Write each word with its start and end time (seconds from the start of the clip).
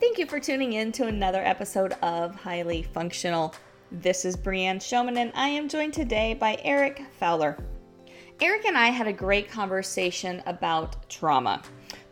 Thank 0.00 0.18
you 0.18 0.26
for 0.26 0.40
tuning 0.40 0.72
in 0.72 0.90
to 0.92 1.06
another 1.06 1.40
episode 1.40 1.92
of 2.02 2.34
Highly 2.34 2.82
Functional. 2.82 3.54
This 3.92 4.24
is 4.24 4.36
Brianne 4.36 4.82
Showman, 4.82 5.16
and 5.16 5.30
I 5.36 5.48
am 5.48 5.68
joined 5.68 5.94
today 5.94 6.34
by 6.34 6.58
Eric 6.64 7.00
Fowler. 7.20 7.56
Eric 8.40 8.64
and 8.64 8.76
I 8.76 8.88
had 8.88 9.06
a 9.06 9.12
great 9.12 9.48
conversation 9.48 10.42
about 10.46 11.08
trauma, 11.08 11.62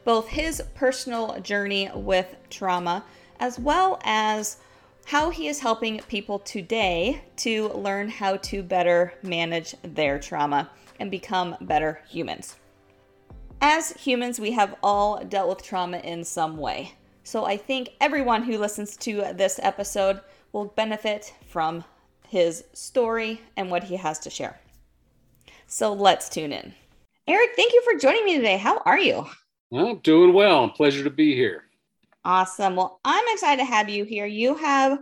both 0.04 0.28
his 0.28 0.62
personal 0.74 1.40
journey 1.40 1.90
with 1.92 2.36
trauma, 2.50 3.04
as 3.40 3.58
well 3.58 4.00
as 4.04 4.58
how 5.06 5.30
he 5.30 5.48
is 5.48 5.58
helping 5.58 5.98
people 6.02 6.38
today 6.38 7.20
to 7.38 7.68
learn 7.70 8.08
how 8.08 8.36
to 8.36 8.62
better 8.62 9.12
manage 9.24 9.74
their 9.82 10.20
trauma 10.20 10.70
and 11.00 11.10
become 11.10 11.56
better 11.60 12.00
humans. 12.08 12.56
As 13.60 13.90
humans, 13.90 14.38
we 14.38 14.52
have 14.52 14.76
all 14.84 15.24
dealt 15.24 15.48
with 15.48 15.64
trauma 15.64 15.98
in 15.98 16.22
some 16.22 16.56
way. 16.56 16.94
So 17.24 17.44
I 17.44 17.56
think 17.56 17.90
everyone 18.00 18.42
who 18.42 18.58
listens 18.58 18.96
to 18.98 19.32
this 19.34 19.60
episode 19.62 20.20
will 20.52 20.66
benefit 20.66 21.32
from 21.46 21.84
his 22.28 22.64
story 22.72 23.40
and 23.56 23.70
what 23.70 23.84
he 23.84 23.96
has 23.96 24.18
to 24.20 24.30
share. 24.30 24.60
So 25.66 25.92
let's 25.92 26.28
tune 26.28 26.52
in. 26.52 26.74
Eric, 27.28 27.50
thank 27.56 27.72
you 27.72 27.82
for 27.82 27.98
joining 27.98 28.24
me 28.24 28.36
today. 28.36 28.56
How 28.56 28.78
are 28.84 28.98
you? 28.98 29.26
Well, 29.70 29.88
I'm 29.88 29.98
doing 29.98 30.32
well. 30.32 30.68
Pleasure 30.68 31.04
to 31.04 31.10
be 31.10 31.34
here. 31.34 31.64
Awesome. 32.24 32.76
Well, 32.76 33.00
I'm 33.04 33.24
excited 33.28 33.62
to 33.62 33.70
have 33.70 33.88
you 33.88 34.04
here. 34.04 34.26
You 34.26 34.56
have 34.56 34.98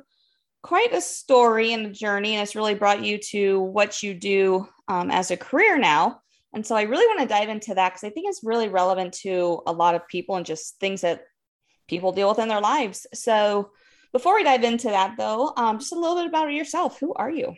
quite 0.62 0.92
a 0.92 1.00
story 1.00 1.72
and 1.72 1.86
a 1.86 1.90
journey, 1.90 2.34
and 2.34 2.42
it's 2.42 2.54
really 2.54 2.74
brought 2.74 3.02
you 3.02 3.18
to 3.30 3.60
what 3.60 4.02
you 4.02 4.14
do 4.14 4.68
um, 4.88 5.10
as 5.10 5.30
a 5.30 5.36
career 5.36 5.78
now. 5.78 6.20
And 6.52 6.66
so 6.66 6.76
I 6.76 6.82
really 6.82 7.06
want 7.06 7.20
to 7.20 7.34
dive 7.34 7.48
into 7.48 7.74
that 7.74 7.90
because 7.90 8.04
I 8.04 8.10
think 8.10 8.28
it's 8.28 8.44
really 8.44 8.68
relevant 8.68 9.14
to 9.14 9.62
a 9.66 9.72
lot 9.72 9.94
of 9.94 10.06
people 10.08 10.36
and 10.36 10.44
just 10.44 10.78
things 10.78 11.00
that 11.00 11.24
people 11.90 12.12
deal 12.12 12.28
with 12.28 12.38
in 12.38 12.48
their 12.48 12.60
lives. 12.60 13.06
So 13.12 13.72
before 14.12 14.36
we 14.36 14.44
dive 14.44 14.62
into 14.62 14.88
that, 14.88 15.16
though, 15.18 15.52
um, 15.56 15.80
just 15.80 15.92
a 15.92 15.98
little 15.98 16.16
bit 16.16 16.26
about 16.26 16.50
yourself. 16.52 17.00
Who 17.00 17.12
are 17.14 17.30
you? 17.30 17.54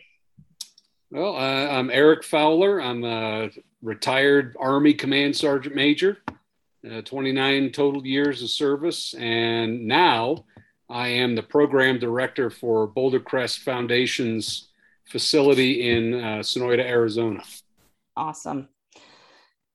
Well, 1.11 1.35
uh, 1.35 1.67
I'm 1.67 1.91
Eric 1.91 2.23
Fowler. 2.23 2.81
I'm 2.81 3.03
a 3.03 3.51
retired 3.83 4.57
Army 4.59 4.95
Command 4.95 5.35
Sergeant 5.35 5.75
Major, 5.75 6.17
uh, 6.91 7.01
29 7.03 7.71
total 7.71 8.05
years 8.05 8.41
of 8.41 8.49
service. 8.49 9.13
And 9.13 9.87
now 9.87 10.45
I 10.89 11.09
am 11.09 11.35
the 11.35 11.43
program 11.43 11.99
director 11.99 12.49
for 12.49 12.87
Boulder 12.87 13.19
Crest 13.19 13.59
Foundation's 13.59 14.69
facility 15.05 15.91
in 15.91 16.15
uh, 16.15 16.39
Sonoita, 16.39 16.83
Arizona. 16.83 17.43
Awesome. 18.17 18.67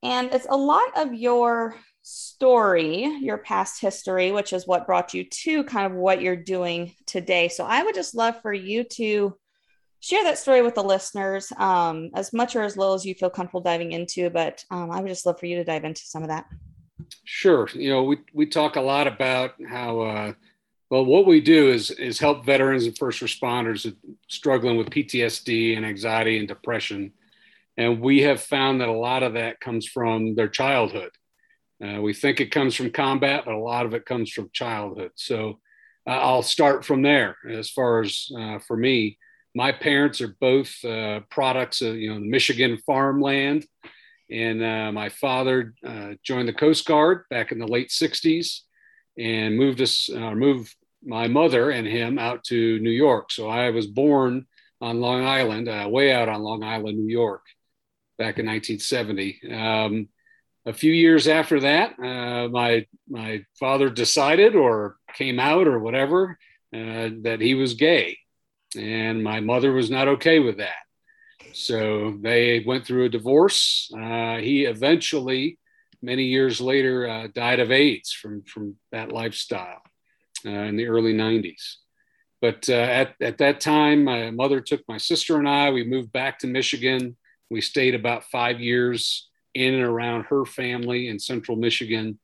And 0.02 0.32
it's 0.32 0.46
a 0.50 0.56
lot 0.56 0.96
of 0.96 1.14
your 1.14 1.76
story, 2.08 3.04
your 3.20 3.36
past 3.36 3.80
history, 3.80 4.32
which 4.32 4.52
is 4.52 4.66
what 4.66 4.86
brought 4.86 5.12
you 5.12 5.24
to 5.24 5.62
kind 5.64 5.86
of 5.86 5.98
what 5.98 6.22
you're 6.22 6.36
doing 6.36 6.94
today. 7.06 7.48
So 7.48 7.64
I 7.64 7.82
would 7.82 7.94
just 7.94 8.14
love 8.14 8.40
for 8.40 8.52
you 8.52 8.84
to 8.84 9.36
share 10.00 10.24
that 10.24 10.38
story 10.38 10.62
with 10.62 10.74
the 10.74 10.82
listeners, 10.82 11.52
um, 11.58 12.10
as 12.14 12.32
much 12.32 12.56
or 12.56 12.62
as 12.62 12.76
little 12.76 12.94
as 12.94 13.04
you 13.04 13.14
feel 13.14 13.28
comfortable 13.28 13.60
diving 13.60 13.92
into. 13.92 14.30
But 14.30 14.64
um, 14.70 14.90
I 14.90 15.00
would 15.00 15.08
just 15.08 15.26
love 15.26 15.38
for 15.38 15.46
you 15.46 15.56
to 15.56 15.64
dive 15.64 15.84
into 15.84 16.00
some 16.02 16.22
of 16.22 16.28
that. 16.28 16.46
Sure. 17.24 17.68
You 17.74 17.90
know, 17.90 18.04
we, 18.04 18.18
we 18.32 18.46
talk 18.46 18.76
a 18.76 18.80
lot 18.80 19.06
about 19.06 19.54
how, 19.68 20.00
uh, 20.00 20.32
well, 20.90 21.04
what 21.04 21.26
we 21.26 21.42
do 21.42 21.68
is, 21.68 21.90
is 21.90 22.18
help 22.18 22.46
veterans 22.46 22.86
and 22.86 22.96
first 22.96 23.20
responders 23.20 23.94
struggling 24.28 24.78
with 24.78 24.88
PTSD 24.88 25.76
and 25.76 25.84
anxiety 25.84 26.38
and 26.38 26.48
depression. 26.48 27.12
And 27.76 28.00
we 28.00 28.22
have 28.22 28.40
found 28.40 28.80
that 28.80 28.88
a 28.88 28.92
lot 28.92 29.22
of 29.22 29.34
that 29.34 29.60
comes 29.60 29.86
from 29.86 30.34
their 30.34 30.48
childhood. 30.48 31.10
Uh, 31.84 32.00
we 32.00 32.12
think 32.12 32.40
it 32.40 32.50
comes 32.50 32.74
from 32.74 32.90
combat, 32.90 33.44
but 33.44 33.54
a 33.54 33.58
lot 33.58 33.86
of 33.86 33.94
it 33.94 34.04
comes 34.04 34.30
from 34.30 34.50
childhood. 34.52 35.12
So 35.14 35.60
uh, 36.06 36.12
I'll 36.12 36.42
start 36.42 36.84
from 36.84 37.02
there. 37.02 37.36
As 37.48 37.70
far 37.70 38.00
as 38.00 38.30
uh, 38.36 38.58
for 38.66 38.76
me, 38.76 39.18
my 39.54 39.72
parents 39.72 40.20
are 40.20 40.36
both 40.40 40.72
uh, 40.84 41.20
products 41.30 41.80
of 41.82 41.96
you 41.96 42.12
know 42.12 42.20
Michigan 42.20 42.78
farmland, 42.86 43.66
and 44.30 44.62
uh, 44.62 44.92
my 44.92 45.08
father 45.08 45.74
uh, 45.86 46.14
joined 46.22 46.48
the 46.48 46.54
Coast 46.54 46.86
Guard 46.86 47.24
back 47.30 47.52
in 47.52 47.58
the 47.58 47.66
late 47.66 47.90
'60s 47.90 48.60
and 49.18 49.56
moved 49.56 49.80
us 49.80 50.08
moved 50.10 50.74
my 51.04 51.28
mother 51.28 51.70
and 51.70 51.86
him 51.86 52.18
out 52.18 52.42
to 52.44 52.78
New 52.80 52.90
York. 52.90 53.30
So 53.30 53.48
I 53.48 53.70
was 53.70 53.86
born 53.86 54.46
on 54.80 55.00
Long 55.00 55.24
Island, 55.24 55.92
way 55.92 56.12
out 56.12 56.28
on 56.28 56.42
Long 56.42 56.62
Island, 56.62 56.98
New 56.98 57.12
York, 57.12 57.42
back 58.16 58.38
in 58.38 58.46
1970. 58.46 59.40
Um, 59.52 60.08
a 60.68 60.72
few 60.72 60.92
years 60.92 61.26
after 61.26 61.60
that, 61.60 61.98
uh, 61.98 62.48
my 62.48 62.86
my 63.08 63.42
father 63.58 63.88
decided 63.88 64.54
or 64.54 64.96
came 65.14 65.40
out 65.40 65.66
or 65.66 65.78
whatever 65.78 66.38
uh, 66.74 67.08
that 67.22 67.38
he 67.40 67.54
was 67.54 67.74
gay, 67.74 68.18
and 68.76 69.24
my 69.24 69.40
mother 69.40 69.72
was 69.72 69.90
not 69.90 70.08
okay 70.08 70.38
with 70.40 70.58
that. 70.58 70.82
So 71.54 72.18
they 72.20 72.62
went 72.66 72.86
through 72.86 73.06
a 73.06 73.08
divorce. 73.08 73.90
Uh, 73.96 74.36
he 74.36 74.64
eventually, 74.64 75.58
many 76.02 76.24
years 76.24 76.60
later, 76.60 77.08
uh, 77.08 77.28
died 77.34 77.60
of 77.60 77.72
AIDS 77.72 78.12
from 78.12 78.42
from 78.42 78.76
that 78.92 79.10
lifestyle 79.10 79.80
uh, 80.44 80.50
in 80.50 80.76
the 80.76 80.86
early 80.86 81.14
'90s. 81.14 81.76
But 82.42 82.68
uh, 82.68 82.74
at 82.74 83.14
at 83.22 83.38
that 83.38 83.60
time, 83.60 84.04
my 84.04 84.30
mother 84.30 84.60
took 84.60 84.82
my 84.86 84.98
sister 84.98 85.38
and 85.38 85.48
I. 85.48 85.70
We 85.70 85.84
moved 85.84 86.12
back 86.12 86.40
to 86.40 86.46
Michigan. 86.46 87.16
We 87.48 87.62
stayed 87.62 87.94
about 87.94 88.24
five 88.24 88.60
years 88.60 89.27
in 89.58 89.74
and 89.74 89.82
around 89.82 90.24
her 90.24 90.44
family 90.44 91.08
in 91.08 91.18
central 91.18 91.56
Michigan. 91.56 92.18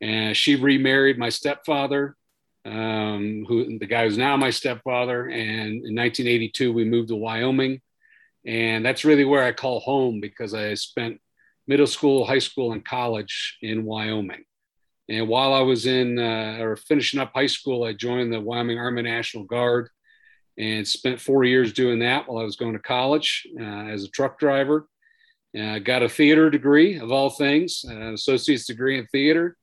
And 0.00 0.36
she 0.36 0.56
remarried 0.56 1.18
my 1.18 1.28
stepfather, 1.28 2.16
um, 2.64 3.44
who 3.46 3.78
the 3.78 3.86
guy 3.86 4.04
who's 4.04 4.18
now 4.18 4.36
my 4.36 4.50
stepfather. 4.50 5.26
And 5.26 5.84
in 5.84 5.94
1982, 5.94 6.72
we 6.72 6.84
moved 6.84 7.08
to 7.08 7.16
Wyoming. 7.16 7.80
And 8.46 8.84
that's 8.84 9.04
really 9.04 9.24
where 9.24 9.44
I 9.44 9.52
call 9.52 9.80
home 9.80 10.20
because 10.20 10.54
I 10.54 10.74
spent 10.74 11.20
middle 11.66 11.86
school, 11.86 12.24
high 12.24 12.38
school, 12.38 12.72
and 12.72 12.84
college 12.84 13.58
in 13.60 13.84
Wyoming. 13.84 14.44
And 15.08 15.28
while 15.28 15.54
I 15.54 15.60
was 15.60 15.86
in 15.86 16.18
uh, 16.18 16.58
or 16.60 16.76
finishing 16.76 17.20
up 17.20 17.32
high 17.34 17.46
school, 17.46 17.84
I 17.84 17.92
joined 17.92 18.32
the 18.32 18.40
Wyoming 18.40 18.78
Army 18.78 19.02
National 19.02 19.44
Guard 19.44 19.88
and 20.58 20.86
spent 20.86 21.20
four 21.20 21.44
years 21.44 21.72
doing 21.72 22.00
that 22.00 22.28
while 22.28 22.38
I 22.38 22.44
was 22.44 22.56
going 22.56 22.74
to 22.74 22.78
college 22.78 23.46
uh, 23.58 23.62
as 23.62 24.04
a 24.04 24.08
truck 24.08 24.38
driver. 24.38 24.86
Uh, 25.58 25.78
got 25.78 26.02
a 26.02 26.08
theater 26.08 26.50
degree 26.50 26.98
of 26.98 27.10
all 27.10 27.30
things, 27.30 27.84
an 27.84 28.12
associate's 28.12 28.66
degree 28.66 28.98
in 28.98 29.06
theater 29.06 29.56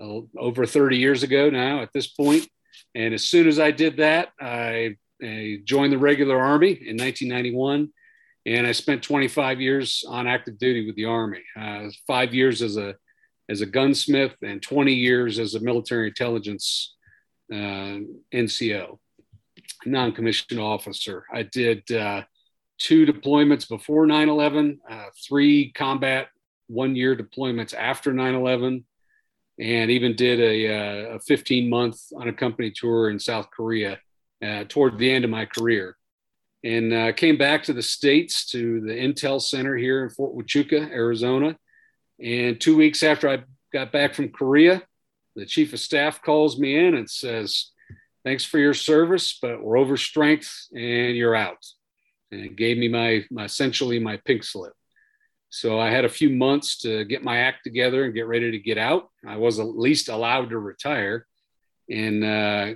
uh, 0.00 0.20
over 0.38 0.66
30 0.66 0.98
years 0.98 1.22
ago 1.22 1.48
now 1.48 1.80
at 1.80 1.92
this 1.94 2.06
point. 2.06 2.46
And 2.94 3.14
as 3.14 3.22
soon 3.22 3.48
as 3.48 3.58
I 3.58 3.70
did 3.70 3.98
that, 3.98 4.30
I, 4.40 4.96
I 5.22 5.60
joined 5.64 5.92
the 5.92 5.98
regular 5.98 6.38
Army 6.38 6.72
in 6.72 6.96
1991. 6.96 7.88
And 8.46 8.66
I 8.66 8.72
spent 8.72 9.02
25 9.02 9.60
years 9.60 10.04
on 10.08 10.26
active 10.26 10.58
duty 10.58 10.86
with 10.86 10.96
the 10.96 11.04
Army, 11.04 11.42
uh, 11.58 11.88
five 12.06 12.34
years 12.34 12.62
as 12.62 12.76
a, 12.76 12.94
as 13.48 13.60
a 13.60 13.66
gunsmith 13.66 14.34
and 14.42 14.62
20 14.62 14.94
years 14.94 15.38
as 15.38 15.54
a 15.54 15.60
military 15.60 16.08
intelligence 16.08 16.96
uh, 17.52 17.98
NCO, 18.32 18.98
non 19.84 20.12
commissioned 20.12 20.60
officer. 20.60 21.24
I 21.32 21.42
did 21.42 21.90
uh, 21.90 22.22
two 22.80 23.06
deployments 23.06 23.68
before 23.68 24.06
9 24.06 24.28
11, 24.28 24.80
uh, 24.90 25.04
three 25.28 25.70
combat 25.72 26.28
one 26.66 26.96
year 26.96 27.14
deployments 27.14 27.74
after 27.74 28.12
9 28.12 28.34
11, 28.34 28.84
and 29.60 29.90
even 29.90 30.16
did 30.16 30.40
a, 30.40 31.12
uh, 31.12 31.16
a 31.16 31.20
15 31.20 31.68
month 31.68 32.00
unaccompanied 32.18 32.74
tour 32.74 33.10
in 33.10 33.20
South 33.20 33.50
Korea 33.50 33.98
uh, 34.42 34.64
toward 34.68 34.98
the 34.98 35.10
end 35.10 35.24
of 35.24 35.30
my 35.30 35.44
career. 35.44 35.96
And 36.64 36.92
uh, 36.92 37.12
came 37.12 37.38
back 37.38 37.62
to 37.64 37.72
the 37.72 37.82
States 37.82 38.46
to 38.46 38.80
the 38.80 38.92
Intel 38.92 39.40
Center 39.40 39.76
here 39.76 40.02
in 40.02 40.10
Fort 40.10 40.34
Huachuca, 40.34 40.90
Arizona. 40.90 41.56
And 42.22 42.60
two 42.60 42.76
weeks 42.76 43.02
after 43.02 43.28
I 43.28 43.44
got 43.72 43.92
back 43.92 44.14
from 44.14 44.30
Korea, 44.30 44.82
the 45.36 45.46
chief 45.46 45.72
of 45.72 45.80
staff 45.80 46.20
calls 46.22 46.58
me 46.58 46.76
in 46.76 46.94
and 46.94 47.08
says, 47.08 47.70
Thanks 48.24 48.44
for 48.44 48.58
your 48.58 48.74
service, 48.74 49.38
but 49.40 49.62
we're 49.62 49.78
over 49.78 49.96
strength 49.96 50.66
and 50.74 51.16
you're 51.16 51.34
out 51.34 51.64
and 52.32 52.44
it 52.44 52.56
gave 52.56 52.78
me 52.78 52.88
my, 52.88 53.24
my 53.30 53.44
essentially 53.44 53.98
my 53.98 54.16
pink 54.18 54.44
slip. 54.44 54.72
So 55.50 55.80
I 55.80 55.90
had 55.90 56.04
a 56.04 56.08
few 56.08 56.30
months 56.30 56.78
to 56.78 57.04
get 57.04 57.24
my 57.24 57.38
act 57.38 57.64
together 57.64 58.04
and 58.04 58.14
get 58.14 58.28
ready 58.28 58.52
to 58.52 58.58
get 58.58 58.78
out. 58.78 59.10
I 59.26 59.36
was 59.36 59.58
at 59.58 59.66
least 59.66 60.08
allowed 60.08 60.50
to 60.50 60.58
retire, 60.58 61.26
and 61.90 62.24
uh, 62.24 62.74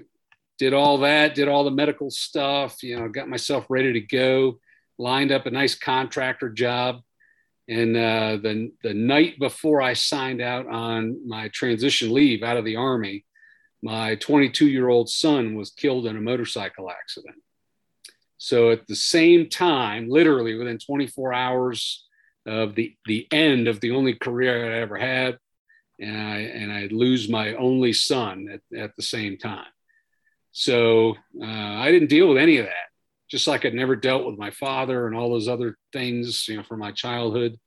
did 0.59 0.75
all 0.75 0.99
that. 0.99 1.37
Did 1.37 1.49
all 1.49 1.63
the 1.63 1.71
medical 1.71 2.11
stuff. 2.11 2.83
You 2.83 2.99
know, 2.99 3.09
got 3.09 3.29
myself 3.29 3.67
ready 3.69 3.93
to 3.93 4.01
go. 4.01 4.59
Lined 4.99 5.31
up 5.31 5.47
a 5.47 5.51
nice 5.51 5.77
contractor 5.77 6.49
job, 6.49 7.01
and 7.69 7.97
uh, 7.97 8.39
the 8.43 8.73
the 8.83 8.95
night 8.95 9.39
before 9.39 9.81
I 9.81 9.93
signed 9.93 10.41
out 10.41 10.67
on 10.67 11.29
my 11.29 11.49
transition 11.49 12.13
leave 12.13 12.43
out 12.43 12.57
of 12.57 12.65
the 12.65 12.77
army, 12.77 13.25
my 13.83 14.17
22 14.17 14.67
year 14.67 14.89
old 14.89 15.09
son 15.09 15.55
was 15.55 15.71
killed 15.71 16.07
in 16.07 16.17
a 16.17 16.21
motorcycle 16.21 16.91
accident. 16.91 17.37
So 18.45 18.73
at 18.73 18.87
the 18.87 18.95
same 18.95 19.49
time, 19.49 20.11
literally 20.11 20.55
within 20.55 20.77
24 20.77 21.33
hours 21.33 22.05
of 22.45 22.75
the, 22.75 22.95
the 23.07 23.27
end 23.33 23.69
of 23.69 23.81
the 23.81 23.93
only 23.93 24.13
career 24.13 24.71
I 24.71 24.81
ever 24.81 24.99
had, 24.99 25.39
and 25.99 26.15
I, 26.15 26.39
and 26.41 26.71
I 26.71 26.89
lose 26.91 27.27
my 27.27 27.55
only 27.55 27.95
son 27.95 28.49
at, 28.53 28.79
at 28.79 28.97
the 28.97 29.03
same 29.03 29.39
time. 29.39 29.73
So 30.53 31.15
uh, 31.41 31.47
I 31.47 31.91
didn't 31.91 32.11
deal 32.11 32.29
with 32.29 32.37
any 32.37 32.59
of 32.59 32.67
that, 32.67 32.91
just 33.31 33.47
like 33.47 33.65
I'd 33.65 33.73
never 33.73 33.97
dealt 33.97 34.27
with 34.27 34.39
my 34.39 34.51
father 34.51 35.07
and 35.07 35.17
all 35.17 35.31
those 35.31 35.49
other 35.49 35.79
things, 35.95 36.47
you 36.47 36.59
know, 36.59 36.65
from 36.65 36.81
my 36.81 36.93
childhood. 36.93 37.59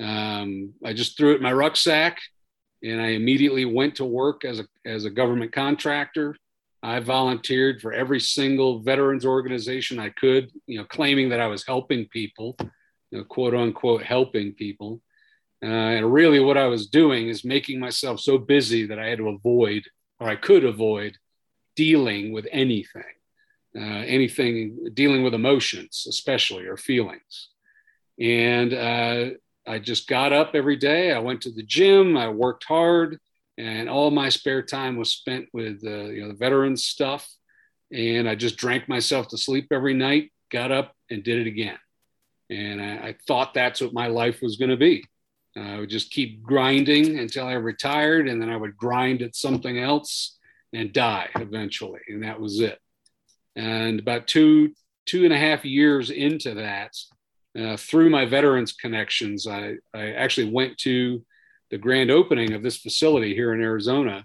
Um, 0.00 0.74
I 0.84 0.92
just 0.92 1.16
threw 1.16 1.32
it 1.32 1.38
in 1.38 1.42
my 1.42 1.52
rucksack 1.52 2.20
and 2.84 3.02
I 3.02 3.08
immediately 3.08 3.64
went 3.64 3.96
to 3.96 4.04
work 4.04 4.44
as 4.44 4.60
a, 4.60 4.66
as 4.86 5.06
a 5.06 5.10
government 5.10 5.50
contractor. 5.50 6.36
I 6.84 7.00
volunteered 7.00 7.80
for 7.80 7.94
every 7.94 8.20
single 8.20 8.80
veterans 8.80 9.24
organization 9.24 9.98
I 9.98 10.10
could, 10.10 10.50
you 10.66 10.76
know, 10.76 10.84
claiming 10.84 11.30
that 11.30 11.40
I 11.40 11.46
was 11.46 11.66
helping 11.66 12.06
people, 12.08 12.56
you 13.10 13.18
know, 13.18 13.24
quote 13.24 13.54
unquote, 13.54 14.02
helping 14.02 14.52
people. 14.52 15.00
Uh, 15.62 15.66
and 15.96 16.12
really, 16.12 16.40
what 16.40 16.58
I 16.58 16.66
was 16.66 16.88
doing 16.88 17.28
is 17.28 17.42
making 17.42 17.80
myself 17.80 18.20
so 18.20 18.36
busy 18.36 18.84
that 18.86 18.98
I 18.98 19.06
had 19.06 19.16
to 19.16 19.30
avoid, 19.30 19.84
or 20.20 20.28
I 20.28 20.36
could 20.36 20.62
avoid, 20.66 21.16
dealing 21.74 22.32
with 22.32 22.46
anything, 22.52 23.14
uh, 23.74 24.04
anything 24.04 24.88
dealing 24.92 25.22
with 25.24 25.32
emotions, 25.32 26.04
especially 26.06 26.66
or 26.66 26.76
feelings. 26.76 27.48
And 28.20 28.74
uh, 28.74 29.30
I 29.66 29.78
just 29.78 30.06
got 30.06 30.34
up 30.34 30.50
every 30.54 30.76
day. 30.76 31.12
I 31.12 31.18
went 31.18 31.40
to 31.42 31.50
the 31.50 31.62
gym. 31.62 32.18
I 32.18 32.28
worked 32.28 32.64
hard, 32.64 33.18
and 33.58 33.88
all 33.88 34.10
my 34.10 34.28
spare 34.28 34.62
time 34.62 34.96
was 34.96 35.12
spent 35.12 35.48
with 35.52 35.82
uh, 35.84 36.04
you 36.06 36.22
know 36.22 36.28
the 36.28 36.34
veterans 36.34 36.84
stuff. 36.84 37.28
And 37.92 38.28
I 38.28 38.34
just 38.34 38.56
drank 38.56 38.88
myself 38.88 39.28
to 39.28 39.38
sleep 39.38 39.68
every 39.70 39.94
night. 39.94 40.32
Got 40.50 40.72
up 40.72 40.94
and 41.10 41.22
did 41.22 41.46
it 41.46 41.46
again. 41.46 41.78
And 42.50 42.80
I, 42.80 43.08
I 43.08 43.16
thought 43.26 43.54
that's 43.54 43.80
what 43.80 43.92
my 43.92 44.08
life 44.08 44.40
was 44.42 44.56
going 44.56 44.70
to 44.70 44.76
be. 44.76 45.04
Uh, 45.56 45.60
I 45.60 45.78
would 45.78 45.90
just 45.90 46.10
keep 46.10 46.42
grinding 46.42 47.18
until 47.18 47.46
I 47.46 47.52
retired, 47.52 48.28
and 48.28 48.42
then 48.42 48.50
I 48.50 48.56
would 48.56 48.76
grind 48.76 49.22
at 49.22 49.36
something 49.36 49.78
else 49.78 50.38
and 50.72 50.92
die 50.92 51.28
eventually. 51.36 52.00
And 52.08 52.24
that 52.24 52.40
was 52.40 52.60
it. 52.60 52.78
And 53.54 54.00
about 54.00 54.26
two 54.26 54.72
two 55.06 55.24
and 55.24 55.32
a 55.32 55.38
half 55.38 55.64
years 55.64 56.10
into 56.10 56.54
that, 56.54 56.96
uh, 57.58 57.76
through 57.76 58.10
my 58.10 58.24
veterans 58.24 58.72
connections, 58.72 59.46
I, 59.46 59.74
I 59.92 60.12
actually 60.12 60.50
went 60.50 60.78
to 60.78 61.24
the 61.74 61.78
grand 61.78 62.08
opening 62.08 62.52
of 62.52 62.62
this 62.62 62.76
facility 62.76 63.34
here 63.34 63.52
in 63.52 63.60
Arizona 63.60 64.24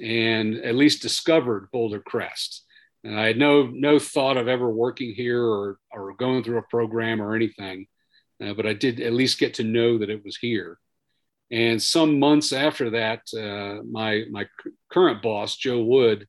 and 0.00 0.54
at 0.58 0.76
least 0.76 1.02
discovered 1.02 1.68
Boulder 1.72 1.98
Crest. 1.98 2.64
And 3.02 3.18
I 3.18 3.26
had 3.26 3.36
no, 3.36 3.66
no 3.66 3.98
thought 3.98 4.36
of 4.36 4.46
ever 4.46 4.70
working 4.70 5.12
here 5.12 5.42
or, 5.44 5.78
or 5.90 6.14
going 6.14 6.44
through 6.44 6.58
a 6.58 6.70
program 6.70 7.20
or 7.20 7.34
anything, 7.34 7.88
uh, 8.40 8.54
but 8.54 8.64
I 8.64 8.74
did 8.74 9.00
at 9.00 9.12
least 9.12 9.40
get 9.40 9.54
to 9.54 9.64
know 9.64 9.98
that 9.98 10.08
it 10.08 10.24
was 10.24 10.36
here. 10.36 10.78
And 11.50 11.82
some 11.82 12.20
months 12.20 12.52
after 12.52 12.90
that, 12.90 13.22
uh, 13.36 13.82
my, 13.82 14.26
my 14.30 14.46
current 14.92 15.20
boss, 15.20 15.56
Joe 15.56 15.82
Wood, 15.82 16.28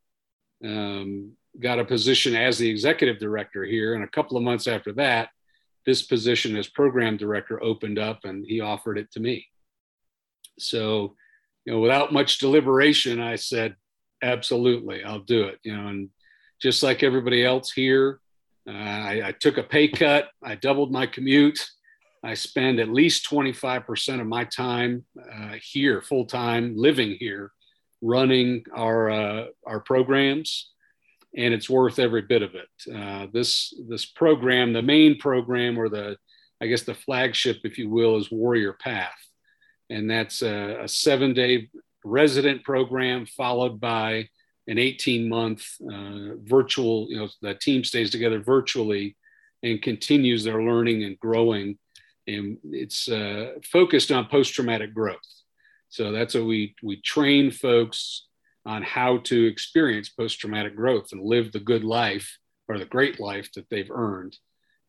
um, 0.66 1.34
got 1.60 1.78
a 1.78 1.86
position 1.86 2.36
as 2.36 2.58
the 2.58 2.72
executive 2.72 3.20
director 3.20 3.64
here. 3.66 3.94
And 3.94 4.04
a 4.04 4.08
couple 4.08 4.36
of 4.36 4.42
months 4.42 4.66
after 4.66 4.94
that, 4.94 5.30
this 5.86 6.02
position 6.02 6.58
as 6.58 6.68
program 6.68 7.18
director 7.18 7.64
opened 7.64 8.00
up 8.00 8.22
and 8.24 8.44
he 8.48 8.62
offered 8.62 8.98
it 8.98 9.12
to 9.12 9.20
me. 9.20 9.46
So, 10.62 11.16
you 11.66 11.74
know, 11.74 11.80
without 11.80 12.14
much 12.14 12.40
deliberation, 12.40 13.20
I 13.20 13.36
said, 13.36 13.76
absolutely, 14.22 15.04
I'll 15.04 15.20
do 15.20 15.44
it. 15.44 15.60
You 15.64 15.76
know, 15.76 15.88
and 15.88 16.10
just 16.62 16.84
like 16.84 17.04
everybody 17.04 17.46
else 17.46 17.72
here, 17.72 18.20
uh, 18.68 18.72
I, 18.72 19.22
I, 19.26 19.32
took 19.32 19.58
a 19.58 19.64
pay 19.64 19.88
cut, 19.88 20.30
I 20.44 20.56
doubled 20.56 20.92
my 20.92 21.08
commute. 21.08 21.66
I 22.24 22.34
spend 22.34 22.80
at 22.80 22.90
least 22.90 23.30
25% 23.30 24.20
of 24.20 24.28
my 24.28 24.44
time 24.44 25.06
uh, 25.20 25.56
here, 25.62 26.02
full 26.02 26.26
time, 26.26 26.76
living 26.76 27.16
here, 27.18 27.52
running 28.02 28.64
our, 28.76 29.10
uh, 29.10 29.46
our 29.66 29.80
programs 29.80 30.72
and 31.36 31.54
it's 31.54 31.70
worth 31.70 32.00
every 32.00 32.22
bit 32.22 32.42
of 32.42 32.56
it. 32.56 32.94
Uh, 32.94 33.28
this 33.32 33.74
this 33.88 34.06
program, 34.06 34.74
the 34.74 34.82
main 34.82 35.18
program, 35.18 35.78
or 35.78 35.90
the 35.90 36.18
I 36.62 36.68
guess 36.68 36.84
the 36.84 36.96
flagship, 36.96 37.58
if 37.64 37.78
you 37.78 37.90
will, 37.90 38.18
is 38.18 38.32
Warrior 38.32 38.74
Path, 38.74 39.18
and 39.90 40.10
that's 40.10 40.42
a, 40.42 40.84
a 40.84 40.88
seven 40.88 41.34
day 41.34 41.70
resident 42.04 42.64
program 42.64 43.26
followed 43.26 43.80
by 43.80 44.30
an 44.68 44.78
18 44.78 45.28
month 45.28 45.66
uh, 45.92 46.36
virtual. 46.44 47.08
You 47.10 47.18
know, 47.18 47.30
the 47.42 47.56
team 47.56 47.84
stays 47.84 48.10
together 48.12 48.40
virtually 48.40 49.18
and 49.64 49.82
continues 49.82 50.44
their 50.44 50.62
learning 50.62 51.04
and 51.04 51.20
growing, 51.20 51.78
and 52.28 52.58
it's 52.64 53.10
uh, 53.10 53.54
focused 53.64 54.12
on 54.12 54.28
post 54.28 54.54
traumatic 54.54 54.94
growth. 54.94 55.18
So 55.90 56.12
that's 56.12 56.36
what 56.36 56.46
we 56.46 56.76
we 56.84 57.02
train 57.02 57.52
folks 57.52 58.28
on 58.66 58.84
how 58.84 59.18
to 59.18 59.46
experience 59.46 60.10
post 60.10 60.40
traumatic 60.40 60.76
growth 60.76 61.12
and 61.12 61.22
live 61.22 61.52
the 61.52 61.60
good 61.60 61.84
life 61.84 62.38
or 62.68 62.78
the 62.78 62.86
great 62.86 63.20
life 63.20 63.52
that 63.54 63.68
they've 63.70 63.90
earned 63.90 64.38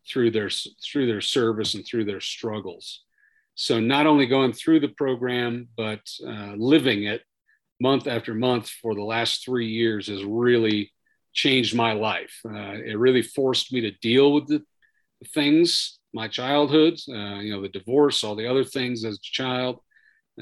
through 0.06 0.30
their 0.30 0.50
through 0.84 1.06
their 1.06 1.20
service 1.22 1.74
and 1.74 1.86
through 1.86 2.04
their 2.04 2.20
struggles. 2.20 3.04
So 3.60 3.78
not 3.78 4.06
only 4.06 4.24
going 4.24 4.54
through 4.54 4.80
the 4.80 4.88
program, 4.88 5.68
but 5.76 6.00
uh, 6.26 6.54
living 6.56 7.04
it 7.04 7.20
month 7.78 8.06
after 8.06 8.32
month 8.32 8.70
for 8.70 8.94
the 8.94 9.02
last 9.02 9.44
three 9.44 9.68
years 9.68 10.06
has 10.06 10.24
really 10.24 10.90
changed 11.34 11.76
my 11.76 11.92
life. 11.92 12.40
Uh, 12.42 12.78
it 12.90 12.96
really 12.98 13.20
forced 13.20 13.70
me 13.70 13.82
to 13.82 13.90
deal 14.00 14.32
with 14.32 14.46
the, 14.46 14.62
things, 15.34 15.98
my 16.14 16.26
childhood, 16.26 16.94
uh, 17.10 17.40
you 17.40 17.52
know, 17.52 17.60
the 17.60 17.68
divorce, 17.68 18.24
all 18.24 18.34
the 18.34 18.46
other 18.46 18.64
things 18.64 19.04
as 19.04 19.16
a 19.16 19.20
child, 19.20 19.80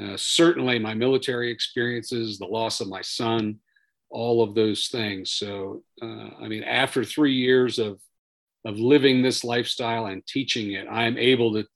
uh, 0.00 0.16
certainly, 0.16 0.78
my 0.78 0.94
military 0.94 1.50
experiences, 1.50 2.38
the 2.38 2.46
loss 2.46 2.80
of 2.80 2.86
my 2.86 3.02
son, 3.02 3.58
all 4.10 4.44
of 4.44 4.54
those 4.54 4.86
things. 4.86 5.32
So, 5.32 5.82
uh, 6.00 6.28
I 6.40 6.46
mean, 6.46 6.62
after 6.62 7.02
three 7.02 7.34
years 7.34 7.80
of 7.80 7.98
of 8.64 8.78
living 8.78 9.22
this 9.22 9.42
lifestyle 9.42 10.06
and 10.06 10.24
teaching 10.24 10.72
it, 10.72 10.86
I'm 10.88 11.18
able 11.18 11.54
to, 11.54 11.66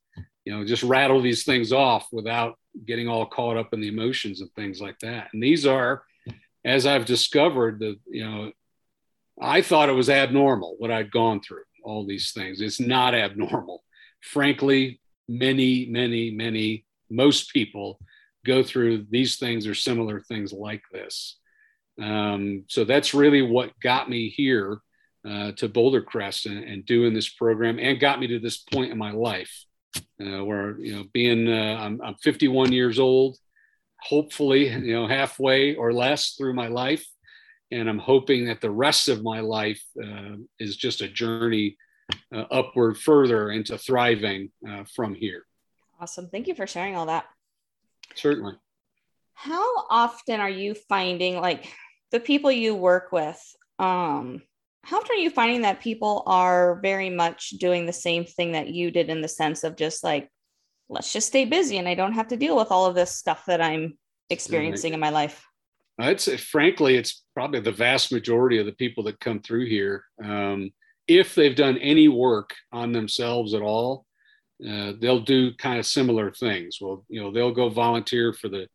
you 0.44 0.52
know, 0.52 0.64
just 0.64 0.82
rattle 0.82 1.20
these 1.20 1.44
things 1.44 1.72
off 1.72 2.08
without 2.12 2.58
getting 2.86 3.08
all 3.08 3.26
caught 3.26 3.56
up 3.56 3.72
in 3.72 3.80
the 3.80 3.88
emotions 3.88 4.40
and 4.40 4.50
things 4.52 4.80
like 4.80 4.98
that. 5.00 5.28
And 5.32 5.42
these 5.42 5.66
are, 5.66 6.02
as 6.64 6.86
I've 6.86 7.04
discovered, 7.04 7.80
that 7.80 7.96
you 8.08 8.24
know, 8.24 8.52
I 9.40 9.62
thought 9.62 9.88
it 9.88 9.92
was 9.94 10.10
abnormal 10.10 10.76
what 10.78 10.90
I'd 10.90 11.10
gone 11.10 11.40
through. 11.40 11.62
All 11.84 12.06
these 12.06 12.32
things, 12.32 12.60
it's 12.60 12.80
not 12.80 13.14
abnormal. 13.14 13.82
Frankly, 14.20 15.00
many, 15.28 15.86
many, 15.86 16.30
many, 16.30 16.84
most 17.10 17.52
people 17.52 17.98
go 18.46 18.62
through 18.62 19.06
these 19.10 19.36
things 19.36 19.66
or 19.66 19.74
similar 19.74 20.20
things 20.20 20.52
like 20.52 20.82
this. 20.92 21.38
Um, 22.00 22.64
so 22.68 22.84
that's 22.84 23.14
really 23.14 23.42
what 23.42 23.78
got 23.80 24.08
me 24.08 24.28
here 24.28 24.78
uh, 25.28 25.52
to 25.52 25.68
Boulder 25.68 26.02
Crest 26.02 26.46
and, 26.46 26.64
and, 26.64 26.86
doing 26.86 27.14
this 27.14 27.28
program 27.28 27.78
and 27.78 28.00
got 28.00 28.18
me 28.18 28.26
to 28.28 28.40
this 28.40 28.56
point 28.58 28.90
in 28.90 28.98
my 28.98 29.12
life 29.12 29.66
uh, 30.20 30.44
where, 30.44 30.78
you 30.78 30.94
know, 30.94 31.04
being, 31.12 31.48
uh, 31.48 31.78
I'm, 31.80 32.00
I'm 32.02 32.14
51 32.16 32.72
years 32.72 32.98
old, 32.98 33.38
hopefully, 34.00 34.68
you 34.68 34.94
know, 34.94 35.06
halfway 35.06 35.74
or 35.74 35.92
less 35.92 36.34
through 36.34 36.54
my 36.54 36.68
life. 36.68 37.04
And 37.70 37.88
I'm 37.88 37.98
hoping 37.98 38.46
that 38.46 38.60
the 38.60 38.70
rest 38.70 39.08
of 39.08 39.22
my 39.22 39.40
life 39.40 39.82
uh, 40.02 40.36
is 40.58 40.76
just 40.76 41.00
a 41.00 41.08
journey 41.08 41.76
uh, 42.34 42.44
upward 42.50 42.98
further 42.98 43.50
into 43.50 43.78
thriving 43.78 44.50
uh, 44.68 44.84
from 44.94 45.14
here. 45.14 45.44
Awesome. 46.00 46.28
Thank 46.28 46.48
you 46.48 46.54
for 46.54 46.66
sharing 46.66 46.96
all 46.96 47.06
that. 47.06 47.24
Certainly. 48.14 48.54
How 49.34 49.86
often 49.88 50.40
are 50.40 50.50
you 50.50 50.74
finding 50.74 51.40
like 51.40 51.66
the 52.10 52.20
people 52.20 52.52
you 52.52 52.74
work 52.74 53.12
with? 53.12 53.40
Um, 53.78 54.42
how 54.84 54.98
often 54.98 55.16
are 55.16 55.20
you 55.20 55.30
finding 55.30 55.62
that 55.62 55.80
people 55.80 56.22
are 56.26 56.80
very 56.80 57.10
much 57.10 57.50
doing 57.50 57.86
the 57.86 57.92
same 57.92 58.24
thing 58.24 58.52
that 58.52 58.68
you 58.68 58.90
did 58.90 59.10
in 59.10 59.20
the 59.20 59.28
sense 59.28 59.62
of 59.64 59.76
just 59.76 60.02
like, 60.02 60.28
let's 60.88 61.12
just 61.12 61.28
stay 61.28 61.44
busy 61.44 61.78
and 61.78 61.88
I 61.88 61.94
don't 61.94 62.14
have 62.14 62.28
to 62.28 62.36
deal 62.36 62.56
with 62.56 62.70
all 62.70 62.86
of 62.86 62.94
this 62.94 63.14
stuff 63.14 63.44
that 63.46 63.60
I'm 63.60 63.96
experiencing 64.28 64.92
in 64.92 65.00
my 65.00 65.10
life? 65.10 65.46
I'd 65.98 66.20
say, 66.20 66.36
frankly, 66.36 66.96
it's 66.96 67.22
probably 67.34 67.60
the 67.60 67.70
vast 67.70 68.12
majority 68.12 68.58
of 68.58 68.66
the 68.66 68.72
people 68.72 69.04
that 69.04 69.20
come 69.20 69.40
through 69.40 69.66
here. 69.66 70.04
Um, 70.22 70.70
if 71.06 71.34
they've 71.34 71.54
done 71.54 71.78
any 71.78 72.08
work 72.08 72.54
on 72.72 72.92
themselves 72.92 73.54
at 73.54 73.62
all, 73.62 74.06
uh, 74.66 74.92
they'll 75.00 75.20
do 75.20 75.54
kind 75.54 75.78
of 75.78 75.86
similar 75.86 76.32
things. 76.32 76.78
Well, 76.80 77.04
you 77.08 77.20
know, 77.20 77.30
they'll 77.30 77.52
go 77.52 77.68
volunteer 77.68 78.32
for 78.32 78.48
the 78.48 78.68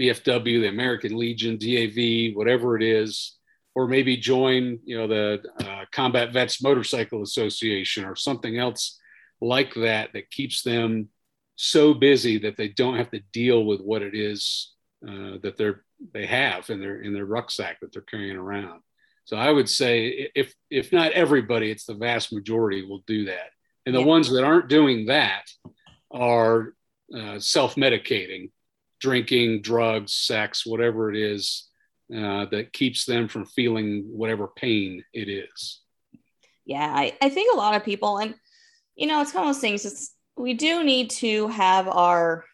VFW, 0.00 0.60
the 0.60 0.68
American 0.68 1.16
Legion, 1.16 1.58
DAV, 1.58 2.34
whatever 2.34 2.76
it 2.76 2.82
is, 2.82 3.36
or 3.74 3.86
maybe 3.86 4.16
join, 4.16 4.78
you 4.84 4.96
know, 4.98 5.06
the 5.06 5.42
uh, 5.64 5.84
Combat 5.92 6.32
Vets 6.32 6.62
Motorcycle 6.62 7.22
Association 7.22 8.04
or 8.04 8.16
something 8.16 8.58
else 8.58 8.98
like 9.40 9.74
that 9.74 10.12
that 10.12 10.30
keeps 10.30 10.62
them 10.62 11.08
so 11.56 11.94
busy 11.94 12.38
that 12.38 12.56
they 12.56 12.68
don't 12.68 12.96
have 12.96 13.10
to 13.10 13.20
deal 13.32 13.64
with 13.64 13.80
what 13.80 14.02
it 14.02 14.14
is 14.14 14.72
uh, 15.06 15.38
that 15.42 15.56
they're 15.56 15.84
they 16.12 16.26
have 16.26 16.70
in 16.70 16.80
their 16.80 17.00
in 17.00 17.12
their 17.12 17.26
rucksack 17.26 17.80
that 17.80 17.92
they're 17.92 18.02
carrying 18.02 18.36
around. 18.36 18.80
So 19.24 19.36
I 19.36 19.50
would 19.50 19.68
say 19.68 20.30
if 20.34 20.54
if 20.70 20.92
not 20.92 21.12
everybody, 21.12 21.70
it's 21.70 21.84
the 21.84 21.94
vast 21.94 22.32
majority 22.32 22.84
will 22.84 23.02
do 23.06 23.26
that. 23.26 23.50
And 23.86 23.94
the 23.94 24.00
yeah. 24.00 24.06
ones 24.06 24.30
that 24.30 24.44
aren't 24.44 24.68
doing 24.68 25.06
that 25.06 25.44
are 26.10 26.74
uh, 27.14 27.38
self 27.38 27.76
medicating, 27.76 28.50
drinking, 29.00 29.62
drugs, 29.62 30.14
sex, 30.14 30.66
whatever 30.66 31.10
it 31.10 31.16
is 31.16 31.69
uh, 32.14 32.46
that 32.46 32.72
keeps 32.72 33.04
them 33.04 33.28
from 33.28 33.46
feeling 33.46 34.04
whatever 34.10 34.48
pain 34.48 35.04
it 35.12 35.28
is. 35.28 35.80
Yeah, 36.64 36.92
I, 36.94 37.16
I 37.20 37.28
think 37.28 37.52
a 37.52 37.56
lot 37.56 37.74
of 37.74 37.84
people, 37.84 38.18
and 38.18 38.34
you 38.94 39.06
know, 39.06 39.20
it's 39.20 39.34
one 39.34 39.44
of 39.44 39.48
those 39.48 39.60
things. 39.60 39.84
It's 39.84 40.14
we 40.36 40.54
do 40.54 40.84
need 40.84 41.10
to 41.10 41.48
have 41.48 41.88
our 41.88 42.44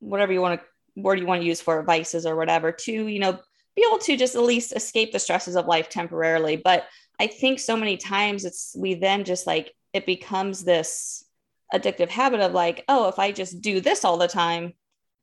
whatever 0.00 0.32
you 0.32 0.40
want 0.40 0.60
to 0.60 0.66
word 1.00 1.18
you 1.18 1.26
want 1.26 1.40
to 1.40 1.46
use 1.46 1.60
for 1.60 1.82
vices 1.82 2.26
or 2.26 2.36
whatever 2.36 2.70
to 2.70 2.92
you 3.08 3.18
know 3.18 3.38
be 3.74 3.84
able 3.88 3.98
to 3.98 4.16
just 4.16 4.36
at 4.36 4.42
least 4.42 4.74
escape 4.76 5.12
the 5.12 5.18
stresses 5.18 5.56
of 5.56 5.66
life 5.66 5.88
temporarily. 5.88 6.56
But 6.56 6.84
I 7.18 7.26
think 7.26 7.58
so 7.58 7.76
many 7.76 7.96
times 7.96 8.44
it's 8.44 8.74
we 8.78 8.94
then 8.94 9.24
just 9.24 9.46
like 9.46 9.72
it 9.92 10.06
becomes 10.06 10.64
this 10.64 11.24
addictive 11.72 12.08
habit 12.08 12.40
of 12.40 12.52
like, 12.52 12.84
oh, 12.88 13.08
if 13.08 13.18
I 13.18 13.32
just 13.32 13.60
do 13.60 13.80
this 13.80 14.04
all 14.04 14.18
the 14.18 14.28
time, 14.28 14.74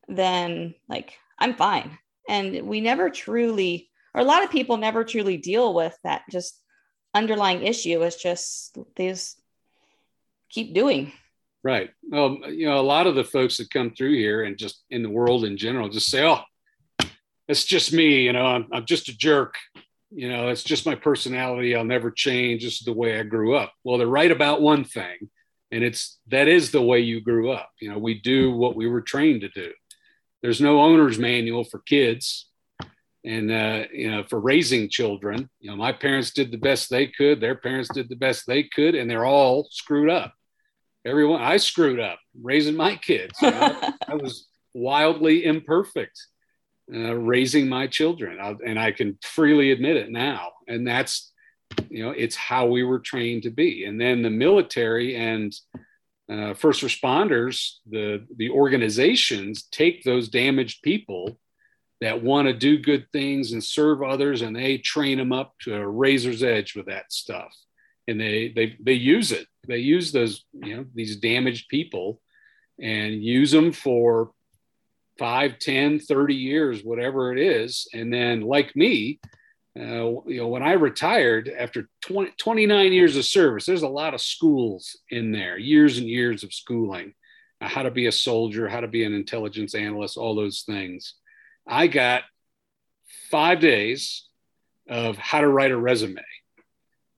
then 0.08 0.76
like 0.90 1.18
I'm 1.40 1.56
fine. 1.56 1.98
And 2.30 2.68
we 2.68 2.82
never 2.82 3.10
truly, 3.10 3.90
or 4.14 4.22
a 4.22 4.26
lot 4.26 4.44
of 4.44 4.52
people 4.52 4.78
never 4.78 5.04
truly 5.04 5.38
deal 5.38 5.74
with 5.74 5.98
that 6.04 6.24
just 6.30 6.60
underlying 7.14 7.64
issue. 7.64 8.02
It's 8.04 8.22
just 8.22 8.78
they 8.96 9.10
just 9.10 9.42
keep 10.50 10.74
doing. 10.74 11.12
Right. 11.64 11.92
Well, 12.10 12.40
you 12.50 12.66
know, 12.66 12.80
a 12.80 12.82
lot 12.82 13.08
of 13.08 13.16
the 13.16 13.24
folks 13.24 13.58
that 13.58 13.70
come 13.70 13.92
through 13.92 14.16
here 14.16 14.44
and 14.44 14.58
just 14.58 14.84
in 14.90 15.04
the 15.04 15.10
world 15.10 15.46
in 15.46 15.58
general 15.58 15.90
just 15.90 16.10
say, 16.10 16.26
oh, 16.26 16.42
it's 17.48 17.66
just 17.66 17.94
me. 17.94 18.24
You 18.24 18.34
know, 18.34 18.46
I'm, 18.46 18.68
I'm 18.72 18.86
just 18.86 19.10
a 19.10 19.18
jerk. 19.18 19.56
You 20.10 20.30
know, 20.30 20.50
it's 20.50 20.64
just 20.64 20.86
my 20.86 20.96
personality. 20.96 21.76
I'll 21.76 21.84
never 21.86 22.12
change. 22.12 22.66
Is 22.66 22.80
the 22.80 22.94
way 22.94 23.20
I 23.20 23.24
grew 23.24 23.56
up. 23.56 23.74
Well, 23.84 23.98
they're 23.98 24.08
right 24.08 24.32
about 24.32 24.62
one 24.62 24.84
thing, 24.84 25.30
and 25.72 25.84
it's 25.84 26.20
that 26.28 26.48
is 26.48 26.72
the 26.72 26.82
way 26.82 27.00
you 27.00 27.22
grew 27.22 27.52
up. 27.52 27.70
You 27.80 27.92
know, 27.92 27.98
we 27.98 28.20
do 28.20 28.52
what 28.52 28.76
we 28.76 28.88
were 28.88 29.02
trained 29.02 29.42
to 29.42 29.50
do. 29.50 29.72
There's 30.42 30.62
no 30.62 30.82
owner's 30.82 31.20
manual 31.20 31.64
for 31.64 31.80
kids 31.80 32.48
and 33.24 33.52
uh, 33.52 33.84
you 33.94 34.10
know 34.10 34.24
for 34.24 34.40
raising 34.40 34.90
children. 34.90 35.50
You 35.60 35.72
know 35.72 35.78
my 35.78 35.92
parents 35.92 36.32
did 36.32 36.52
the 36.52 36.58
best 36.58 36.90
they 36.90 37.08
could 37.08 37.40
their 37.40 37.56
parents 37.56 37.90
did 37.94 38.10
the 38.10 38.16
best 38.16 38.48
they 38.48 38.64
could 38.64 38.96
and 38.96 39.10
they're 39.10 39.26
all 39.26 39.68
screwed 39.70 40.10
up. 40.10 40.34
Everyone 41.06 41.42
i 41.42 41.58
screwed 41.58 42.00
up 42.00 42.20
raising 42.42 42.76
my 42.76 42.96
kids. 42.96 43.34
You 43.42 43.52
know? 43.52 43.94
i 44.08 44.16
was 44.16 44.48
wildly 44.74 45.46
imperfect 45.46 46.20
uh, 46.94 47.16
raising 47.16 47.70
my 47.70 47.88
children. 47.88 48.40
I, 48.40 48.56
and 48.66 48.80
i 48.80 48.92
can 48.92 49.18
freely 49.22 49.72
admit 49.72 49.98
it 49.98 50.10
now. 50.10 50.50
And 50.68 50.88
that's 50.88 51.32
you 51.90 52.04
know 52.04 52.12
it's 52.12 52.36
how 52.36 52.66
we 52.66 52.84
were 52.84 53.00
trained 53.00 53.44
to 53.44 53.52
be. 53.52 53.86
And 53.86 54.02
then 54.02 54.24
the 54.24 54.30
military 54.30 55.16
and 55.16 55.54
uh, 56.32 56.54
first 56.54 56.82
responders 56.82 57.74
the 57.90 58.26
the 58.38 58.50
organizations 58.50 59.64
take 59.64 60.04
those 60.04 60.30
damaged 60.30 60.82
people 60.82 61.38
that 62.00 62.24
want 62.24 62.48
to 62.48 62.54
do 62.54 62.80
good 62.80 63.06
things 63.12 63.52
and 63.52 63.64
serve 63.64 64.02
others 64.02 64.42
and 64.42 64.56
they 64.56 64.78
train 64.78 65.18
them 65.18 65.32
up 65.32 65.54
to 65.62 65.76
a 65.76 65.88
razor's 65.88 66.42
edge 66.42 66.76
with 66.76 66.88
that 66.88 67.12
stuff. 67.12 67.54
And 68.08 68.20
they 68.20 68.52
they 68.56 68.78
they 68.82 68.94
use 68.94 69.32
it. 69.32 69.48
They 69.68 69.78
use 69.78 70.12
those 70.12 70.44
you 70.54 70.78
know 70.78 70.86
these 70.94 71.18
damaged 71.18 71.70
people 71.70 72.22
and 72.80 73.22
use 73.24 73.52
them 73.52 73.72
for 73.72 74.32
5 75.20 75.60
10 75.60 76.00
30 76.00 76.34
years 76.34 76.84
whatever 76.84 77.32
it 77.32 77.40
is. 77.40 77.88
And 77.94 78.12
then 78.12 78.42
like 78.42 78.76
me 78.76 79.20
uh, 79.80 80.22
you 80.28 80.38
know 80.38 80.48
when 80.48 80.64
i 80.64 80.74
retired 80.74 81.50
after 81.58 81.90
20, 82.02 82.32
29 82.38 82.92
years 82.92 83.16
of 83.16 83.26
service 83.26 83.66
there's 83.66 83.84
a 83.84 83.88
lot 83.88 84.14
of 84.14 84.22
schools 84.22 84.98
in 85.10 85.32
there 85.32 85.58
years 85.58 85.98
and 85.98 86.08
years 86.08 86.44
of 86.44 86.54
schooling 86.54 87.14
uh, 87.62 87.68
how 87.68 87.84
to 87.84 87.92
be 87.92 88.08
a 88.08 88.12
soldier 88.12 88.68
how 88.68 88.82
to 88.82 88.88
be 88.88 89.04
an 89.04 89.14
intelligence 89.14 89.74
analyst 89.74 90.18
all 90.18 90.36
those 90.36 90.64
things 90.64 91.16
I 91.68 91.88
got 91.88 92.24
five 93.30 93.60
days 93.60 94.28
of 94.90 95.18
how 95.18 95.42
to 95.42 95.48
write 95.48 95.72
a 95.72 95.78
resume. 95.78 96.22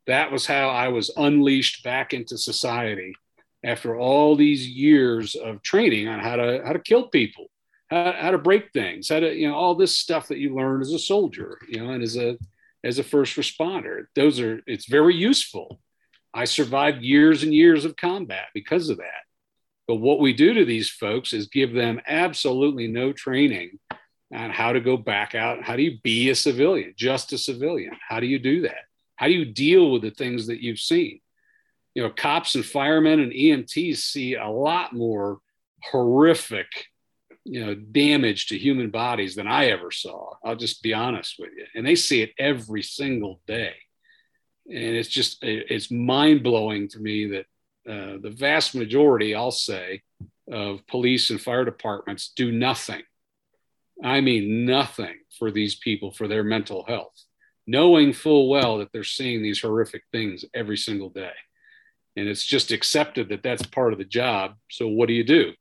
That 0.07 0.31
was 0.31 0.45
how 0.45 0.69
I 0.69 0.89
was 0.89 1.11
unleashed 1.15 1.83
back 1.83 2.13
into 2.13 2.37
society 2.37 3.15
after 3.63 3.97
all 3.97 4.35
these 4.35 4.67
years 4.67 5.35
of 5.35 5.61
training 5.61 6.07
on 6.07 6.19
how 6.19 6.35
to 6.35 6.61
how 6.65 6.73
to 6.73 6.79
kill 6.79 7.07
people, 7.07 7.47
how, 7.93 8.15
how 8.17 8.31
to 8.31 8.37
break 8.37 8.71
things, 8.71 9.09
how 9.09 9.19
to 9.19 9.33
you 9.33 9.47
know 9.47 9.55
all 9.55 9.75
this 9.75 9.97
stuff 9.97 10.27
that 10.29 10.39
you 10.39 10.55
learn 10.55 10.81
as 10.81 10.91
a 10.91 10.99
soldier, 10.99 11.59
you 11.67 11.83
know, 11.83 11.91
and 11.91 12.03
as 12.03 12.17
a 12.17 12.37
as 12.83 12.99
a 12.99 13.03
first 13.03 13.37
responder. 13.37 14.05
Those 14.15 14.39
are 14.39 14.61
it's 14.67 14.87
very 14.87 15.15
useful. 15.15 15.79
I 16.33 16.45
survived 16.45 17.03
years 17.03 17.43
and 17.43 17.53
years 17.53 17.85
of 17.85 17.95
combat 17.95 18.47
because 18.53 18.89
of 18.89 18.97
that. 18.97 19.23
But 19.87 19.95
what 19.95 20.19
we 20.19 20.33
do 20.33 20.53
to 20.53 20.65
these 20.65 20.89
folks 20.89 21.33
is 21.33 21.47
give 21.47 21.73
them 21.73 22.01
absolutely 22.07 22.87
no 22.87 23.13
training 23.13 23.79
on 24.33 24.49
how 24.49 24.73
to 24.73 24.79
go 24.79 24.97
back 24.97 25.35
out. 25.35 25.63
How 25.63 25.75
do 25.75 25.83
you 25.83 25.99
be 26.01 26.29
a 26.29 26.35
civilian, 26.35 26.93
just 26.95 27.33
a 27.33 27.37
civilian? 27.37 27.95
How 28.07 28.19
do 28.19 28.25
you 28.25 28.39
do 28.39 28.61
that? 28.61 28.85
How 29.15 29.27
do 29.27 29.33
you 29.33 29.45
deal 29.45 29.91
with 29.91 30.01
the 30.01 30.11
things 30.11 30.47
that 30.47 30.63
you've 30.63 30.79
seen? 30.79 31.19
You 31.93 32.03
know, 32.03 32.09
cops 32.09 32.55
and 32.55 32.65
firemen 32.65 33.19
and 33.19 33.31
EMTs 33.31 33.97
see 33.97 34.35
a 34.35 34.47
lot 34.47 34.93
more 34.93 35.39
horrific, 35.91 36.67
you 37.45 37.65
know, 37.65 37.75
damage 37.75 38.47
to 38.47 38.57
human 38.57 38.89
bodies 38.89 39.35
than 39.35 39.47
I 39.47 39.67
ever 39.67 39.91
saw. 39.91 40.33
I'll 40.43 40.55
just 40.55 40.81
be 40.81 40.93
honest 40.93 41.35
with 41.39 41.49
you. 41.57 41.65
And 41.75 41.85
they 41.85 41.95
see 41.95 42.21
it 42.21 42.31
every 42.37 42.83
single 42.83 43.41
day. 43.47 43.73
And 44.67 44.95
it's 44.95 45.09
just, 45.09 45.39
it's 45.43 45.91
mind 45.91 46.43
blowing 46.43 46.87
to 46.89 46.99
me 46.99 47.27
that 47.27 47.45
uh, 47.89 48.17
the 48.21 48.33
vast 48.33 48.75
majority, 48.75 49.35
I'll 49.35 49.51
say, 49.51 50.03
of 50.49 50.85
police 50.87 51.29
and 51.29 51.41
fire 51.41 51.65
departments 51.65 52.31
do 52.35 52.51
nothing 52.51 53.03
I 54.01 54.21
mean 54.21 54.65
nothing 54.65 55.15
for 55.37 55.51
these 55.51 55.75
people 55.75 56.11
for 56.11 56.27
their 56.27 56.43
mental 56.43 56.83
health, 56.85 57.23
knowing 57.67 58.13
full 58.13 58.49
well 58.49 58.77
that 58.77 58.91
they're 58.91 59.03
seeing 59.03 59.43
these 59.43 59.61
horrific 59.61 60.03
things 60.11 60.45
every 60.53 60.77
single 60.77 61.09
day. 61.09 61.33
And 62.15 62.27
it's 62.27 62.45
just 62.45 62.71
accepted 62.71 63.29
that 63.29 63.43
that's 63.43 63.65
part 63.65 63.93
of 63.93 63.99
the 63.99 64.05
job. 64.05 64.55
So 64.69 64.87
what 64.87 65.07
do 65.07 65.13
you 65.13 65.23
do? 65.23 65.53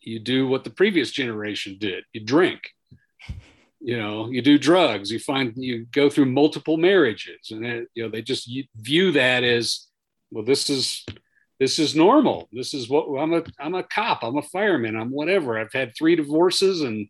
You 0.00 0.18
do 0.18 0.48
what 0.48 0.64
the 0.64 0.70
previous 0.70 1.10
generation 1.10 1.76
did. 1.78 2.04
You 2.12 2.24
drink. 2.24 2.60
You 3.80 3.98
know, 3.98 4.28
you 4.28 4.42
do 4.42 4.58
drugs. 4.58 5.10
You 5.10 5.18
find 5.18 5.54
you 5.56 5.86
go 5.86 6.10
through 6.10 6.26
multiple 6.26 6.76
marriages, 6.76 7.50
and 7.50 7.64
it, 7.64 7.88
you 7.94 8.02
know 8.02 8.10
they 8.10 8.22
just 8.22 8.50
view 8.76 9.12
that 9.12 9.42
as 9.42 9.86
well. 10.30 10.44
This 10.44 10.68
is 10.68 11.04
this 11.58 11.78
is 11.78 11.96
normal. 11.96 12.48
This 12.52 12.74
is 12.74 12.88
what 12.88 13.06
I'm 13.18 13.32
a 13.32 13.42
I'm 13.58 13.74
a 13.74 13.82
cop. 13.82 14.22
I'm 14.22 14.36
a 14.36 14.42
fireman. 14.42 14.96
I'm 14.96 15.10
whatever. 15.10 15.58
I've 15.58 15.72
had 15.72 15.92
three 15.96 16.16
divorces 16.16 16.82
and 16.82 17.08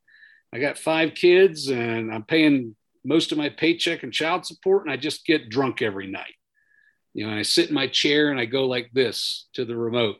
I 0.52 0.58
got 0.58 0.78
five 0.78 1.14
kids 1.14 1.68
and 1.68 2.12
I'm 2.12 2.24
paying 2.24 2.76
most 3.04 3.32
of 3.32 3.38
my 3.38 3.48
paycheck 3.48 4.02
and 4.02 4.12
child 4.12 4.44
support, 4.44 4.84
and 4.84 4.92
I 4.92 4.96
just 4.96 5.24
get 5.24 5.48
drunk 5.48 5.82
every 5.82 6.06
night. 6.06 6.34
You 7.14 7.26
know, 7.26 7.34
I 7.34 7.42
sit 7.42 7.68
in 7.68 7.74
my 7.74 7.86
chair 7.86 8.30
and 8.30 8.38
I 8.38 8.44
go 8.44 8.66
like 8.66 8.90
this 8.92 9.48
to 9.54 9.64
the 9.64 9.76
remote 9.76 10.16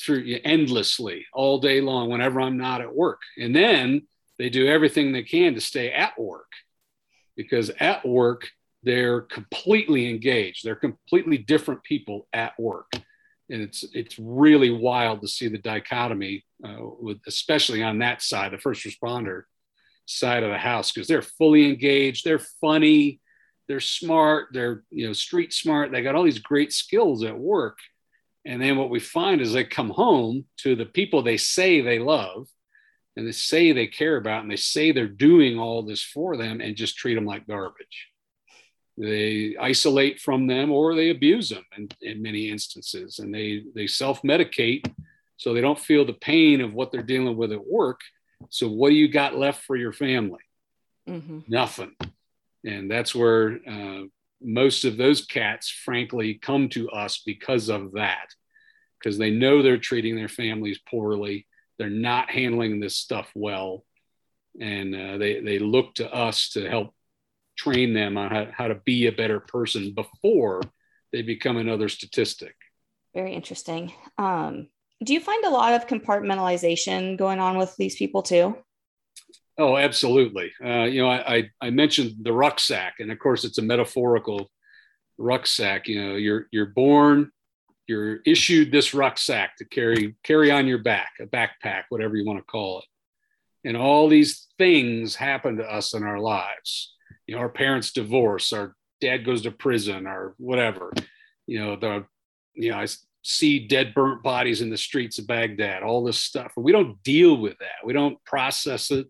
through 0.00 0.24
endlessly 0.44 1.26
all 1.32 1.58
day 1.58 1.80
long 1.80 2.08
whenever 2.08 2.40
I'm 2.40 2.56
not 2.56 2.80
at 2.80 2.94
work. 2.94 3.22
And 3.38 3.54
then 3.54 4.06
they 4.38 4.48
do 4.48 4.66
everything 4.66 5.12
they 5.12 5.22
can 5.22 5.54
to 5.54 5.60
stay 5.60 5.92
at 5.92 6.18
work 6.18 6.50
because 7.36 7.70
at 7.80 8.06
work, 8.06 8.48
they're 8.82 9.20
completely 9.20 10.08
engaged. 10.08 10.64
They're 10.64 10.74
completely 10.74 11.36
different 11.36 11.84
people 11.84 12.26
at 12.32 12.58
work 12.58 12.90
and 13.50 13.60
it's 13.60 13.84
it's 13.92 14.18
really 14.18 14.70
wild 14.70 15.20
to 15.20 15.28
see 15.28 15.48
the 15.48 15.58
dichotomy 15.58 16.44
uh, 16.64 16.78
with 17.00 17.18
especially 17.26 17.82
on 17.82 17.98
that 17.98 18.22
side 18.22 18.52
the 18.52 18.58
first 18.58 18.84
responder 18.84 19.42
side 20.06 20.42
of 20.42 20.50
the 20.50 20.58
house 20.58 20.92
because 20.92 21.08
they're 21.08 21.22
fully 21.22 21.66
engaged 21.66 22.24
they're 22.24 22.38
funny 22.60 23.20
they're 23.68 23.80
smart 23.80 24.48
they're 24.52 24.84
you 24.90 25.06
know 25.06 25.12
street 25.12 25.52
smart 25.52 25.90
they 25.90 26.02
got 26.02 26.14
all 26.14 26.24
these 26.24 26.38
great 26.38 26.72
skills 26.72 27.24
at 27.24 27.38
work 27.38 27.78
and 28.44 28.60
then 28.60 28.76
what 28.76 28.90
we 28.90 29.00
find 29.00 29.40
is 29.40 29.52
they 29.52 29.64
come 29.64 29.90
home 29.90 30.44
to 30.58 30.74
the 30.74 30.86
people 30.86 31.22
they 31.22 31.36
say 31.36 31.80
they 31.80 31.98
love 31.98 32.48
and 33.16 33.26
they 33.26 33.32
say 33.32 33.72
they 33.72 33.86
care 33.86 34.16
about 34.16 34.42
and 34.42 34.50
they 34.50 34.56
say 34.56 34.92
they're 34.92 35.08
doing 35.08 35.58
all 35.58 35.82
this 35.82 36.02
for 36.02 36.36
them 36.36 36.60
and 36.60 36.76
just 36.76 36.96
treat 36.96 37.14
them 37.14 37.26
like 37.26 37.46
garbage. 37.46 38.08
They 38.96 39.56
isolate 39.60 40.20
from 40.20 40.46
them 40.46 40.70
or 40.70 40.94
they 40.94 41.10
abuse 41.10 41.50
them 41.50 41.64
in, 41.76 41.88
in 42.00 42.22
many 42.22 42.50
instances. 42.50 43.18
And 43.18 43.34
they 43.34 43.64
they 43.74 43.86
self-medicate 43.86 44.90
so 45.36 45.52
they 45.52 45.60
don't 45.60 45.78
feel 45.78 46.04
the 46.04 46.12
pain 46.12 46.60
of 46.60 46.74
what 46.74 46.92
they're 46.92 47.02
dealing 47.02 47.36
with 47.36 47.52
at 47.52 47.66
work. 47.66 48.00
So 48.48 48.68
what 48.68 48.90
do 48.90 48.94
you 48.94 49.08
got 49.08 49.36
left 49.36 49.64
for 49.64 49.76
your 49.76 49.92
family? 49.92 50.40
Mm-hmm. 51.08 51.40
nothing. 51.48 51.96
And 52.64 52.90
that's 52.90 53.14
where 53.14 53.58
uh, 53.66 54.02
most 54.42 54.84
of 54.84 54.96
those 54.96 55.24
cats 55.24 55.70
frankly 55.70 56.34
come 56.34 56.68
to 56.68 56.88
us 56.90 57.22
because 57.24 57.68
of 57.68 57.92
that 57.92 58.28
because 58.98 59.18
they 59.18 59.30
know 59.30 59.62
they're 59.62 59.78
treating 59.78 60.16
their 60.16 60.28
families 60.28 60.78
poorly 60.88 61.46
they're 61.78 61.90
not 61.90 62.30
handling 62.30 62.80
this 62.80 62.96
stuff 62.96 63.30
well 63.34 63.84
and 64.58 64.94
uh, 64.94 65.18
they, 65.18 65.40
they 65.40 65.58
look 65.58 65.94
to 65.94 66.12
us 66.12 66.50
to 66.50 66.68
help 66.68 66.94
train 67.56 67.92
them 67.92 68.16
on 68.16 68.30
how, 68.30 68.48
how 68.52 68.68
to 68.68 68.74
be 68.74 69.06
a 69.06 69.12
better 69.12 69.38
person 69.38 69.92
before 69.94 70.60
they 71.12 71.22
become 71.22 71.56
another 71.56 71.88
statistic. 71.88 72.54
Very 73.14 73.34
interesting. 73.34 73.92
Um, 74.16 74.68
do 75.04 75.12
you 75.12 75.20
find 75.20 75.44
a 75.44 75.50
lot 75.50 75.74
of 75.74 75.86
compartmentalization 75.86 77.16
going 77.16 77.38
on 77.38 77.56
with 77.58 77.76
these 77.76 77.96
people 77.96 78.22
too? 78.22 78.56
Oh, 79.60 79.76
absolutely. 79.76 80.52
Uh, 80.64 80.84
you 80.84 81.02
know, 81.02 81.10
I, 81.10 81.36
I, 81.36 81.50
I 81.60 81.70
mentioned 81.70 82.14
the 82.22 82.32
rucksack, 82.32 82.94
and 82.98 83.12
of 83.12 83.18
course, 83.18 83.44
it's 83.44 83.58
a 83.58 83.62
metaphorical 83.62 84.50
rucksack. 85.18 85.86
You 85.86 86.02
know, 86.02 86.16
you're 86.16 86.46
you're 86.50 86.64
born, 86.64 87.30
you're 87.86 88.20
issued 88.24 88.72
this 88.72 88.94
rucksack 88.94 89.58
to 89.58 89.66
carry 89.66 90.16
carry 90.24 90.50
on 90.50 90.66
your 90.66 90.78
back, 90.78 91.10
a 91.20 91.26
backpack, 91.26 91.82
whatever 91.90 92.16
you 92.16 92.24
want 92.24 92.38
to 92.38 92.44
call 92.50 92.78
it. 92.78 93.68
And 93.68 93.76
all 93.76 94.08
these 94.08 94.48
things 94.56 95.14
happen 95.14 95.58
to 95.58 95.64
us 95.70 95.92
in 95.92 96.04
our 96.04 96.18
lives. 96.20 96.94
You 97.26 97.34
know, 97.34 97.42
our 97.42 97.50
parents 97.50 97.92
divorce, 97.92 98.54
our 98.54 98.74
dad 99.02 99.26
goes 99.26 99.42
to 99.42 99.50
prison, 99.50 100.06
or 100.06 100.36
whatever. 100.38 100.90
You 101.46 101.60
know, 101.60 101.76
the 101.76 102.06
you 102.54 102.70
know, 102.70 102.78
I 102.78 102.86
see 103.20 103.68
dead 103.68 103.92
burnt 103.92 104.22
bodies 104.22 104.62
in 104.62 104.70
the 104.70 104.78
streets 104.78 105.18
of 105.18 105.26
Baghdad, 105.26 105.82
all 105.82 106.02
this 106.02 106.18
stuff. 106.18 106.52
We 106.56 106.72
don't 106.72 107.02
deal 107.02 107.36
with 107.36 107.58
that. 107.58 107.84
We 107.84 107.92
don't 107.92 108.24
process 108.24 108.90
it 108.90 109.06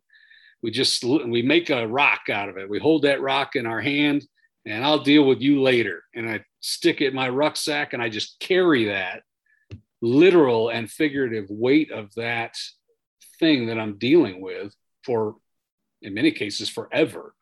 we 0.63 0.71
just 0.71 1.05
we 1.05 1.43
make 1.43 1.71
a 1.71 1.87
rock 1.87 2.29
out 2.31 2.49
of 2.49 2.59
it. 2.59 2.69
We 2.69 2.79
hold 2.79 3.03
that 3.03 3.23
rock 3.23 3.57
in 3.57 3.67
our 3.67 3.81
hand 3.81 4.27
and 4.67 4.85
i'll 4.85 5.03
deal 5.03 5.25
with 5.25 5.41
you 5.41 5.63
later. 5.63 6.05
And 6.15 6.29
i 6.29 6.45
stick 6.61 7.01
it 7.01 7.09
in 7.09 7.15
my 7.15 7.29
rucksack 7.29 7.93
and 7.93 8.03
i 8.03 8.09
just 8.09 8.39
carry 8.41 8.87
that 8.87 9.23
literal 10.03 10.69
and 10.69 10.91
figurative 10.91 11.47
weight 11.49 11.91
of 11.91 12.13
that 12.15 12.55
thing 13.39 13.67
that 13.67 13.79
i'm 13.79 13.99
dealing 13.99 14.41
with 14.41 14.75
for 15.05 15.37
in 16.03 16.15
many 16.15 16.31
cases 16.31 16.69
forever. 16.69 17.35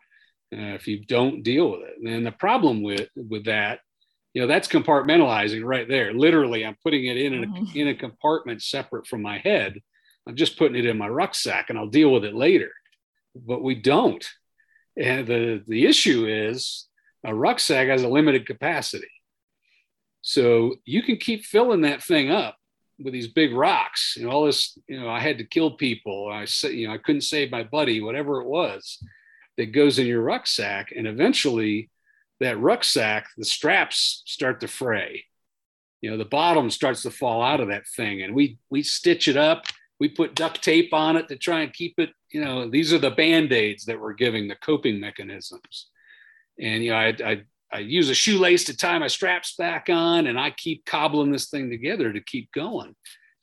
Uh, 0.53 0.75
if 0.75 0.89
you 0.89 1.05
don't 1.05 1.43
deal 1.43 1.71
with 1.73 1.83
it 1.83 1.97
and 2.09 2.25
the 2.25 2.33
problem 2.33 2.83
with 2.83 3.09
with 3.17 3.45
that 3.45 3.81
you 4.33 4.41
know 4.41 4.49
that's 4.49 4.69
compartmentalizing 4.69 5.65
right 5.65 5.89
there. 5.89 6.13
Literally 6.13 6.65
i'm 6.65 6.77
putting 6.83 7.05
it 7.07 7.17
in 7.17 7.43
a, 7.43 7.47
mm-hmm. 7.47 7.79
in 7.79 7.89
a 7.89 7.95
compartment 7.95 8.63
separate 8.63 9.07
from 9.07 9.23
my 9.23 9.39
head. 9.39 9.81
I'm 10.27 10.37
just 10.37 10.59
putting 10.59 10.77
it 10.77 10.87
in 10.87 10.97
my 10.97 11.09
rucksack 11.09 11.69
and 11.69 11.79
i'll 11.79 11.89
deal 11.89 12.13
with 12.13 12.25
it 12.25 12.35
later 12.35 12.71
but 13.35 13.63
we 13.63 13.75
don't. 13.75 14.27
And 14.97 15.27
the, 15.27 15.63
the 15.67 15.87
issue 15.87 16.27
is 16.27 16.89
a 17.25 17.35
rucksack 17.35 17.89
has 17.89 18.03
a 18.03 18.09
limited 18.09 18.47
capacity. 18.47 19.11
So 20.23 20.77
you 20.85 21.03
can 21.03 21.17
keep 21.17 21.45
filling 21.45 21.83
that 21.83 22.03
thing 22.03 22.31
up 22.31 22.57
with 22.99 23.13
these 23.13 23.29
big 23.29 23.55
rocks. 23.55 24.17
Know, 24.19 24.31
all 24.31 24.47
this, 24.47 24.77
you 24.89 25.01
know, 25.01 25.09
I 25.09 25.21
had 25.21 25.39
to 25.39 25.45
kill 25.45 25.73
people. 25.73 26.29
I 26.31 26.45
said, 26.45 26.73
you 26.73 26.89
know, 26.89 26.95
I 26.95 26.99
couldn't 26.99 27.23
save 27.23 27.51
my 27.51 27.63
buddy, 27.63 28.01
whatever 28.01 28.41
it 28.41 28.47
was 28.47 29.03
that 29.57 29.73
goes 29.73 29.99
in 29.99 30.07
your 30.07 30.23
rucksack. 30.23 30.93
And 30.97 31.07
eventually 31.07 31.91
that 32.41 32.59
rucksack, 32.59 33.29
the 33.37 33.45
straps 33.45 34.23
start 34.27 34.61
to 34.61 34.69
fray. 34.69 35.25
You 36.01 36.11
know, 36.11 36.17
the 36.17 36.25
bottom 36.25 36.71
starts 36.71 37.03
to 37.03 37.11
fall 37.11 37.43
out 37.43 37.61
of 37.61 37.69
that 37.69 37.87
thing. 37.87 38.23
And 38.23 38.35
we 38.35 38.59
we 38.71 38.83
stitch 38.83 39.27
it 39.29 39.37
up 39.37 39.67
we 39.99 40.09
put 40.09 40.35
duct 40.35 40.63
tape 40.63 40.93
on 40.93 41.17
it 41.17 41.29
to 41.29 41.37
try 41.37 41.61
and 41.61 41.73
keep 41.73 41.99
it 41.99 42.11
you 42.31 42.45
know 42.45 42.69
these 42.69 42.93
are 42.93 42.99
the 42.99 43.11
band-aids 43.11 43.85
that 43.87 44.01
we're 44.01 44.15
giving 44.15 44.49
the 44.49 44.57
coping 44.57 45.01
mechanisms. 45.01 45.89
And 46.61 46.83
you 46.83 46.91
know 46.91 46.97
I, 46.97 47.15
I, 47.25 47.43
I 47.73 47.79
use 47.81 48.09
a 48.09 48.15
shoelace 48.15 48.65
to 48.65 48.77
tie 48.77 48.99
my 48.99 49.09
straps 49.09 49.55
back 49.57 49.89
on 49.91 50.27
and 50.27 50.39
i 50.39 50.51
keep 50.51 50.85
cobbling 50.85 51.33
this 51.33 51.51
thing 51.51 51.71
together 51.71 52.13
to 52.13 52.21
keep 52.21 52.51
going 52.53 52.95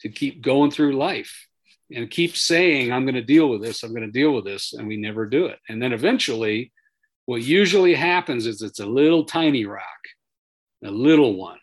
to 0.01 0.10
keep 0.10 0.42
going 0.42 0.72
through 0.72 0.98
life 0.98 1.48
and 1.94 2.10
keep 2.10 2.36
saying 2.36 2.92
i'm 2.92 3.06
going 3.06 3.15
to 3.15 3.22
deal 3.22 3.50
with 3.50 3.62
this 3.62 3.84
i'm 3.84 3.92
going 3.92 4.01
to 4.01 4.12
deal 4.12 4.34
with 4.34 4.44
this 4.44 4.74
and 4.74 4.88
we 4.88 4.98
never 4.98 5.25
do 5.25 5.46
it. 5.46 5.60
And 5.70 5.82
then 5.82 5.94
eventually 5.94 6.72
what 7.25 7.42
usually 7.42 7.96
happens 7.96 8.46
is 8.46 8.62
it's 8.62 8.80
a 8.80 8.86
little 8.86 9.24
tiny 9.24 9.65
rock 9.65 9.84
a 10.86 10.92
little 10.92 11.36
one. 11.36 11.60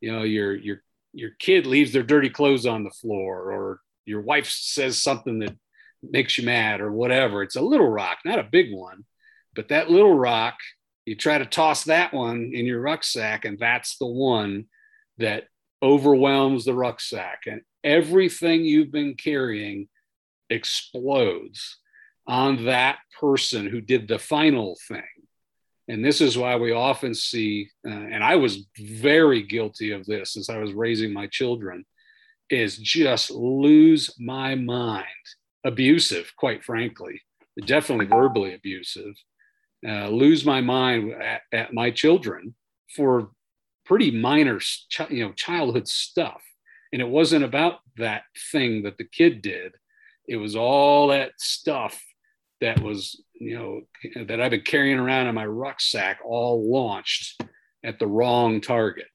You 0.00 0.12
know 0.12 0.22
your 0.22 0.54
your 0.56 0.82
your 1.12 1.30
kid 1.38 1.66
leaves 1.66 1.92
their 1.92 2.02
dirty 2.02 2.30
clothes 2.30 2.66
on 2.66 2.84
the 2.84 2.90
floor 2.90 3.52
or 3.52 3.80
your 4.04 4.22
wife 4.22 4.48
says 4.48 5.00
something 5.00 5.38
that 5.40 5.54
makes 6.02 6.38
you 6.38 6.44
mad 6.44 6.80
or 6.80 6.92
whatever. 6.92 7.42
It's 7.42 7.56
a 7.56 7.60
little 7.62 7.88
rock, 7.88 8.18
not 8.24 8.38
a 8.38 8.44
big 8.44 8.72
one, 8.72 9.04
but 9.54 9.68
that 9.68 9.90
little 9.90 10.14
rock, 10.14 10.54
you 11.04 11.16
try 11.16 11.38
to 11.38 11.46
toss 11.46 11.84
that 11.84 12.12
one 12.12 12.52
in 12.54 12.66
your 12.66 12.80
rucksack, 12.80 13.44
and 13.44 13.58
that's 13.58 13.98
the 13.98 14.06
one 14.06 14.66
that 15.18 15.44
overwhelms 15.82 16.64
the 16.64 16.74
rucksack. 16.74 17.42
And 17.46 17.62
everything 17.82 18.64
you've 18.64 18.92
been 18.92 19.14
carrying 19.14 19.88
explodes 20.48 21.78
on 22.26 22.66
that 22.66 22.98
person 23.18 23.66
who 23.66 23.80
did 23.80 24.06
the 24.06 24.18
final 24.18 24.78
thing. 24.88 25.02
And 25.88 26.04
this 26.04 26.20
is 26.20 26.38
why 26.38 26.56
we 26.56 26.72
often 26.72 27.14
see, 27.14 27.68
uh, 27.86 27.90
and 27.90 28.22
I 28.22 28.36
was 28.36 28.66
very 28.78 29.42
guilty 29.42 29.90
of 29.90 30.06
this 30.06 30.36
as 30.36 30.48
I 30.48 30.58
was 30.58 30.72
raising 30.72 31.12
my 31.12 31.26
children 31.26 31.84
is 32.48 32.76
just 32.76 33.30
lose 33.30 34.14
my 34.18 34.54
mind. 34.54 35.06
Abusive, 35.64 36.32
quite 36.36 36.64
frankly, 36.64 37.20
definitely 37.66 38.06
verbally 38.06 38.54
abusive. 38.54 39.14
Uh, 39.86 40.08
lose 40.08 40.44
my 40.44 40.60
mind 40.60 41.12
at, 41.12 41.42
at, 41.52 41.74
my 41.74 41.90
children 41.90 42.54
for 42.94 43.30
pretty 43.84 44.10
minor, 44.10 44.60
you 45.10 45.24
know, 45.24 45.32
childhood 45.32 45.88
stuff. 45.88 46.40
And 46.92 47.02
it 47.02 47.08
wasn't 47.08 47.44
about 47.44 47.80
that 47.96 48.22
thing 48.52 48.82
that 48.84 48.96
the 48.98 49.04
kid 49.04 49.42
did. 49.42 49.72
It 50.28 50.36
was 50.36 50.54
all 50.54 51.08
that 51.08 51.32
stuff 51.38 52.00
that 52.60 52.80
was, 52.80 53.20
you 53.34 53.58
know, 53.58 54.24
that 54.26 54.40
I've 54.40 54.52
been 54.52 54.60
carrying 54.60 54.98
around 54.98 55.26
in 55.26 55.34
my 55.34 55.46
rucksack, 55.46 56.20
all 56.24 56.70
launched 56.70 57.42
at 57.84 57.98
the 57.98 58.06
wrong 58.06 58.60
target 58.60 59.06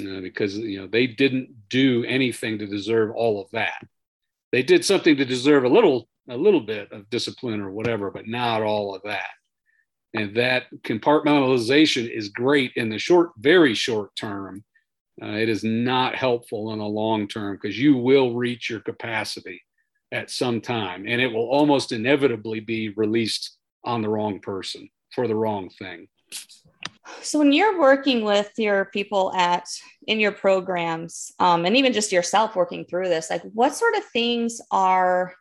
uh, 0.00 0.20
because 0.20 0.56
you 0.56 0.80
know 0.80 0.86
they 0.86 1.06
didn't 1.06 1.68
do 1.68 2.04
anything 2.04 2.58
to 2.58 2.66
deserve 2.66 3.10
all 3.14 3.42
of 3.42 3.50
that. 3.52 3.82
They 4.52 4.62
did 4.62 4.84
something 4.84 5.16
to 5.16 5.24
deserve 5.24 5.64
a 5.64 5.68
little 5.68 6.08
a 6.30 6.36
little 6.36 6.60
bit 6.60 6.92
of 6.92 7.08
discipline 7.08 7.60
or 7.60 7.70
whatever, 7.70 8.10
but 8.10 8.28
not 8.28 8.62
all 8.62 8.94
of 8.94 9.02
that. 9.04 9.30
And 10.14 10.34
that 10.36 10.64
compartmentalization 10.82 12.10
is 12.10 12.28
great 12.28 12.72
in 12.76 12.90
the 12.90 12.98
short, 12.98 13.30
very 13.38 13.74
short 13.74 14.14
term. 14.14 14.64
Uh, 15.22 15.32
it 15.32 15.48
is 15.48 15.64
not 15.64 16.14
helpful 16.14 16.72
in 16.72 16.78
the 16.78 16.84
long 16.84 17.28
term 17.28 17.58
because 17.60 17.78
you 17.78 17.96
will 17.96 18.34
reach 18.34 18.70
your 18.70 18.80
capacity 18.80 19.62
at 20.12 20.30
some 20.30 20.60
time, 20.60 21.04
and 21.06 21.20
it 21.20 21.28
will 21.28 21.48
almost 21.48 21.92
inevitably 21.92 22.60
be 22.60 22.90
released 22.90 23.56
on 23.84 24.00
the 24.00 24.08
wrong 24.08 24.40
person 24.40 24.88
for 25.14 25.26
the 25.26 25.34
wrong 25.34 25.68
thing. 25.78 26.08
So 27.22 27.38
when 27.38 27.52
you're 27.52 27.78
working 27.78 28.24
with 28.24 28.50
your 28.56 28.86
people 28.86 29.32
at 29.34 29.68
in 30.06 30.20
your 30.20 30.32
programs, 30.32 31.32
um, 31.38 31.64
and 31.64 31.76
even 31.76 31.92
just 31.92 32.12
yourself 32.12 32.56
working 32.56 32.84
through 32.84 33.08
this, 33.08 33.30
like 33.30 33.42
what 33.52 33.74
sort 33.74 33.94
of 33.96 34.04
things 34.06 34.60
are 34.70 35.34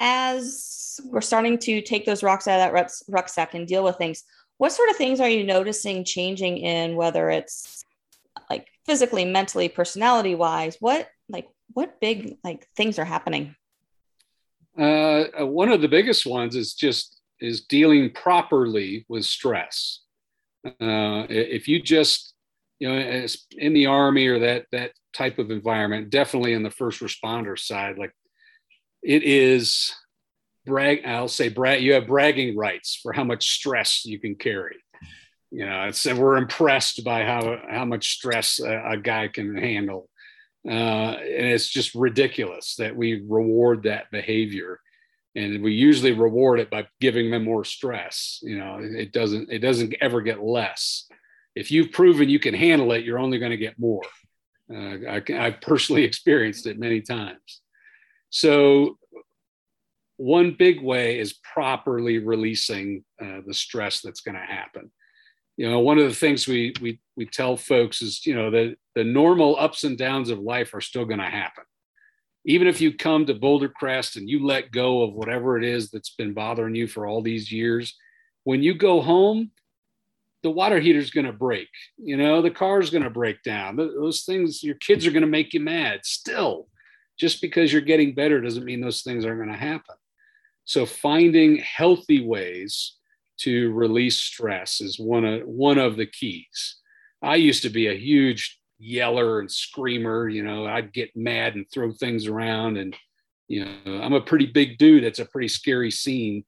as 0.00 0.98
we're 1.04 1.20
starting 1.20 1.58
to 1.58 1.82
take 1.82 2.06
those 2.06 2.22
rocks 2.22 2.48
out 2.48 2.60
of 2.60 2.72
that 2.72 2.92
rucksack 3.08 3.54
and 3.54 3.68
deal 3.68 3.84
with 3.84 3.96
things, 3.96 4.24
what 4.56 4.72
sort 4.72 4.90
of 4.90 4.96
things 4.96 5.20
are 5.20 5.28
you 5.28 5.44
noticing 5.44 6.04
changing 6.04 6.58
in 6.58 6.96
whether 6.96 7.30
it's 7.30 7.84
like 8.48 8.66
physically, 8.86 9.24
mentally, 9.24 9.68
personality 9.68 10.34
wise? 10.34 10.76
What 10.80 11.08
like 11.28 11.48
what 11.72 12.00
big 12.00 12.38
like 12.42 12.66
things 12.76 12.98
are 12.98 13.04
happening? 13.04 13.54
Uh, 14.78 15.24
one 15.40 15.70
of 15.70 15.80
the 15.80 15.88
biggest 15.88 16.26
ones 16.26 16.56
is 16.56 16.74
just 16.74 17.20
is 17.40 17.62
dealing 17.62 18.10
properly 18.10 19.04
with 19.08 19.24
stress 19.24 20.00
uh, 20.64 21.26
if 21.28 21.68
you 21.68 21.80
just, 21.80 22.34
you 22.78 22.88
know, 22.88 23.26
in 23.52 23.72
the 23.72 23.86
army 23.86 24.26
or 24.26 24.38
that 24.40 24.66
that 24.72 24.92
type 25.12 25.38
of 25.38 25.50
environment, 25.50 26.10
definitely 26.10 26.52
in 26.52 26.62
the 26.62 26.70
first 26.70 27.00
responder 27.00 27.58
side, 27.58 27.98
like 27.98 28.12
it 29.02 29.22
is 29.22 29.92
brag. 30.66 31.04
I'll 31.04 31.28
say 31.28 31.48
brag. 31.48 31.82
You 31.82 31.94
have 31.94 32.06
bragging 32.06 32.56
rights 32.56 32.98
for 33.02 33.12
how 33.12 33.24
much 33.24 33.50
stress 33.50 34.04
you 34.04 34.18
can 34.18 34.34
carry. 34.34 34.76
You 35.50 35.66
know, 35.66 35.84
it's 35.84 36.06
we're 36.06 36.36
impressed 36.36 37.04
by 37.04 37.24
how 37.24 37.60
how 37.68 37.84
much 37.84 38.14
stress 38.14 38.60
a, 38.60 38.92
a 38.92 38.96
guy 38.96 39.28
can 39.28 39.56
handle, 39.56 40.08
uh, 40.66 40.70
and 40.70 41.46
it's 41.46 41.68
just 41.68 41.94
ridiculous 41.94 42.76
that 42.76 42.94
we 42.94 43.24
reward 43.26 43.82
that 43.84 44.10
behavior 44.12 44.80
and 45.40 45.62
we 45.62 45.72
usually 45.72 46.12
reward 46.12 46.60
it 46.60 46.70
by 46.70 46.86
giving 47.00 47.30
them 47.30 47.44
more 47.44 47.64
stress 47.64 48.38
you 48.42 48.58
know 48.58 48.78
it 48.80 49.12
doesn't 49.12 49.50
it 49.50 49.60
doesn't 49.60 49.94
ever 50.00 50.20
get 50.20 50.42
less. 50.42 51.08
If 51.54 51.70
you've 51.70 51.92
proven 51.92 52.28
you 52.28 52.38
can 52.38 52.54
handle 52.54 52.92
it 52.92 53.04
you're 53.04 53.18
only 53.18 53.38
going 53.38 53.50
to 53.50 53.56
get 53.56 53.78
more. 53.78 54.02
Uh, 54.72 54.96
I, 55.08 55.22
i've 55.38 55.60
personally 55.60 56.04
experienced 56.10 56.66
it 56.66 56.78
many 56.78 57.00
times. 57.00 57.60
So 58.30 58.98
one 60.16 60.54
big 60.58 60.82
way 60.82 61.18
is 61.18 61.32
properly 61.32 62.18
releasing 62.18 63.04
uh, 63.20 63.40
the 63.46 63.54
stress 63.54 64.02
that's 64.02 64.20
going 64.20 64.36
to 64.36 64.40
happen. 64.40 64.90
You 65.56 65.68
know 65.70 65.80
one 65.80 65.98
of 65.98 66.08
the 66.08 66.14
things 66.14 66.46
we 66.46 66.72
we 66.80 67.00
we 67.16 67.26
tell 67.26 67.56
folks 67.56 68.00
is 68.00 68.24
you 68.26 68.34
know 68.34 68.50
the 68.50 68.76
the 68.94 69.04
normal 69.04 69.56
ups 69.58 69.84
and 69.84 69.98
downs 69.98 70.30
of 70.30 70.38
life 70.38 70.74
are 70.74 70.80
still 70.80 71.04
going 71.04 71.20
to 71.20 71.26
happen 71.26 71.64
even 72.44 72.66
if 72.66 72.80
you 72.80 72.94
come 72.94 73.26
to 73.26 73.34
Boulder 73.34 73.68
Crest 73.68 74.16
and 74.16 74.28
you 74.28 74.44
let 74.44 74.72
go 74.72 75.02
of 75.02 75.14
whatever 75.14 75.58
it 75.58 75.64
is 75.64 75.90
that's 75.90 76.14
been 76.14 76.32
bothering 76.32 76.74
you 76.74 76.86
for 76.86 77.06
all 77.06 77.22
these 77.22 77.52
years, 77.52 77.96
when 78.44 78.62
you 78.62 78.74
go 78.74 79.00
home, 79.00 79.50
the 80.42 80.50
water 80.50 80.80
heater's 80.80 81.10
going 81.10 81.26
to 81.26 81.32
break. 81.32 81.68
You 81.98 82.16
know, 82.16 82.40
the 82.40 82.50
car's 82.50 82.90
going 82.90 83.02
to 83.02 83.10
break 83.10 83.42
down. 83.42 83.76
Those 83.76 84.22
things, 84.22 84.62
your 84.62 84.76
kids 84.76 85.06
are 85.06 85.10
going 85.10 85.20
to 85.20 85.28
make 85.28 85.52
you 85.52 85.60
mad 85.60 86.00
still. 86.04 86.68
Just 87.18 87.42
because 87.42 87.70
you're 87.70 87.82
getting 87.82 88.14
better 88.14 88.40
doesn't 88.40 88.64
mean 88.64 88.80
those 88.80 89.02
things 89.02 89.26
aren't 89.26 89.40
going 89.40 89.50
to 89.50 89.56
happen. 89.56 89.96
So 90.64 90.86
finding 90.86 91.58
healthy 91.58 92.24
ways 92.24 92.96
to 93.40 93.72
release 93.72 94.16
stress 94.16 94.80
is 94.80 94.98
one 94.98 95.24
of 95.24 95.42
one 95.46 95.78
of 95.78 95.96
the 95.96 96.06
keys. 96.06 96.76
I 97.22 97.36
used 97.36 97.62
to 97.62 97.70
be 97.70 97.88
a 97.88 97.98
huge 97.98 98.59
yeller 98.80 99.40
and 99.40 99.50
screamer. 99.50 100.28
You 100.28 100.42
know, 100.42 100.66
I'd 100.66 100.92
get 100.92 101.14
mad 101.14 101.54
and 101.54 101.66
throw 101.70 101.92
things 101.92 102.26
around, 102.26 102.78
and 102.78 102.96
you 103.46 103.64
know, 103.64 104.00
I'm 104.00 104.14
a 104.14 104.20
pretty 104.20 104.46
big 104.46 104.78
dude. 104.78 105.04
It's 105.04 105.18
a 105.18 105.24
pretty 105.24 105.48
scary 105.48 105.90
scene 105.90 106.44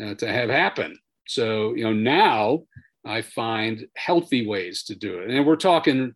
uh, 0.00 0.14
to 0.14 0.28
have 0.28 0.50
happen. 0.50 0.96
So 1.26 1.74
you 1.74 1.84
know, 1.84 1.92
now 1.92 2.62
I 3.04 3.22
find 3.22 3.86
healthy 3.96 4.46
ways 4.46 4.84
to 4.84 4.94
do 4.94 5.20
it, 5.20 5.30
and 5.30 5.46
we're 5.46 5.56
talking 5.56 6.14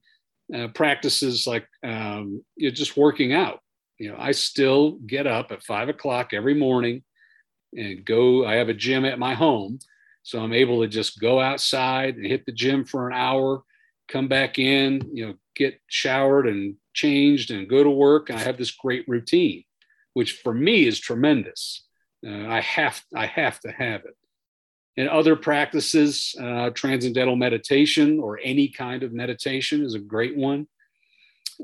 uh, 0.55 0.69
practices 0.69 1.47
like 1.47 1.67
um, 1.83 2.45
you're 2.57 2.71
just 2.71 2.97
working 2.97 3.33
out. 3.33 3.61
You 3.99 4.11
know, 4.11 4.17
I 4.19 4.33
still 4.33 4.99
get 5.07 5.27
up 5.27 5.53
at 5.53 5.63
five 5.63 5.89
o'clock 5.89 6.35
every 6.35 6.55
morning 6.55 7.03
and 7.75 8.05
go. 8.05 8.47
I 8.47 8.55
have 8.57 8.69
a 8.69 8.75
gym 8.75 9.05
at 9.05 9.19
my 9.19 9.35
home, 9.35 9.79
so 10.23 10.41
I'm 10.41 10.53
able 10.53 10.83
to 10.83 10.89
just 10.89 11.21
go 11.21 11.41
outside 11.41 12.17
and 12.17 12.27
hit 12.27 12.45
the 12.45 12.53
gym 12.53 12.85
for 12.85 13.09
an 13.09 13.15
hour, 13.15 13.63
come 14.09 14.29
back 14.29 14.59
in, 14.59 15.01
you 15.13 15.27
know, 15.27 15.35
get 15.55 15.81
showered 15.87 16.47
and 16.47 16.77
changed 16.93 17.51
and 17.51 17.69
go 17.69 17.83
to 17.83 17.91
work. 17.91 18.31
And 18.31 18.39
I 18.39 18.43
have 18.43 18.59
this 18.59 18.71
great 18.71 19.05
routine, 19.09 19.65
which 20.13 20.41
for 20.43 20.55
me 20.55 20.87
is 20.87 21.01
tremendous. 21.01 21.85
Uh, 22.27 22.47
I 22.49 22.61
have 22.61 23.03
I 23.15 23.27
have 23.27 23.61
to 23.61 23.71
have 23.71 24.05
it. 24.05 24.17
In 24.97 25.09
other 25.09 25.35
practices, 25.35 26.35
uh, 26.41 26.71
transcendental 26.71 27.35
meditation 27.37 28.21
or 28.21 28.39
any 28.43 28.69
kind 28.69 29.03
of 29.03 29.13
meditation 29.13 29.85
is 29.85 29.95
a 29.95 29.99
great 29.99 30.37
one. 30.37 30.69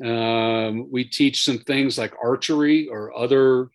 Um, 0.05 0.91
we 0.91 1.05
teach 1.05 1.45
some 1.45 1.59
things 1.59 1.97
like 1.97 2.15
archery 2.23 2.89
or 2.89 3.17
other 3.17 3.71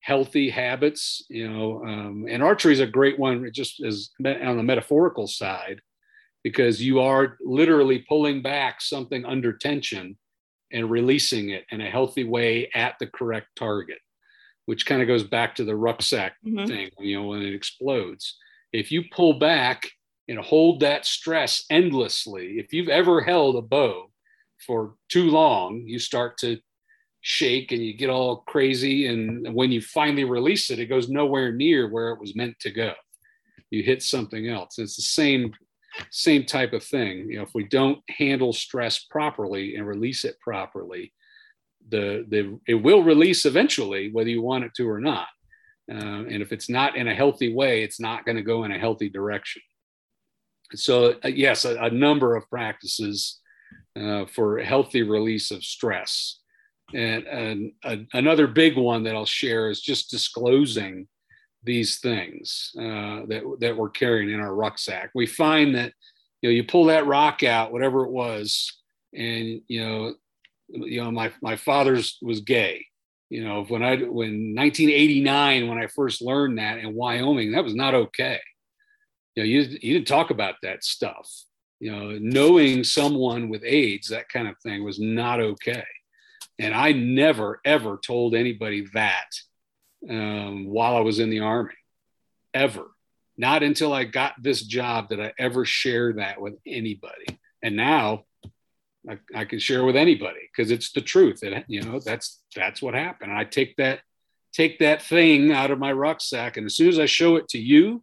healthy 0.00 0.50
habits, 0.50 1.24
you 1.28 1.48
know, 1.48 1.82
um, 1.84 2.26
and 2.28 2.42
archery 2.42 2.72
is 2.72 2.80
a 2.80 2.86
great 2.86 3.18
one 3.18 3.50
just 3.52 3.82
as 3.82 4.10
on 4.24 4.56
the 4.56 4.62
metaphorical 4.62 5.26
side, 5.26 5.80
because 6.44 6.80
you 6.80 7.00
are 7.00 7.36
literally 7.40 8.04
pulling 8.06 8.42
back 8.42 8.80
something 8.80 9.24
under 9.24 9.52
tension 9.52 10.16
and 10.70 10.90
releasing 10.90 11.50
it 11.50 11.64
in 11.70 11.80
a 11.80 11.90
healthy 11.90 12.24
way 12.24 12.70
at 12.74 12.94
the 13.00 13.06
correct 13.06 13.48
target, 13.56 13.98
which 14.66 14.86
kind 14.86 15.00
of 15.00 15.08
goes 15.08 15.24
back 15.24 15.54
to 15.54 15.64
the 15.64 15.74
rucksack 15.74 16.34
mm-hmm. 16.46 16.66
thing, 16.66 16.90
you 17.00 17.16
know, 17.16 17.26
when 17.28 17.42
it 17.42 17.54
explodes. 17.54 18.36
If 18.72 18.92
you 18.92 19.04
pull 19.10 19.38
back 19.38 19.90
and 20.28 20.38
hold 20.38 20.80
that 20.80 21.06
stress 21.06 21.64
endlessly, 21.70 22.58
if 22.58 22.72
you've 22.72 22.88
ever 22.88 23.22
held 23.22 23.56
a 23.56 23.62
bow 23.62 24.10
for 24.66 24.94
too 25.08 25.30
long, 25.30 25.82
you 25.86 25.98
start 25.98 26.36
to 26.38 26.58
shake 27.22 27.72
and 27.72 27.82
you 27.82 27.96
get 27.96 28.10
all 28.10 28.38
crazy. 28.46 29.06
And 29.06 29.54
when 29.54 29.72
you 29.72 29.80
finally 29.80 30.24
release 30.24 30.70
it, 30.70 30.78
it 30.78 30.86
goes 30.86 31.08
nowhere 31.08 31.52
near 31.52 31.88
where 31.88 32.10
it 32.10 32.20
was 32.20 32.36
meant 32.36 32.58
to 32.60 32.70
go. 32.70 32.92
You 33.70 33.82
hit 33.82 34.02
something 34.02 34.48
else. 34.48 34.78
It's 34.78 34.96
the 34.96 35.02
same 35.02 35.52
same 36.10 36.44
type 36.44 36.72
of 36.72 36.84
thing. 36.84 37.30
You 37.30 37.38
know, 37.38 37.42
if 37.42 37.54
we 37.54 37.64
don't 37.64 37.98
handle 38.08 38.52
stress 38.52 39.04
properly 39.04 39.76
and 39.76 39.86
release 39.86 40.24
it 40.24 40.38
properly, 40.40 41.12
the 41.88 42.24
the 42.28 42.58
it 42.66 42.74
will 42.74 43.02
release 43.02 43.44
eventually, 43.44 44.10
whether 44.10 44.30
you 44.30 44.42
want 44.42 44.64
it 44.64 44.72
to 44.76 44.88
or 44.88 45.00
not. 45.00 45.28
Uh, 45.90 46.24
and 46.24 46.40
if 46.40 46.50
it's 46.50 46.70
not 46.70 46.96
in 46.96 47.08
a 47.08 47.14
healthy 47.14 47.52
way, 47.52 47.82
it's 47.82 48.00
not 48.00 48.24
going 48.24 48.36
to 48.36 48.42
go 48.42 48.64
in 48.64 48.72
a 48.72 48.78
healthy 48.78 49.10
direction. 49.10 49.60
So 50.74 51.14
uh, 51.24 51.28
yes, 51.28 51.66
a, 51.66 51.76
a, 51.76 51.90
number 51.90 52.36
of 52.36 52.48
practices 52.48 53.40
uh, 54.00 54.24
for 54.24 54.58
healthy 54.58 55.02
release 55.02 55.50
of 55.50 55.62
stress. 55.62 56.40
And, 56.94 57.26
and 57.82 58.06
another 58.12 58.46
big 58.46 58.76
one 58.76 59.02
that 59.04 59.14
I'll 59.14 59.26
share 59.26 59.70
is 59.70 59.80
just 59.80 60.10
disclosing 60.10 61.06
these 61.64 61.98
things 61.98 62.72
uh, 62.78 63.26
that 63.26 63.56
that 63.60 63.76
we're 63.76 63.90
carrying 63.90 64.30
in 64.30 64.40
our 64.40 64.54
rucksack. 64.54 65.10
We 65.14 65.26
find 65.26 65.74
that 65.74 65.92
you 66.42 66.50
know 66.50 66.54
you 66.54 66.64
pull 66.64 66.86
that 66.86 67.06
rock 67.06 67.42
out, 67.42 67.72
whatever 67.72 68.04
it 68.04 68.10
was, 68.10 68.72
and 69.14 69.60
you 69.66 69.84
know 69.84 70.14
you 70.68 71.02
know 71.02 71.10
my 71.10 71.32
my 71.42 71.56
father's 71.56 72.18
was 72.22 72.40
gay. 72.40 72.86
You 73.30 73.44
know 73.44 73.64
when 73.64 73.82
I 73.82 73.96
when 73.96 74.54
1989 74.54 75.68
when 75.68 75.78
I 75.78 75.86
first 75.86 76.22
learned 76.22 76.58
that 76.58 76.78
in 76.78 76.94
Wyoming, 76.94 77.52
that 77.52 77.64
was 77.64 77.74
not 77.74 77.94
okay. 77.94 78.40
You 79.34 79.42
know 79.42 79.46
you 79.46 79.60
you 79.80 79.94
didn't 79.94 80.08
talk 80.08 80.30
about 80.30 80.56
that 80.62 80.84
stuff. 80.84 81.30
You 81.80 81.90
know 81.90 82.18
knowing 82.20 82.84
someone 82.84 83.48
with 83.48 83.64
AIDS, 83.64 84.08
that 84.08 84.28
kind 84.28 84.48
of 84.48 84.58
thing 84.58 84.84
was 84.84 85.00
not 85.00 85.40
okay. 85.40 85.84
And 86.58 86.74
I 86.74 86.92
never 86.92 87.60
ever 87.64 87.98
told 88.04 88.34
anybody 88.34 88.86
that 88.92 89.30
um, 90.08 90.66
while 90.66 90.96
I 90.96 91.00
was 91.00 91.18
in 91.18 91.30
the 91.30 91.40
Army, 91.40 91.74
ever. 92.52 92.86
Not 93.36 93.62
until 93.62 93.92
I 93.92 94.04
got 94.04 94.34
this 94.40 94.62
job 94.62 95.08
did 95.08 95.20
I 95.20 95.32
ever 95.38 95.64
share 95.64 96.14
that 96.14 96.40
with 96.40 96.54
anybody. 96.66 97.26
And 97.62 97.76
now 97.76 98.24
I, 99.08 99.18
I 99.34 99.44
can 99.44 99.58
share 99.58 99.84
with 99.84 99.96
anybody 99.96 100.48
because 100.54 100.70
it's 100.70 100.92
the 100.92 101.00
truth. 101.00 101.42
It, 101.42 101.64
you 101.68 101.82
know, 101.82 101.98
that's 101.98 102.40
that's 102.54 102.80
what 102.80 102.94
happened. 102.94 103.32
I 103.32 103.44
take 103.44 103.76
that 103.76 104.00
take 104.52 104.78
that 104.78 105.02
thing 105.02 105.50
out 105.50 105.70
of 105.70 105.78
my 105.78 105.92
rucksack, 105.92 106.56
and 106.56 106.66
as 106.66 106.76
soon 106.76 106.88
as 106.88 106.98
I 106.98 107.06
show 107.06 107.36
it 107.36 107.48
to 107.48 107.58
you 107.58 108.02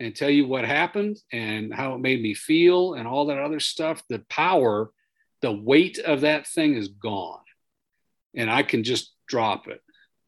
and 0.00 0.14
tell 0.14 0.30
you 0.30 0.46
what 0.46 0.64
happened 0.64 1.18
and 1.32 1.72
how 1.72 1.94
it 1.94 2.00
made 2.00 2.20
me 2.20 2.34
feel 2.34 2.94
and 2.94 3.06
all 3.06 3.26
that 3.26 3.38
other 3.38 3.60
stuff, 3.60 4.02
the 4.08 4.24
power, 4.28 4.90
the 5.40 5.52
weight 5.52 5.98
of 5.98 6.22
that 6.22 6.48
thing 6.48 6.74
is 6.74 6.88
gone, 6.88 7.44
and 8.34 8.50
I 8.50 8.64
can 8.64 8.82
just 8.82 9.14
drop 9.28 9.68
it 9.68 9.80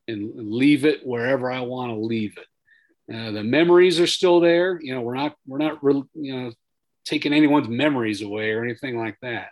and 0.08 0.52
leave 0.52 0.84
it 0.84 1.06
wherever 1.06 1.50
I 1.50 1.60
want 1.60 1.92
to 1.92 1.98
leave 1.98 2.38
it. 2.38 2.46
Uh, 3.14 3.30
the 3.30 3.44
memories 3.44 4.00
are 4.00 4.06
still 4.06 4.40
there. 4.40 4.80
You 4.80 4.94
know, 4.94 5.00
we're 5.00 5.14
not 5.14 5.36
we're 5.46 5.58
not 5.58 5.82
re- 5.82 6.02
you 6.14 6.36
know 6.36 6.52
taking 7.04 7.32
anyone's 7.32 7.68
memories 7.68 8.22
away 8.22 8.50
or 8.50 8.64
anything 8.64 8.98
like 8.98 9.16
that. 9.22 9.48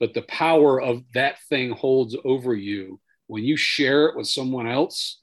But 0.00 0.14
the 0.14 0.22
power 0.22 0.80
of 0.80 1.02
that 1.14 1.36
thing 1.48 1.70
holds 1.70 2.16
over 2.24 2.54
you 2.54 3.00
when 3.26 3.44
you 3.44 3.56
share 3.56 4.06
it 4.06 4.16
with 4.16 4.26
someone 4.26 4.66
else 4.66 5.20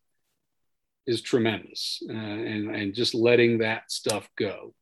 is 1.05 1.21
tremendous, 1.21 2.01
uh, 2.09 2.13
and 2.13 2.73
and 2.75 2.93
just 2.93 3.13
letting 3.13 3.59
that 3.59 3.91
stuff 3.91 4.29
go. 4.37 4.73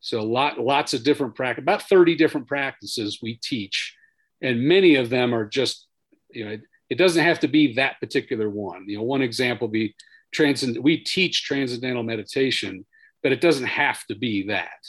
So 0.00 0.22
lot 0.22 0.58
lots 0.58 0.94
of 0.94 1.02
different 1.02 1.34
practice, 1.34 1.62
about 1.62 1.88
thirty 1.88 2.14
different 2.14 2.46
practices 2.46 3.18
we 3.20 3.34
teach, 3.42 3.96
and 4.40 4.62
many 4.62 4.94
of 4.94 5.10
them 5.10 5.34
are 5.34 5.46
just 5.46 5.88
you 6.30 6.44
know 6.44 6.56
it 6.90 6.98
doesn't 6.98 7.24
have 7.24 7.40
to 7.40 7.48
be 7.48 7.74
that 7.74 8.00
particular 8.00 8.50
one. 8.50 8.84
You 8.88 8.98
know, 8.98 9.04
one 9.04 9.22
example 9.22 9.68
be 9.68 9.94
transcend. 10.34 10.76
We 10.82 10.98
teach 10.98 11.44
transcendental 11.44 12.02
meditation, 12.02 12.84
but 13.22 13.32
it 13.32 13.40
doesn't 13.40 13.66
have 13.66 14.04
to 14.06 14.16
be 14.16 14.48
that. 14.48 14.86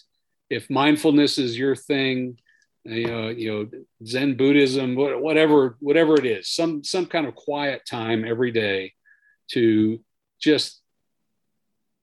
If 0.50 0.70
mindfulness 0.70 1.38
is 1.38 1.58
your 1.58 1.76
thing, 1.76 2.40
you 2.84 3.08
know, 3.08 3.30
you 3.30 3.52
know, 3.52 3.70
Zen 4.06 4.36
Buddhism, 4.36 4.96
whatever, 4.96 5.78
whatever 5.80 6.16
it 6.16 6.26
is, 6.26 6.50
some 6.50 6.84
some 6.84 7.06
kind 7.06 7.28
of 7.28 7.36
quiet 7.36 7.84
time 7.86 8.26
every 8.26 8.52
day 8.52 8.94
to 9.52 10.04
just 10.40 10.82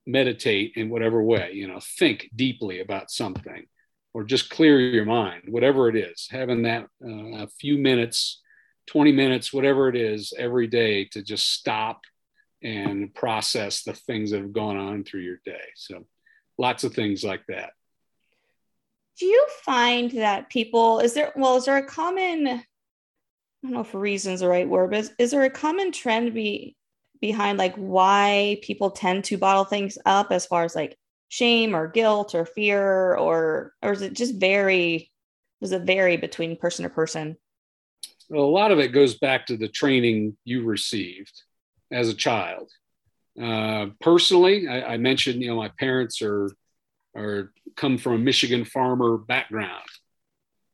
meditate 0.07 0.75
in 0.77 0.89
whatever 0.89 1.21
way. 1.23 1.51
You 1.53 1.67
know, 1.67 1.81
think 1.99 2.31
deeply 2.35 2.81
about 2.81 3.11
something, 3.11 3.67
or 4.15 4.23
just 4.23 4.49
clear 4.49 4.79
your 4.79 5.05
mind, 5.05 5.43
whatever 5.49 5.89
it 5.89 5.97
is. 5.97 6.29
Having 6.31 6.63
that 6.63 6.85
uh, 7.05 7.43
a 7.43 7.49
few 7.61 7.77
minutes 7.77 8.41
20 8.89 9.13
minutes, 9.13 9.53
whatever 9.53 9.89
it 9.89 9.97
is, 9.97 10.33
every 10.37 10.67
day 10.67 11.05
to 11.05 11.23
just 11.23 11.53
stop 11.53 12.01
and 12.63 13.15
process 13.15 13.83
the 13.83 13.93
things 13.93 14.31
that 14.31 14.41
have 14.41 14.53
gone 14.53 14.77
on 14.77 15.05
through 15.05 15.21
your 15.21 15.41
day. 15.45 15.63
So 15.77 16.05
lots 16.57 16.85
of 16.85 16.95
things 16.95 17.23
like 17.23 17.47
that. 17.49 17.71
Do 19.19 19.27
you 19.27 19.47
find 19.65 20.11
that 20.13 20.49
people, 20.49 21.01
is 21.01 21.15
there, 21.15 21.33
well, 21.37 21.57
is 21.57 21.67
there 21.67 21.77
a 21.77 21.85
common, 21.85 22.47
I 22.47 22.65
don't 23.63 23.73
know 23.73 23.81
if 23.81 23.95
reason 23.95 24.33
is 24.33 24.41
the 24.41 24.49
right 24.49 24.69
word, 24.69 24.91
but 24.91 25.01
is, 25.01 25.13
is 25.19 25.31
there 25.33 25.45
a 25.45 25.51
common 25.51 25.93
trend 25.93 26.35
be, 26.35 26.75
behind 27.21 27.59
like 27.59 27.75
why 27.75 28.59
people 28.63 28.93
tend 28.93 29.25
to 29.25 29.37
bottle 29.37 29.65
things 29.65 29.99
up 30.07 30.31
as 30.31 30.47
far 30.47 30.65
as 30.65 30.77
like 30.77 30.97
shame 31.29 31.75
or 31.75 31.89
guilt 31.89 32.35
or 32.35 32.47
fear 32.47 33.17
or, 33.17 33.73
or 33.83 33.93
is 33.93 34.03
it 34.03 34.15
just 34.15 34.37
vary, 34.37 35.11
does 35.61 35.73
it 35.73 35.83
vary 35.83 36.17
between 36.17 36.57
person 36.57 36.85
to 36.85 36.89
person? 36.89 37.37
A 38.33 38.37
lot 38.37 38.73
of 38.73 38.79
it 38.79 38.89
goes 38.89 39.19
back 39.19 39.47
to 39.47 39.57
the 39.57 39.69
training 39.69 40.37
you 40.45 40.65
received 40.65 41.43
as 41.91 42.09
a 42.09 42.15
child. 42.15 42.71
Uh, 43.41 43.87
personally, 44.01 44.69
I, 44.69 44.95
I, 44.95 44.97
mentioned, 44.97 45.43
you 45.43 45.49
know, 45.49 45.57
my 45.57 45.71
parents 45.79 46.21
are 46.23 46.51
are 47.17 47.53
come 47.77 47.99
from 47.99 48.15
a 48.15 48.19
Michigan 48.19 48.65
farmer 48.65 49.17
background. 49.17 49.89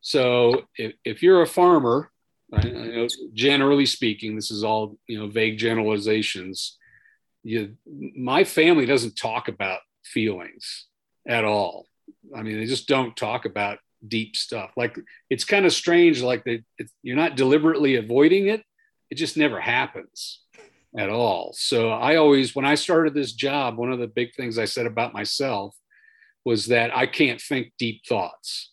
So 0.01 0.62
if, 0.77 0.95
if 1.05 1.23
you're 1.23 1.43
a 1.43 1.47
farmer, 1.47 2.11
right, 2.51 3.11
generally 3.33 3.87
speaking, 3.87 4.35
this 4.35 4.51
is 4.51 4.64
all 4.64 4.99
you 5.07 5.19
know 5.19 5.29
vague 5.29 5.59
generalizations. 5.59 6.79
You, 7.43 7.77
my 7.87 8.45
family 8.45 8.87
doesn't 8.87 9.17
talk 9.17 9.49
about 9.49 9.81
feelings 10.03 10.87
at 11.29 11.45
all. 11.45 11.87
I 12.35 12.43
mean, 12.43 12.59
they 12.59 12.67
just 12.67 12.88
don't 12.88 13.17
talk 13.17 13.45
about 13.45 13.79
deep 14.09 14.37
stuff. 14.37 14.71
Like 14.77 14.99
it's 15.31 15.45
kind 15.45 15.67
of 15.67 15.73
strange. 15.73 16.23
Like 16.23 16.45
that, 16.45 16.64
you're 17.03 17.17
not 17.17 17.37
deliberately 17.37 17.97
avoiding 17.97 18.49
it; 18.49 18.62
it 19.11 19.17
just 19.17 19.37
never 19.37 19.61
happens. 19.61 20.40
at 20.97 21.11
all. 21.11 21.53
So 21.55 21.90
I 21.90 22.17
always, 22.17 22.55
when 22.55 22.64
I 22.64 22.77
started 22.77 23.14
this 23.14 23.33
job, 23.33 23.77
one 23.77 23.93
of 23.93 23.99
the 23.99 24.07
big 24.07 24.35
things 24.35 24.59
I 24.59 24.64
said 24.64 24.87
about 24.87 25.12
myself 25.12 25.77
was 26.45 26.67
that 26.67 26.97
I 26.97 27.07
can't 27.07 27.40
think 27.40 27.73
deep 27.79 28.03
thoughts. 28.07 28.73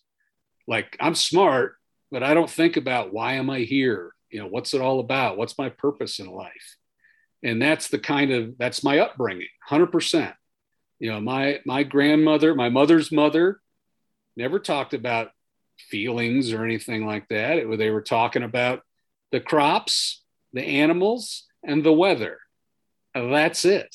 Like 0.68 0.96
I'm 1.00 1.14
smart, 1.14 1.76
but 2.10 2.22
I 2.22 2.34
don't 2.34 2.50
think 2.50 2.76
about 2.76 3.12
why 3.12 3.34
am 3.34 3.50
I 3.50 3.60
here? 3.60 4.12
You 4.30 4.40
know, 4.40 4.46
what's 4.46 4.74
it 4.74 4.80
all 4.80 5.00
about? 5.00 5.36
What's 5.36 5.58
my 5.58 5.68
purpose 5.68 6.18
in 6.18 6.26
life? 6.26 6.76
And 7.42 7.60
that's 7.60 7.88
the 7.88 7.98
kind 7.98 8.30
of 8.30 8.56
that's 8.58 8.84
my 8.84 9.00
upbringing, 9.00 9.48
100%. 9.68 10.34
You 11.00 11.10
know, 11.10 11.20
my 11.20 11.60
my 11.66 11.82
grandmother, 11.82 12.54
my 12.54 12.68
mother's 12.68 13.10
mother 13.10 13.60
never 14.36 14.58
talked 14.58 14.94
about 14.94 15.30
feelings 15.90 16.52
or 16.52 16.64
anything 16.64 17.06
like 17.06 17.28
that. 17.28 17.58
It, 17.58 17.78
they 17.78 17.90
were 17.90 18.02
talking 18.02 18.42
about 18.42 18.82
the 19.30 19.40
crops, 19.40 20.22
the 20.52 20.62
animals, 20.62 21.46
and 21.62 21.84
the 21.84 21.92
weather. 21.92 22.38
Uh, 23.14 23.28
that's 23.28 23.64
it. 23.64 23.94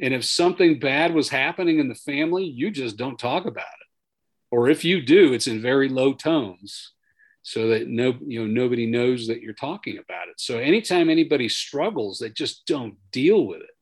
And 0.00 0.12
if 0.12 0.24
something 0.24 0.78
bad 0.78 1.14
was 1.14 1.30
happening 1.30 1.78
in 1.78 1.88
the 1.88 1.94
family, 1.94 2.44
you 2.44 2.70
just 2.70 2.96
don't 2.96 3.18
talk 3.18 3.46
about 3.46 3.64
it. 3.64 3.86
Or 4.50 4.68
if 4.68 4.84
you 4.84 5.02
do, 5.02 5.32
it's 5.32 5.46
in 5.46 5.60
very 5.60 5.88
low 5.88 6.12
tones 6.12 6.92
so 7.42 7.68
that 7.68 7.86
no 7.86 8.12
you 8.26 8.40
know 8.40 8.46
nobody 8.46 8.86
knows 8.86 9.28
that 9.28 9.40
you're 9.40 9.54
talking 9.54 9.98
about 9.98 10.28
it. 10.28 10.34
So 10.38 10.58
anytime 10.58 11.08
anybody 11.08 11.48
struggles, 11.48 12.18
they 12.18 12.30
just 12.30 12.66
don't 12.66 12.96
deal 13.12 13.46
with 13.46 13.60
it. 13.60 13.75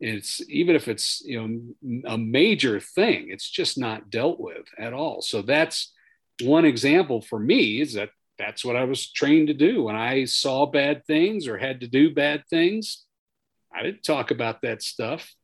It's 0.00 0.40
even 0.48 0.76
if 0.76 0.86
it's 0.86 1.22
you 1.24 1.40
know 1.40 2.10
a 2.12 2.18
major 2.18 2.78
thing, 2.80 3.28
it's 3.30 3.48
just 3.48 3.78
not 3.78 4.10
dealt 4.10 4.38
with 4.38 4.66
at 4.78 4.92
all. 4.92 5.22
So 5.22 5.42
that's 5.42 5.92
one 6.42 6.64
example 6.64 7.20
for 7.20 7.38
me 7.38 7.80
is 7.80 7.94
that 7.94 8.10
that's 8.38 8.64
what 8.64 8.76
I 8.76 8.84
was 8.84 9.10
trained 9.10 9.48
to 9.48 9.54
do. 9.54 9.82
When 9.82 9.96
I 9.96 10.24
saw 10.24 10.66
bad 10.66 11.04
things 11.04 11.48
or 11.48 11.58
had 11.58 11.80
to 11.80 11.88
do 11.88 12.14
bad 12.14 12.44
things, 12.48 13.04
I 13.74 13.82
didn't 13.82 14.04
talk 14.04 14.30
about 14.30 14.62
that 14.62 14.82
stuff, 14.82 15.34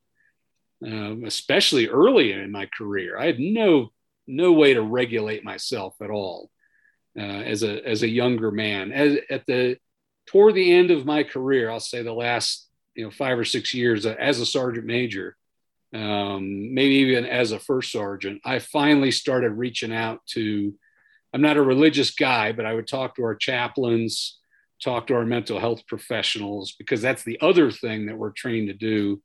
um, 0.83 1.23
especially 1.25 1.89
early 1.89 2.31
in 2.31 2.51
my 2.51 2.67
career. 2.77 3.17
I 3.17 3.25
had 3.25 3.39
no 3.39 3.91
no 4.27 4.53
way 4.53 4.73
to 4.73 4.81
regulate 4.81 5.43
myself 5.43 5.95
at 6.01 6.09
all 6.09 6.49
uh, 7.17 7.21
as 7.21 7.63
a 7.63 7.85
as 7.87 8.03
a 8.03 8.09
younger 8.09 8.51
man. 8.51 8.91
As, 8.91 9.17
at 9.29 9.45
the 9.45 9.77
toward 10.27 10.55
the 10.55 10.71
end 10.71 10.91
of 10.91 11.05
my 11.05 11.23
career, 11.23 11.69
I'll 11.69 11.79
say 11.79 12.01
the 12.01 12.13
last 12.13 12.67
you 12.95 13.03
know 13.03 13.11
five 13.11 13.37
or 13.37 13.45
six 13.45 13.73
years 13.73 14.05
as 14.05 14.39
a 14.39 14.45
sergeant 14.45 14.85
major, 14.85 15.35
um, 15.93 16.73
maybe 16.73 16.95
even 16.95 17.25
as 17.25 17.51
a 17.51 17.59
first 17.59 17.91
sergeant, 17.91 18.41
I 18.43 18.59
finally 18.59 19.11
started 19.11 19.51
reaching 19.51 19.93
out 19.93 20.19
to 20.31 20.73
I'm 21.33 21.41
not 21.41 21.57
a 21.57 21.61
religious 21.61 22.11
guy, 22.11 22.53
but 22.53 22.65
I 22.65 22.73
would 22.73 22.87
talk 22.87 23.15
to 23.15 23.23
our 23.23 23.35
chaplains, 23.35 24.39
talk 24.81 25.07
to 25.07 25.15
our 25.15 25.25
mental 25.25 25.59
health 25.59 25.85
professionals, 25.85 26.75
because 26.79 27.01
that's 27.01 27.23
the 27.23 27.37
other 27.41 27.71
thing 27.71 28.05
that 28.05 28.17
we're 28.17 28.31
trained 28.31 28.69
to 28.69 28.73
do 28.73 29.21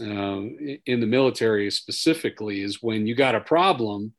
uh, 0.00 0.40
in 0.86 1.00
the 1.00 1.06
military 1.06 1.70
specifically 1.70 2.62
is 2.62 2.82
when 2.82 3.06
you 3.06 3.14
got 3.14 3.34
a 3.34 3.40
problem 3.40 4.12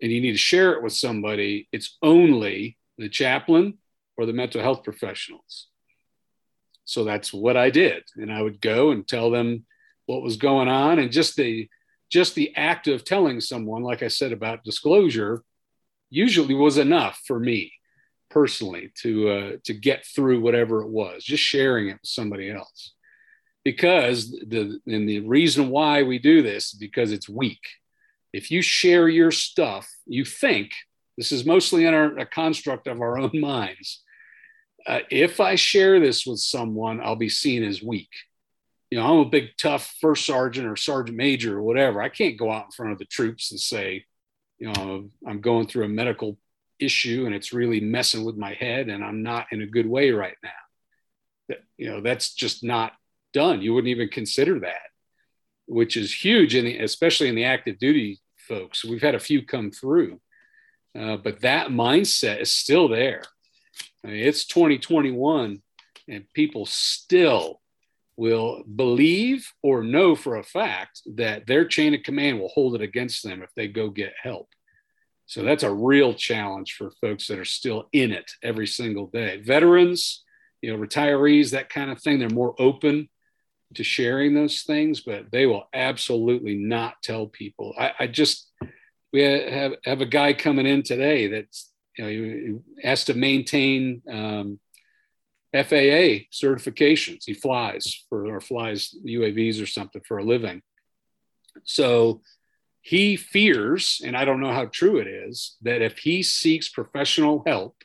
and 0.00 0.12
you 0.12 0.20
need 0.20 0.32
to 0.32 0.38
share 0.38 0.72
it 0.72 0.82
with 0.82 0.92
somebody, 0.92 1.68
it's 1.72 1.96
only 2.02 2.76
the 2.98 3.08
chaplain 3.08 3.78
or 4.16 4.26
the 4.26 4.32
mental 4.32 4.60
health 4.60 4.82
professionals. 4.82 5.68
So 6.92 7.04
that's 7.04 7.32
what 7.32 7.56
I 7.56 7.70
did. 7.70 8.04
And 8.16 8.30
I 8.30 8.42
would 8.42 8.60
go 8.60 8.90
and 8.90 9.08
tell 9.08 9.30
them 9.30 9.64
what 10.04 10.22
was 10.22 10.36
going 10.36 10.68
on 10.68 10.98
and 10.98 11.10
just 11.10 11.36
the 11.36 11.68
just 12.10 12.34
the 12.34 12.54
act 12.54 12.88
of 12.88 13.04
telling 13.04 13.40
someone, 13.40 13.82
like 13.82 14.02
I 14.02 14.08
said 14.08 14.32
about 14.32 14.64
disclosure, 14.64 15.42
usually 16.10 16.54
was 16.54 16.76
enough 16.76 17.22
for 17.26 17.40
me 17.40 17.72
personally 18.28 18.92
to 18.96 19.28
uh, 19.28 19.52
to 19.64 19.72
get 19.72 20.04
through 20.04 20.42
whatever 20.42 20.82
it 20.82 20.90
was 20.90 21.24
just 21.24 21.42
sharing 21.42 21.88
it 21.88 21.94
with 21.94 22.00
somebody 22.04 22.50
else 22.50 22.92
because 23.64 24.30
the 24.30 24.78
and 24.86 25.08
the 25.08 25.20
reason 25.20 25.68
why 25.68 26.02
we 26.02 26.18
do 26.18 26.42
this 26.42 26.72
is 26.72 26.78
because 26.78 27.12
it's 27.12 27.28
weak 27.28 27.60
if 28.32 28.50
you 28.50 28.62
share 28.62 29.08
your 29.08 29.30
stuff 29.30 29.86
you 30.06 30.24
think 30.24 30.70
this 31.18 31.30
is 31.30 31.44
mostly 31.44 31.84
in 31.84 31.92
our, 31.92 32.18
a 32.18 32.26
construct 32.26 32.86
of 32.86 33.00
our 33.00 33.18
own 33.18 33.30
minds 33.40 34.02
uh, 34.86 35.00
if 35.10 35.40
i 35.40 35.54
share 35.54 36.00
this 36.00 36.26
with 36.26 36.38
someone 36.38 37.00
i'll 37.00 37.16
be 37.16 37.28
seen 37.28 37.62
as 37.62 37.82
weak 37.82 38.10
you 38.90 38.98
know 38.98 39.06
i'm 39.06 39.26
a 39.26 39.30
big 39.30 39.50
tough 39.58 39.94
first 40.00 40.24
sergeant 40.24 40.66
or 40.66 40.76
sergeant 40.76 41.16
major 41.16 41.58
or 41.58 41.62
whatever 41.62 42.02
i 42.02 42.08
can't 42.08 42.38
go 42.38 42.50
out 42.50 42.66
in 42.66 42.70
front 42.70 42.92
of 42.92 42.98
the 42.98 43.04
troops 43.04 43.50
and 43.50 43.60
say 43.60 44.04
you 44.62 44.72
know, 44.72 45.10
I'm 45.26 45.40
going 45.40 45.66
through 45.66 45.86
a 45.86 45.88
medical 45.88 46.38
issue 46.78 47.26
and 47.26 47.34
it's 47.34 47.52
really 47.52 47.80
messing 47.80 48.24
with 48.24 48.36
my 48.36 48.54
head 48.54 48.88
and 48.88 49.04
I'm 49.04 49.24
not 49.24 49.48
in 49.50 49.60
a 49.60 49.66
good 49.66 49.88
way 49.88 50.12
right 50.12 50.36
now. 50.40 50.50
That, 51.48 51.58
you 51.76 51.90
know, 51.90 52.00
that's 52.00 52.32
just 52.32 52.62
not 52.62 52.92
done. 53.32 53.60
You 53.60 53.74
wouldn't 53.74 53.90
even 53.90 54.08
consider 54.08 54.60
that, 54.60 54.86
which 55.66 55.96
is 55.96 56.14
huge, 56.14 56.54
in 56.54 56.64
the, 56.64 56.78
especially 56.78 57.28
in 57.28 57.34
the 57.34 57.46
active 57.46 57.80
duty 57.80 58.20
folks. 58.36 58.84
We've 58.84 59.02
had 59.02 59.16
a 59.16 59.18
few 59.20 59.44
come 59.44 59.72
through, 59.72 60.20
uh, 60.96 61.16
but 61.16 61.40
that 61.40 61.70
mindset 61.70 62.40
is 62.40 62.52
still 62.52 62.86
there. 62.86 63.24
I 64.04 64.08
mean, 64.08 64.24
it's 64.24 64.44
2021 64.46 65.62
and 66.08 66.24
people 66.34 66.66
still 66.66 67.60
will 68.16 68.62
believe 68.64 69.50
or 69.62 69.82
know 69.82 70.14
for 70.14 70.36
a 70.36 70.44
fact 70.44 71.02
that 71.14 71.46
their 71.46 71.64
chain 71.64 71.94
of 71.94 72.02
command 72.02 72.38
will 72.38 72.48
hold 72.48 72.74
it 72.74 72.82
against 72.82 73.22
them 73.22 73.42
if 73.42 73.50
they 73.54 73.68
go 73.68 73.88
get 73.88 74.12
help. 74.20 74.48
So 75.26 75.42
that's 75.42 75.62
a 75.62 75.72
real 75.72 76.12
challenge 76.12 76.74
for 76.74 76.90
folks 77.00 77.28
that 77.28 77.38
are 77.38 77.44
still 77.44 77.88
in 77.92 78.12
it 78.12 78.30
every 78.42 78.66
single 78.66 79.06
day. 79.06 79.40
Veterans, 79.40 80.24
you 80.60 80.70
know, 80.70 80.78
retirees, 80.78 81.52
that 81.52 81.70
kind 81.70 81.90
of 81.90 82.00
thing, 82.02 82.18
they're 82.18 82.28
more 82.28 82.54
open 82.60 83.08
to 83.74 83.82
sharing 83.82 84.34
those 84.34 84.62
things, 84.62 85.00
but 85.00 85.32
they 85.32 85.46
will 85.46 85.64
absolutely 85.72 86.56
not 86.56 86.96
tell 87.02 87.26
people. 87.26 87.74
I, 87.78 87.92
I 88.00 88.06
just, 88.08 88.50
we 89.12 89.22
have, 89.22 89.72
have 89.84 90.02
a 90.02 90.06
guy 90.06 90.34
coming 90.34 90.66
in 90.66 90.82
today 90.82 91.28
that's, 91.28 91.71
you 91.96 92.04
know, 92.04 92.10
he 92.10 92.86
has 92.86 93.04
to 93.04 93.14
maintain 93.14 94.02
um, 94.10 94.58
FAA 95.52 96.26
certifications. 96.32 97.24
He 97.26 97.34
flies 97.34 98.04
for 98.08 98.26
or 98.26 98.40
flies 98.40 98.94
UAVs 99.06 99.62
or 99.62 99.66
something 99.66 100.02
for 100.06 100.18
a 100.18 100.24
living. 100.24 100.62
So 101.64 102.22
he 102.80 103.16
fears, 103.16 104.00
and 104.04 104.16
I 104.16 104.24
don't 104.24 104.40
know 104.40 104.52
how 104.52 104.66
true 104.66 104.98
it 104.98 105.06
is, 105.06 105.56
that 105.62 105.82
if 105.82 105.98
he 105.98 106.22
seeks 106.22 106.68
professional 106.68 107.42
help, 107.46 107.76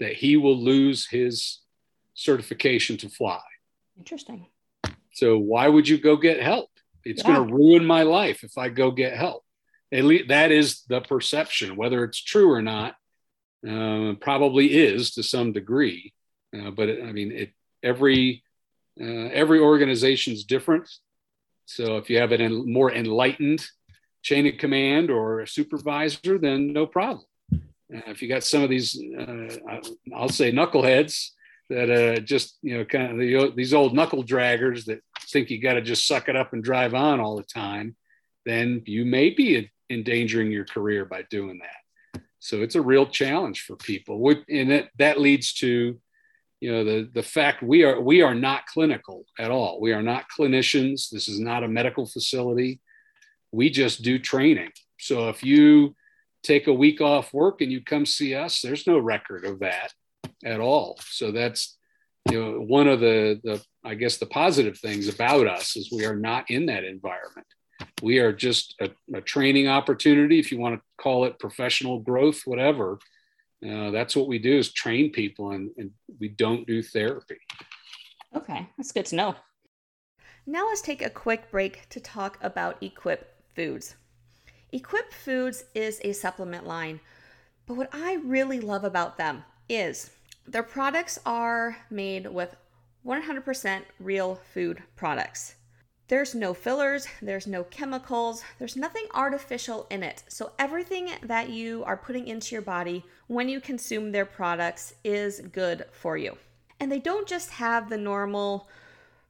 that 0.00 0.14
he 0.14 0.36
will 0.36 0.58
lose 0.58 1.06
his 1.06 1.60
certification 2.14 2.96
to 2.98 3.08
fly. 3.08 3.40
Interesting. 3.96 4.46
So 5.12 5.38
why 5.38 5.68
would 5.68 5.88
you 5.88 5.96
go 5.96 6.16
get 6.16 6.42
help? 6.42 6.68
It's 7.04 7.22
yeah. 7.22 7.34
going 7.34 7.48
to 7.48 7.54
ruin 7.54 7.86
my 7.86 8.02
life 8.02 8.44
if 8.44 8.58
I 8.58 8.68
go 8.68 8.90
get 8.90 9.16
help. 9.16 9.44
At 9.92 10.04
least 10.04 10.28
that 10.28 10.50
is 10.50 10.82
the 10.88 11.00
perception, 11.00 11.76
whether 11.76 12.04
it's 12.04 12.22
true 12.22 12.50
or 12.52 12.60
not. 12.60 12.96
Uh, 13.68 14.14
probably 14.20 14.66
is 14.66 15.12
to 15.12 15.22
some 15.22 15.52
degree. 15.52 16.12
Uh, 16.56 16.70
but 16.70 16.88
it, 16.88 17.04
I 17.04 17.12
mean, 17.12 17.32
it, 17.32 17.52
every 17.82 18.42
uh, 19.00 19.28
every 19.32 19.58
organization 19.58 20.32
is 20.32 20.44
different. 20.44 20.88
So 21.66 21.96
if 21.96 22.08
you 22.08 22.18
have 22.18 22.32
a 22.32 22.48
more 22.48 22.92
enlightened 22.92 23.66
chain 24.22 24.46
of 24.46 24.58
command 24.58 25.10
or 25.10 25.40
a 25.40 25.48
supervisor, 25.48 26.38
then 26.38 26.72
no 26.72 26.86
problem. 26.86 27.24
Uh, 27.52 28.08
if 28.08 28.22
you 28.22 28.28
got 28.28 28.44
some 28.44 28.62
of 28.62 28.70
these, 28.70 29.00
uh, 29.18 29.48
I'll 30.14 30.28
say 30.28 30.52
knuckleheads 30.52 31.30
that 31.68 31.90
uh, 31.90 32.20
just 32.20 32.58
you 32.62 32.78
know 32.78 32.84
kind 32.84 33.12
of 33.12 33.18
the, 33.18 33.52
these 33.56 33.74
old 33.74 33.94
knuckle 33.94 34.24
draggers 34.24 34.84
that 34.86 35.00
think 35.28 35.50
you 35.50 35.60
got 35.60 35.74
to 35.74 35.82
just 35.82 36.06
suck 36.06 36.28
it 36.28 36.36
up 36.36 36.52
and 36.52 36.62
drive 36.62 36.94
on 36.94 37.20
all 37.20 37.36
the 37.36 37.42
time, 37.42 37.96
then 38.44 38.82
you 38.86 39.04
may 39.04 39.30
be 39.30 39.70
endangering 39.90 40.50
your 40.50 40.64
career 40.64 41.04
by 41.04 41.22
doing 41.30 41.58
that. 41.58 41.85
So 42.46 42.62
it's 42.62 42.74
a 42.76 42.82
real 42.82 43.06
challenge 43.06 43.62
for 43.62 43.76
people, 43.76 44.32
and 44.48 44.70
that 44.70 44.90
that 44.98 45.20
leads 45.20 45.52
to 45.54 45.98
you 46.60 46.72
know 46.72 46.84
the 46.84 47.10
the 47.12 47.22
fact 47.22 47.62
we 47.62 47.82
are 47.82 48.00
we 48.00 48.22
are 48.22 48.34
not 48.34 48.66
clinical 48.66 49.24
at 49.38 49.50
all. 49.50 49.80
We 49.80 49.92
are 49.92 50.02
not 50.02 50.26
clinicians. 50.36 51.10
This 51.10 51.28
is 51.28 51.40
not 51.40 51.64
a 51.64 51.68
medical 51.68 52.06
facility. 52.06 52.80
We 53.50 53.70
just 53.70 54.02
do 54.02 54.18
training. 54.18 54.70
So 54.98 55.28
if 55.28 55.42
you 55.42 55.96
take 56.42 56.68
a 56.68 56.72
week 56.72 57.00
off 57.00 57.34
work 57.34 57.60
and 57.60 57.72
you 57.72 57.82
come 57.82 58.06
see 58.06 58.34
us 58.34 58.60
there's 58.60 58.86
no 58.86 58.98
record 58.98 59.44
of 59.44 59.58
that 59.58 59.92
at 60.44 60.60
all. 60.60 60.98
So 61.00 61.32
that's 61.32 61.76
you 62.30 62.40
know 62.40 62.60
one 62.60 62.88
of 62.88 63.00
the 63.00 63.40
the 63.44 63.62
i 63.84 63.94
guess 63.94 64.16
the 64.16 64.26
positive 64.26 64.78
things 64.78 65.08
about 65.08 65.46
us 65.46 65.76
is 65.76 65.92
we 65.92 66.04
are 66.04 66.16
not 66.16 66.50
in 66.50 66.66
that 66.66 66.84
environment 66.84 67.46
we 68.02 68.18
are 68.18 68.32
just 68.32 68.74
a, 68.80 68.90
a 69.14 69.20
training 69.20 69.68
opportunity 69.68 70.38
if 70.38 70.52
you 70.52 70.58
want 70.58 70.74
to 70.74 70.82
call 71.02 71.24
it 71.24 71.38
professional 71.38 71.98
growth 72.00 72.42
whatever 72.44 72.98
uh, 73.64 73.90
that's 73.90 74.14
what 74.14 74.28
we 74.28 74.38
do 74.38 74.58
is 74.58 74.72
train 74.72 75.10
people 75.10 75.52
and, 75.52 75.70
and 75.76 75.90
we 76.20 76.28
don't 76.28 76.66
do 76.66 76.82
therapy. 76.82 77.38
Okay, 78.34 78.68
that's 78.76 78.92
good 78.92 79.06
to 79.06 79.16
know. 79.16 79.34
Now 80.46 80.66
let's 80.66 80.82
take 80.82 81.02
a 81.02 81.10
quick 81.10 81.50
break 81.50 81.88
to 81.88 82.00
talk 82.00 82.38
about 82.42 82.82
Equip 82.82 83.34
Foods. 83.54 83.96
Equip 84.72 85.12
Foods 85.12 85.64
is 85.74 86.00
a 86.04 86.12
supplement 86.12 86.66
line, 86.66 87.00
but 87.66 87.76
what 87.76 87.88
I 87.92 88.16
really 88.24 88.60
love 88.60 88.84
about 88.84 89.16
them 89.16 89.44
is 89.68 90.10
their 90.46 90.62
products 90.62 91.18
are 91.26 91.78
made 91.90 92.26
with 92.26 92.54
100% 93.04 93.82
real 93.98 94.36
food 94.52 94.82
products. 94.94 95.55
There's 96.08 96.36
no 96.36 96.54
fillers, 96.54 97.08
there's 97.20 97.48
no 97.48 97.64
chemicals, 97.64 98.44
there's 98.58 98.76
nothing 98.76 99.06
artificial 99.12 99.86
in 99.90 100.04
it. 100.04 100.22
So, 100.28 100.52
everything 100.56 101.10
that 101.22 101.48
you 101.50 101.82
are 101.84 101.96
putting 101.96 102.28
into 102.28 102.54
your 102.54 102.62
body 102.62 103.04
when 103.26 103.48
you 103.48 103.60
consume 103.60 104.12
their 104.12 104.24
products 104.24 104.94
is 105.02 105.40
good 105.52 105.86
for 105.90 106.16
you. 106.16 106.38
And 106.78 106.92
they 106.92 107.00
don't 107.00 107.26
just 107.26 107.50
have 107.50 107.88
the 107.88 107.98
normal 107.98 108.68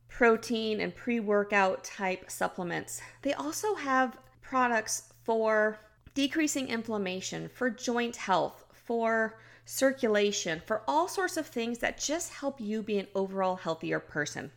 protein 0.09 0.81
and 0.81 0.95
pre 0.95 1.21
workout 1.21 1.85
type 1.85 2.31
supplements, 2.31 3.01
they 3.23 3.33
also 3.35 3.75
have 3.75 4.19
products 4.43 5.13
for 5.25 5.79
decreasing 6.15 6.69
inflammation, 6.69 7.49
for 7.49 7.69
joint 7.69 8.17
health, 8.17 8.65
for 8.73 9.39
circulation, 9.65 10.63
for 10.65 10.83
all 10.87 11.09
sorts 11.09 11.37
of 11.37 11.47
things 11.47 11.79
that 11.79 11.99
just 11.99 12.33
help 12.33 12.61
you 12.61 12.83
be 12.83 12.99
an 12.99 13.07
overall 13.15 13.57
healthier 13.57 13.99
person. 13.99 14.51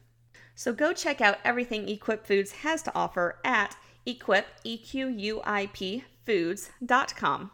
So 0.59 0.73
go 0.73 0.91
check 0.91 1.21
out 1.21 1.37
everything 1.45 1.87
Equip 1.87 2.27
Foods 2.27 2.51
has 2.51 2.81
to 2.81 2.93
offer 2.93 3.39
at 3.45 3.77
equip, 4.05 4.45
E-Q-U-I-P, 4.65 6.03
foods.com. 6.25 7.51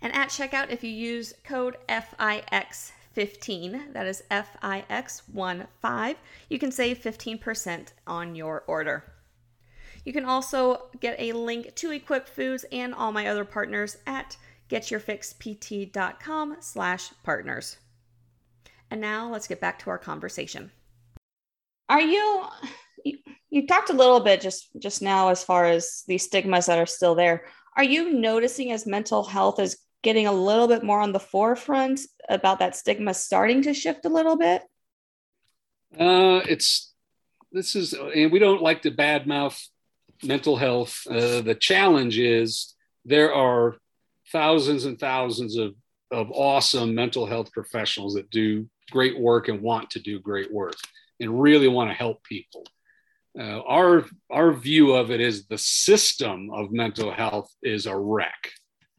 And 0.00 0.14
at 0.14 0.30
checkout, 0.30 0.70
if 0.70 0.82
you 0.82 0.88
use 0.88 1.34
code 1.44 1.76
FIX15, 1.90 3.92
that 3.92 4.06
is 4.06 4.22
FIX15, 4.30 6.16
you 6.48 6.58
can 6.58 6.72
save 6.72 6.98
15% 6.98 7.88
on 8.06 8.34
your 8.34 8.64
order. 8.66 9.12
You 10.06 10.14
can 10.14 10.24
also 10.24 10.86
get 11.00 11.20
a 11.20 11.32
link 11.32 11.74
to 11.74 11.90
Equip 11.90 12.28
Foods 12.28 12.64
and 12.72 12.94
all 12.94 13.12
my 13.12 13.26
other 13.26 13.44
partners 13.44 13.98
at 14.06 14.38
getyourfixpt.com 14.70 16.56
slash 16.60 17.10
partners. 17.22 17.76
And 18.90 19.02
now 19.02 19.30
let's 19.30 19.46
get 19.46 19.60
back 19.60 19.78
to 19.80 19.90
our 19.90 19.98
conversation. 19.98 20.70
Are 21.88 22.00
you, 22.00 22.44
you, 23.50 23.66
talked 23.66 23.90
a 23.90 23.94
little 23.94 24.20
bit 24.20 24.40
just 24.40 24.70
just 24.78 25.02
now 25.02 25.28
as 25.28 25.44
far 25.44 25.66
as 25.66 26.04
these 26.06 26.24
stigmas 26.24 26.66
that 26.66 26.78
are 26.78 26.86
still 26.86 27.14
there. 27.14 27.44
Are 27.76 27.84
you 27.84 28.12
noticing 28.12 28.72
as 28.72 28.86
mental 28.86 29.24
health 29.24 29.58
is 29.58 29.78
getting 30.02 30.26
a 30.26 30.32
little 30.32 30.68
bit 30.68 30.82
more 30.82 31.00
on 31.00 31.12
the 31.12 31.20
forefront 31.20 32.00
about 32.28 32.58
that 32.58 32.76
stigma 32.76 33.14
starting 33.14 33.62
to 33.62 33.74
shift 33.74 34.04
a 34.04 34.10
little 34.10 34.36
bit? 34.36 34.62
Uh, 35.98 36.40
it's 36.48 36.92
this 37.52 37.76
is, 37.76 37.92
and 37.92 38.32
we 38.32 38.38
don't 38.38 38.62
like 38.62 38.82
to 38.82 38.90
badmouth 38.90 39.60
mental 40.24 40.56
health. 40.56 41.06
Uh, 41.08 41.42
the 41.42 41.56
challenge 41.58 42.18
is 42.18 42.74
there 43.04 43.34
are 43.34 43.76
thousands 44.30 44.84
and 44.84 44.98
thousands 44.98 45.56
of, 45.56 45.74
of 46.10 46.30
awesome 46.32 46.94
mental 46.94 47.26
health 47.26 47.52
professionals 47.52 48.14
that 48.14 48.30
do 48.30 48.66
great 48.90 49.18
work 49.18 49.48
and 49.48 49.60
want 49.60 49.90
to 49.90 50.00
do 50.00 50.18
great 50.18 50.52
work 50.52 50.74
and 51.22 51.40
really 51.40 51.68
want 51.68 51.90
to 51.90 51.94
help 51.94 52.22
people. 52.24 52.64
Uh, 53.38 53.62
our 53.62 54.04
our 54.30 54.52
view 54.52 54.92
of 54.92 55.10
it 55.10 55.20
is 55.20 55.46
the 55.46 55.56
system 55.56 56.50
of 56.52 56.70
mental 56.70 57.10
health 57.10 57.50
is 57.62 57.86
a 57.86 57.96
wreck. 57.96 58.50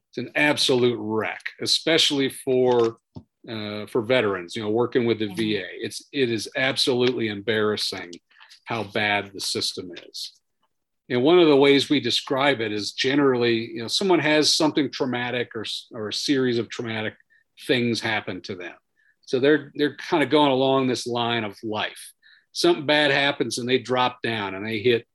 It's 0.09 0.17
an 0.17 0.31
absolute 0.35 0.97
wreck, 0.99 1.43
especially 1.61 2.29
for 2.29 2.97
uh, 3.47 3.85
for 3.85 4.01
veterans. 4.01 4.55
You 4.55 4.63
know, 4.63 4.71
working 4.71 5.05
with 5.05 5.19
the. 5.19 5.27
VA, 5.27 5.67
it's 5.81 6.07
it 6.11 6.31
is 6.31 6.49
absolutely 6.55 7.27
embarrassing 7.27 8.11
how 8.65 8.83
bad 8.85 9.31
the 9.33 9.41
system 9.41 9.91
is. 10.09 10.31
And 11.09 11.21
one 11.21 11.37
of 11.37 11.47
the 11.47 11.55
ways 11.55 11.89
we 11.89 11.99
describe 11.99 12.61
it 12.61 12.71
is 12.71 12.93
generally, 12.93 13.71
you 13.71 13.81
know, 13.81 13.87
someone 13.87 14.19
has 14.19 14.55
something 14.55 14.89
traumatic 14.89 15.49
or, 15.53 15.65
or 15.91 16.07
a 16.07 16.13
series 16.13 16.57
of 16.57 16.69
traumatic 16.69 17.15
things 17.67 17.99
happen 17.99 18.41
to 18.41 18.55
them. 18.55 18.73
So 19.25 19.39
they're 19.39 19.71
they're 19.75 19.95
kind 19.95 20.23
of 20.23 20.29
going 20.29 20.51
along 20.51 20.87
this 20.87 21.07
line 21.07 21.43
of 21.43 21.57
life. 21.63 22.13
Something 22.51 22.85
bad 22.85 23.11
happens 23.11 23.57
and 23.57 23.67
they 23.67 23.79
drop 23.79 24.21
down 24.21 24.53
and 24.53 24.65
they 24.65 24.79
hit, 24.79 25.07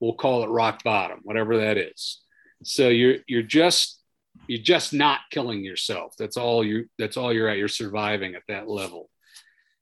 we'll 0.00 0.14
call 0.14 0.44
it 0.44 0.48
rock 0.48 0.82
bottom, 0.84 1.20
whatever 1.22 1.58
that 1.58 1.76
is. 1.76 2.20
So 2.62 2.88
you're 2.88 3.16
you're 3.26 3.42
just 3.42 4.00
you're 4.46 4.62
just 4.62 4.92
not 4.92 5.20
killing 5.30 5.64
yourself. 5.64 6.14
That's 6.18 6.36
all 6.36 6.64
you 6.64 6.86
that's 6.98 7.16
all 7.16 7.32
you're 7.32 7.48
at. 7.48 7.58
You're 7.58 7.68
surviving 7.68 8.34
at 8.34 8.42
that 8.48 8.68
level. 8.68 9.10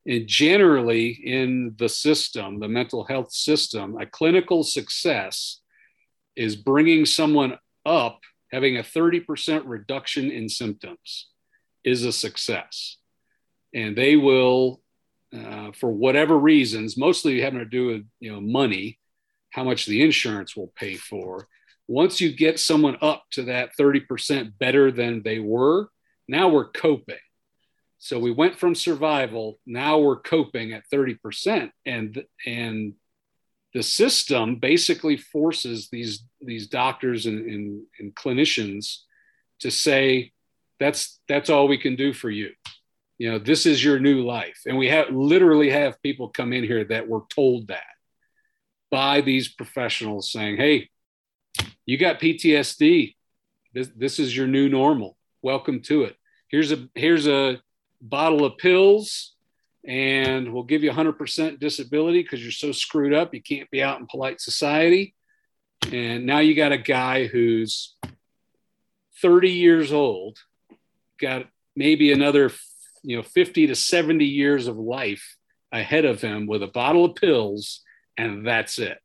And 0.07 0.27
generally, 0.27 1.11
in 1.11 1.75
the 1.79 1.89
system, 1.89 2.59
the 2.59 2.69
mental 2.69 3.05
health 3.05 3.33
system, 3.33 3.97
a 4.01 4.07
clinical 4.07 4.65
success 4.65 5.61
is 6.35 6.57
bringing 6.57 7.07
someone 7.07 7.59
up, 7.87 8.21
having 8.51 8.79
a 8.79 8.83
30% 8.83 9.63
reduction 9.65 10.31
in 10.31 10.49
symptoms 10.49 11.29
is 11.85 12.05
a 12.05 12.13
success. 12.13 12.97
And 13.75 13.97
they 13.97 14.17
will, 14.17 14.81
uh, 15.35 15.73
for 15.73 15.91
whatever 15.91 16.39
reasons, 16.39 16.97
mostly 16.97 17.41
having 17.41 17.61
to 17.61 17.65
do 17.65 17.87
with 17.87 18.07
you 18.21 18.33
know 18.33 18.41
money, 18.41 18.99
how 19.51 19.65
much 19.65 19.87
the 19.87 20.03
insurance 20.03 20.57
will 20.57 20.73
pay 20.77 20.95
for. 20.95 21.49
Once 21.89 22.21
you 22.21 22.33
get 22.33 22.61
someone 22.61 22.97
up 23.03 23.25
to 23.33 23.43
that 23.45 23.71
30% 23.79 24.53
better 24.59 24.91
than 24.91 25.23
they 25.23 25.39
were, 25.39 25.89
now 26.29 26.49
we're 26.49 26.71
coping 26.71 27.19
so 28.03 28.19
we 28.19 28.33
went 28.33 28.59
from 28.59 28.75
survival, 28.75 29.61
now 29.65 30.01
we're 30.01 30.19
coping 30.19 30.73
at 30.73 30.91
30%. 30.93 31.71
And 31.87 32.25
and 32.45 32.95
the 33.75 33.85
system 33.85 34.57
basically 34.57 35.17
forces 35.17 35.89
these 35.89 36.25
these 36.41 36.67
doctors 36.67 37.27
and, 37.27 37.49
and, 37.49 37.83
and 38.01 38.13
clinicians 38.17 39.03
to 39.61 39.71
say, 39.71 40.33
that's 40.81 41.21
that's 41.29 41.49
all 41.49 41.69
we 41.69 41.79
can 41.79 41.95
do 41.95 42.13
for 42.13 42.29
you. 42.29 42.51
You 43.23 43.31
know, 43.31 43.39
this 43.39 43.67
is 43.67 43.85
your 43.85 44.01
new 44.01 44.25
life. 44.25 44.63
And 44.67 44.77
we 44.77 44.89
have 44.89 45.11
literally 45.11 45.71
have 45.71 46.03
people 46.03 46.31
come 46.31 46.53
in 46.53 46.65
here 46.65 46.83
that 46.87 47.07
were 47.07 47.23
told 47.29 47.69
that 47.69 47.85
by 48.91 49.21
these 49.21 49.47
professionals 49.47 50.33
saying, 50.33 50.57
hey, 50.57 50.89
you 51.87 51.99
got 51.99 52.19
PTSD. 52.19 53.15
This, 53.73 53.91
this 53.95 54.19
is 54.19 54.37
your 54.37 54.49
new 54.49 54.69
normal. 54.69 55.17
Welcome 55.41 55.83
to 55.83 56.03
it. 56.03 56.17
Here's 56.49 56.73
a 56.73 56.89
here's 56.97 57.29
a 57.29 57.61
bottle 58.01 58.45
of 58.45 58.59
pills 58.59 59.37
and 59.87 60.53
we'll 60.53 60.65
give 60.65 60.83
you 60.83 60.91
100% 60.91 61.61
disability 61.61 62.25
because 62.25 62.43
you're 62.43 62.51
so 62.51 62.73
screwed 62.73 63.15
up 63.15 63.33
you 63.33 63.41
can't 63.41 63.71
be 63.71 63.81
out 63.85 64.01
in 64.01 64.09
polite 64.09 64.41
society 64.41 65.15
and 65.93 66.27
now 66.27 66.41
you 66.41 66.57
got 66.57 66.73
a 66.73 66.79
guy 66.79 67.29
who's 67.29 67.97
30 69.21 69.51
years 69.51 69.93
old 69.93 70.39
got 71.21 71.47
maybe 71.77 72.13
another 72.13 72.51
you 73.03 73.17
know 73.17 73.23
50 73.23 73.69
to 73.69 73.75
70 73.75 74.25
years 74.25 74.67
of 74.67 74.77
life 74.77 75.37
ahead 75.73 76.05
of 76.05 76.21
him 76.21 76.47
with 76.47 76.63
a 76.63 76.69
bottle 76.69 77.05
of 77.05 77.17
pills 77.17 77.81
and 78.17 78.47
that's 78.47 78.79
it 78.79 78.99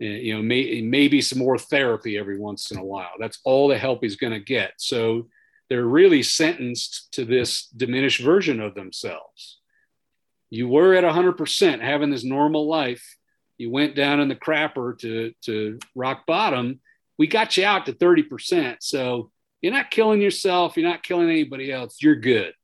eh, 0.00 0.04
you 0.04 0.34
know 0.34 0.42
may, 0.42 0.80
maybe 0.82 1.20
some 1.20 1.38
more 1.38 1.58
therapy 1.58 2.16
every 2.16 2.38
once 2.38 2.70
in 2.70 2.78
a 2.78 2.84
while 2.84 3.12
that's 3.18 3.40
all 3.44 3.68
the 3.68 3.78
help 3.78 4.00
he's 4.02 4.16
going 4.16 4.32
to 4.32 4.40
get 4.40 4.72
so 4.78 5.26
they're 5.68 5.84
really 5.84 6.22
sentenced 6.22 7.12
to 7.12 7.24
this 7.24 7.66
diminished 7.66 8.22
version 8.22 8.60
of 8.60 8.74
themselves. 8.74 9.58
You 10.50 10.68
were 10.68 10.94
at 10.94 11.04
100% 11.04 11.80
having 11.80 12.10
this 12.10 12.24
normal 12.24 12.66
life. 12.66 13.16
You 13.58 13.70
went 13.70 13.94
down 13.94 14.20
in 14.20 14.28
the 14.28 14.36
crapper 14.36 14.98
to, 15.00 15.32
to 15.42 15.78
rock 15.94 16.24
bottom. 16.26 16.80
We 17.18 17.26
got 17.26 17.56
you 17.56 17.66
out 17.66 17.86
to 17.86 17.92
30%. 17.92 18.76
So 18.80 19.30
you're 19.60 19.72
not 19.72 19.90
killing 19.90 20.22
yourself. 20.22 20.76
You're 20.76 20.88
not 20.88 21.02
killing 21.02 21.28
anybody 21.28 21.70
else. 21.70 21.98
You're 22.00 22.16
good. 22.16 22.54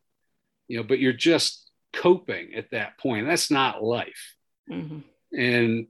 You 0.68 0.78
know, 0.78 0.82
but 0.84 0.98
you're 0.98 1.12
just 1.12 1.70
coping 1.92 2.54
at 2.54 2.70
that 2.70 2.98
point. 2.98 3.26
That's 3.26 3.50
not 3.50 3.82
life. 3.82 4.34
Mm-hmm. 4.70 5.00
And 5.38 5.86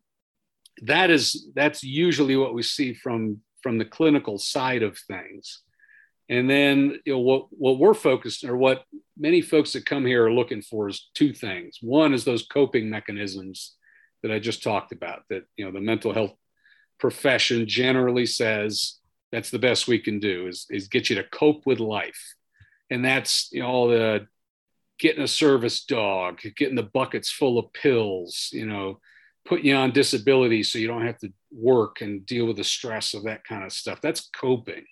that 0.83 1.11
is 1.11 1.49
that's 1.55 1.85
usually 1.85 2.37
what 2.37 2.55
we 2.55 2.63
see 2.63 2.95
from 2.95 3.41
from 3.63 3.79
the 3.79 3.85
clinical 3.85 4.39
side 4.39 4.83
of 4.83 4.99
things 4.99 5.63
and 6.29 6.49
then 6.49 6.99
you 7.05 7.13
know 7.13 7.19
what 7.19 7.47
what 7.51 7.79
we're 7.79 7.95
focused 7.95 8.45
on, 8.45 8.51
or 8.51 8.57
what 8.57 8.85
many 9.19 9.43
folks 9.43 9.73
that 9.73 9.85
come 9.87 10.07
here 10.07 10.25
are 10.25 10.33
looking 10.33 10.63
for 10.63 10.89
is 10.89 11.11
two 11.15 11.33
things. 11.33 11.79
One 11.83 12.15
is 12.15 12.25
those 12.25 12.47
coping 12.47 12.89
mechanisms 12.89 13.75
that 14.23 14.33
I 14.33 14.39
just 14.39 14.63
talked 14.63 14.93
about 14.93 15.23
that 15.29 15.45
you 15.57 15.65
know 15.65 15.71
the 15.71 15.81
mental 15.81 16.15
health 16.15 16.33
profession 16.99 17.67
generally 17.67 18.25
says 18.25 18.99
that's 19.33 19.51
the 19.51 19.59
best 19.59 19.89
we 19.89 19.99
can 19.99 20.21
do 20.21 20.47
is, 20.47 20.67
is 20.71 20.89
get 20.89 21.11
you 21.11 21.17
to 21.17 21.25
cope 21.25 21.67
with 21.67 21.81
life. 21.81 22.35
And 22.91 23.05
that's 23.05 23.49
you 23.53 23.61
know 23.61 23.69
all 23.69 23.89
the 23.89 24.27
getting 25.05 25.23
a 25.23 25.29
service 25.29 25.85
dog, 25.85 26.41
getting 26.57 26.77
the 26.77 26.83
buckets 26.83 27.31
full 27.31 27.59
of 27.59 27.73
pills, 27.75 28.49
you 28.53 28.65
know, 28.65 28.99
putting 29.45 29.67
you 29.67 29.75
on 29.75 29.91
disability 29.91 30.63
so 30.63 30.79
you 30.79 30.89
don't 30.89 31.07
have 31.07 31.19
to 31.19 31.31
work 31.53 32.01
and 32.01 32.25
deal 32.25 32.47
with 32.47 32.57
the 32.57 32.65
stress 32.65 33.13
of 33.13 33.25
that 33.25 33.45
kind 33.45 33.65
of 33.65 33.73
stuff. 33.73 34.01
That's 34.01 34.31
coping 34.31 34.85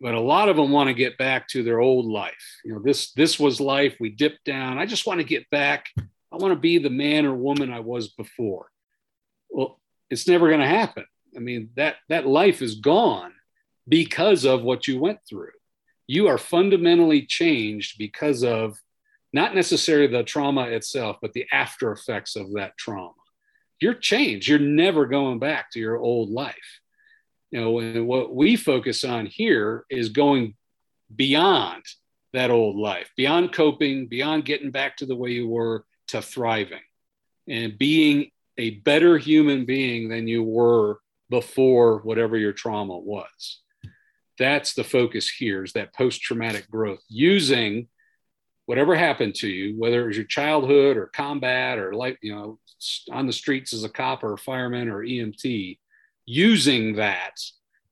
but 0.00 0.14
a 0.14 0.20
lot 0.20 0.48
of 0.48 0.56
them 0.56 0.70
want 0.70 0.88
to 0.88 0.94
get 0.94 1.16
back 1.16 1.48
to 1.48 1.62
their 1.62 1.80
old 1.80 2.06
life. 2.06 2.60
You 2.64 2.74
know, 2.74 2.80
this 2.84 3.12
this 3.12 3.38
was 3.38 3.60
life. 3.60 3.96
We 3.98 4.10
dipped 4.10 4.44
down. 4.44 4.78
I 4.78 4.86
just 4.86 5.06
want 5.06 5.20
to 5.20 5.24
get 5.24 5.48
back. 5.50 5.86
I 5.98 6.36
want 6.36 6.52
to 6.52 6.60
be 6.60 6.78
the 6.78 6.90
man 6.90 7.24
or 7.24 7.34
woman 7.34 7.72
I 7.72 7.80
was 7.80 8.08
before. 8.08 8.68
Well, 9.48 9.80
it's 10.10 10.28
never 10.28 10.48
going 10.48 10.60
to 10.60 10.66
happen. 10.66 11.06
I 11.34 11.40
mean, 11.40 11.70
that 11.76 11.96
that 12.08 12.26
life 12.26 12.60
is 12.60 12.76
gone 12.76 13.32
because 13.88 14.44
of 14.44 14.62
what 14.62 14.86
you 14.86 15.00
went 15.00 15.20
through. 15.28 15.52
You 16.06 16.28
are 16.28 16.38
fundamentally 16.38 17.24
changed 17.24 17.96
because 17.98 18.44
of 18.44 18.76
not 19.36 19.54
necessarily 19.54 20.06
the 20.06 20.24
trauma 20.24 20.62
itself, 20.62 21.18
but 21.20 21.34
the 21.34 21.44
after 21.52 21.92
effects 21.92 22.36
of 22.36 22.54
that 22.54 22.76
trauma. 22.78 23.12
You're 23.78 23.94
changed. 23.94 24.48
You're 24.48 24.58
never 24.58 25.04
going 25.04 25.38
back 25.38 25.70
to 25.72 25.78
your 25.78 25.98
old 25.98 26.30
life. 26.30 26.80
You 27.50 27.60
know, 27.60 27.78
and 27.78 28.06
what 28.06 28.34
we 28.34 28.56
focus 28.56 29.04
on 29.04 29.26
here 29.26 29.84
is 29.90 30.08
going 30.08 30.54
beyond 31.14 31.84
that 32.32 32.50
old 32.50 32.76
life, 32.76 33.10
beyond 33.14 33.52
coping, 33.52 34.06
beyond 34.06 34.46
getting 34.46 34.70
back 34.70 34.96
to 34.96 35.06
the 35.06 35.14
way 35.14 35.30
you 35.32 35.46
were 35.46 35.84
to 36.08 36.22
thriving 36.22 36.80
and 37.46 37.78
being 37.78 38.30
a 38.56 38.70
better 38.70 39.18
human 39.18 39.66
being 39.66 40.08
than 40.08 40.26
you 40.26 40.42
were 40.42 40.98
before 41.28 41.98
whatever 41.98 42.38
your 42.38 42.52
trauma 42.54 42.96
was. 42.96 43.60
That's 44.38 44.72
the 44.72 44.84
focus 44.84 45.28
here 45.28 45.62
is 45.62 45.74
that 45.74 45.94
post 45.94 46.22
traumatic 46.22 46.70
growth 46.70 47.02
using 47.08 47.88
whatever 48.66 48.94
happened 48.94 49.34
to 49.36 49.48
you, 49.48 49.78
whether 49.78 50.04
it 50.04 50.08
was 50.08 50.16
your 50.16 50.26
childhood 50.26 50.96
or 50.96 51.06
combat 51.06 51.78
or 51.78 51.94
like, 51.94 52.18
you 52.20 52.34
know, 52.34 52.58
on 53.10 53.26
the 53.26 53.32
streets 53.32 53.72
as 53.72 53.84
a 53.84 53.88
cop 53.88 54.22
or 54.22 54.34
a 54.34 54.38
fireman 54.38 54.88
or 54.88 55.02
EMT, 55.02 55.78
using 56.26 56.96
that, 56.96 57.40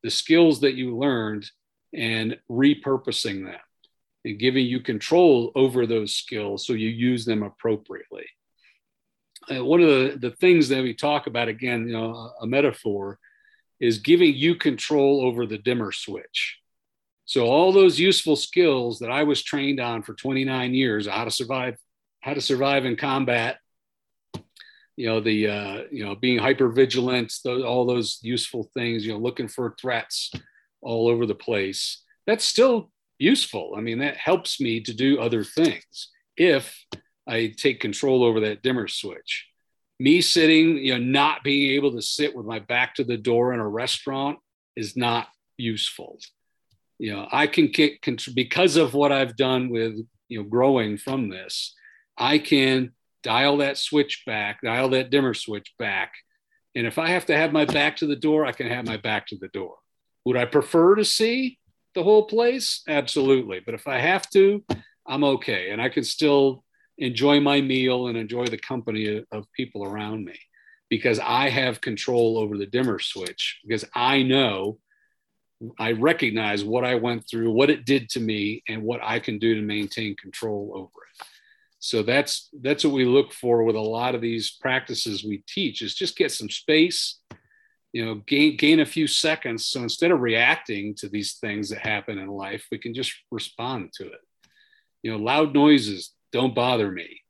the 0.03 0.11
skills 0.11 0.59
that 0.59 0.75
you 0.75 0.97
learned 0.97 1.49
and 1.93 2.37
repurposing 2.51 3.45
them 3.45 3.59
and 4.25 4.39
giving 4.39 4.65
you 4.65 4.81
control 4.81 5.51
over 5.55 5.87
those 5.87 6.13
skills 6.13 6.67
so 6.67 6.73
you 6.73 6.89
use 6.89 7.25
them 7.25 7.41
appropriately. 7.41 8.25
One 9.49 9.81
of 9.81 9.87
the, 9.87 10.17
the 10.19 10.35
things 10.35 10.69
that 10.69 10.83
we 10.83 10.93
talk 10.93 11.27
about, 11.27 11.47
again, 11.47 11.87
you 11.87 11.93
know, 11.93 12.31
a 12.41 12.47
metaphor, 12.47 13.19
is 13.79 13.99
giving 13.99 14.33
you 14.33 14.55
control 14.55 15.21
over 15.21 15.45
the 15.45 15.57
dimmer 15.57 15.91
switch. 15.91 16.59
So 17.25 17.45
all 17.45 17.71
those 17.71 17.99
useful 17.99 18.35
skills 18.35 18.99
that 18.99 19.11
I 19.11 19.23
was 19.23 19.43
trained 19.43 19.79
on 19.79 20.03
for 20.03 20.13
29 20.13 20.73
years, 20.73 21.07
how 21.07 21.25
to 21.25 21.31
survive, 21.31 21.77
how 22.21 22.33
to 22.33 22.41
survive 22.41 22.85
in 22.85 22.95
combat, 22.95 23.57
you 24.95 25.07
know, 25.07 25.19
the, 25.19 25.47
uh, 25.47 25.83
you 25.91 26.05
know, 26.05 26.15
being 26.15 26.37
hyper 26.37 26.69
vigilant, 26.69 27.33
all 27.45 27.85
those 27.85 28.19
useful 28.21 28.69
things, 28.73 29.05
you 29.05 29.11
know, 29.11 29.19
looking 29.19 29.47
for 29.47 29.75
threats 29.79 30.31
all 30.81 31.07
over 31.07 31.25
the 31.25 31.35
place. 31.35 32.03
That's 32.27 32.45
still 32.45 32.91
useful. 33.17 33.73
I 33.75 33.81
mean, 33.81 33.99
that 33.99 34.17
helps 34.17 34.61
me 34.61 34.81
to 34.81 34.93
do 34.93 35.19
other 35.19 35.43
things 35.43 36.11
if 36.37 36.85
I 37.27 37.53
take 37.57 37.79
control 37.79 38.23
over 38.23 38.41
that 38.41 38.61
dimmer 38.61 38.87
switch. 38.87 39.47
Me 39.99 40.21
sitting, 40.21 40.77
you 40.77 40.93
know, 40.93 41.03
not 41.03 41.43
being 41.43 41.71
able 41.71 41.93
to 41.93 42.01
sit 42.01 42.35
with 42.35 42.45
my 42.45 42.59
back 42.59 42.95
to 42.95 43.03
the 43.03 43.17
door 43.17 43.53
in 43.53 43.59
a 43.59 43.67
restaurant 43.67 44.37
is 44.75 44.95
not 44.95 45.27
useful. 45.57 46.19
You 46.97 47.13
know, 47.13 47.27
I 47.31 47.47
can 47.47 47.69
kick 47.69 48.07
because 48.33 48.77
of 48.77 48.93
what 48.93 49.11
I've 49.11 49.35
done 49.35 49.69
with, 49.69 49.95
you 50.27 50.39
know, 50.39 50.47
growing 50.47 50.97
from 50.97 51.29
this, 51.29 51.73
I 52.17 52.37
can 52.37 52.93
dial 53.23 53.57
that 53.57 53.77
switch 53.77 54.23
back, 54.25 54.61
dial 54.63 54.89
that 54.89 55.09
dimmer 55.09 55.33
switch 55.33 55.73
back. 55.77 56.13
And 56.75 56.85
if 56.85 56.97
I 56.97 57.09
have 57.09 57.25
to 57.27 57.35
have 57.35 57.51
my 57.51 57.65
back 57.65 57.97
to 57.97 58.07
the 58.07 58.15
door, 58.15 58.45
I 58.45 58.51
can 58.51 58.67
have 58.67 58.85
my 58.85 58.97
back 58.97 59.27
to 59.27 59.37
the 59.37 59.47
door. 59.49 59.75
Would 60.25 60.37
I 60.37 60.45
prefer 60.45 60.95
to 60.95 61.05
see 61.05 61.59
the 61.93 62.03
whole 62.03 62.25
place? 62.25 62.81
Absolutely. 62.87 63.61
But 63.65 63.75
if 63.75 63.87
I 63.87 63.99
have 63.99 64.29
to, 64.31 64.63
I'm 65.07 65.23
okay. 65.23 65.71
And 65.71 65.81
I 65.81 65.89
can 65.89 66.03
still 66.03 66.63
enjoy 66.97 67.39
my 67.39 67.61
meal 67.61 68.07
and 68.07 68.17
enjoy 68.17 68.45
the 68.45 68.57
company 68.57 69.23
of 69.31 69.51
people 69.53 69.83
around 69.83 70.25
me 70.25 70.37
because 70.89 71.19
I 71.19 71.49
have 71.49 71.81
control 71.81 72.37
over 72.37 72.57
the 72.57 72.65
dimmer 72.65 72.99
switch 72.99 73.59
because 73.65 73.85
I 73.93 74.23
know 74.23 74.77
I 75.79 75.93
recognize 75.93 76.63
what 76.63 76.83
I 76.83 76.95
went 76.95 77.27
through, 77.29 77.51
what 77.51 77.69
it 77.69 77.85
did 77.85 78.09
to 78.09 78.19
me, 78.19 78.63
and 78.67 78.83
what 78.83 78.99
I 79.03 79.19
can 79.19 79.39
do 79.39 79.55
to 79.55 79.61
maintain 79.61 80.15
control 80.15 80.71
over 80.75 80.89
it. 80.89 81.27
So 81.79 82.01
that's 82.03 82.49
that's 82.61 82.83
what 82.83 82.93
we 82.93 83.05
look 83.05 83.31
for 83.31 83.63
with 83.63 83.75
a 83.75 83.79
lot 83.79 84.15
of 84.15 84.21
these 84.21 84.57
practices 84.59 85.23
we 85.23 85.43
teach 85.47 85.81
is 85.81 85.93
just 85.93 86.17
get 86.17 86.31
some 86.31 86.49
space, 86.49 87.19
you 87.93 88.03
know, 88.03 88.15
gain 88.27 88.57
gain 88.57 88.79
a 88.79 88.85
few 88.85 89.07
seconds. 89.07 89.67
So 89.67 89.83
instead 89.83 90.11
of 90.11 90.19
reacting 90.19 90.95
to 90.95 91.09
these 91.09 91.33
things 91.35 91.69
that 91.69 91.79
happen 91.79 92.17
in 92.17 92.27
life, 92.27 92.65
we 92.71 92.79
can 92.79 92.93
just 92.93 93.13
respond 93.31 93.93
to 93.97 94.07
it. 94.07 94.19
You 95.03 95.11
know, 95.11 95.17
loud 95.17 95.53
noises 95.53 96.11
don't 96.31 96.55
bother 96.55 96.91
me. 96.91 97.21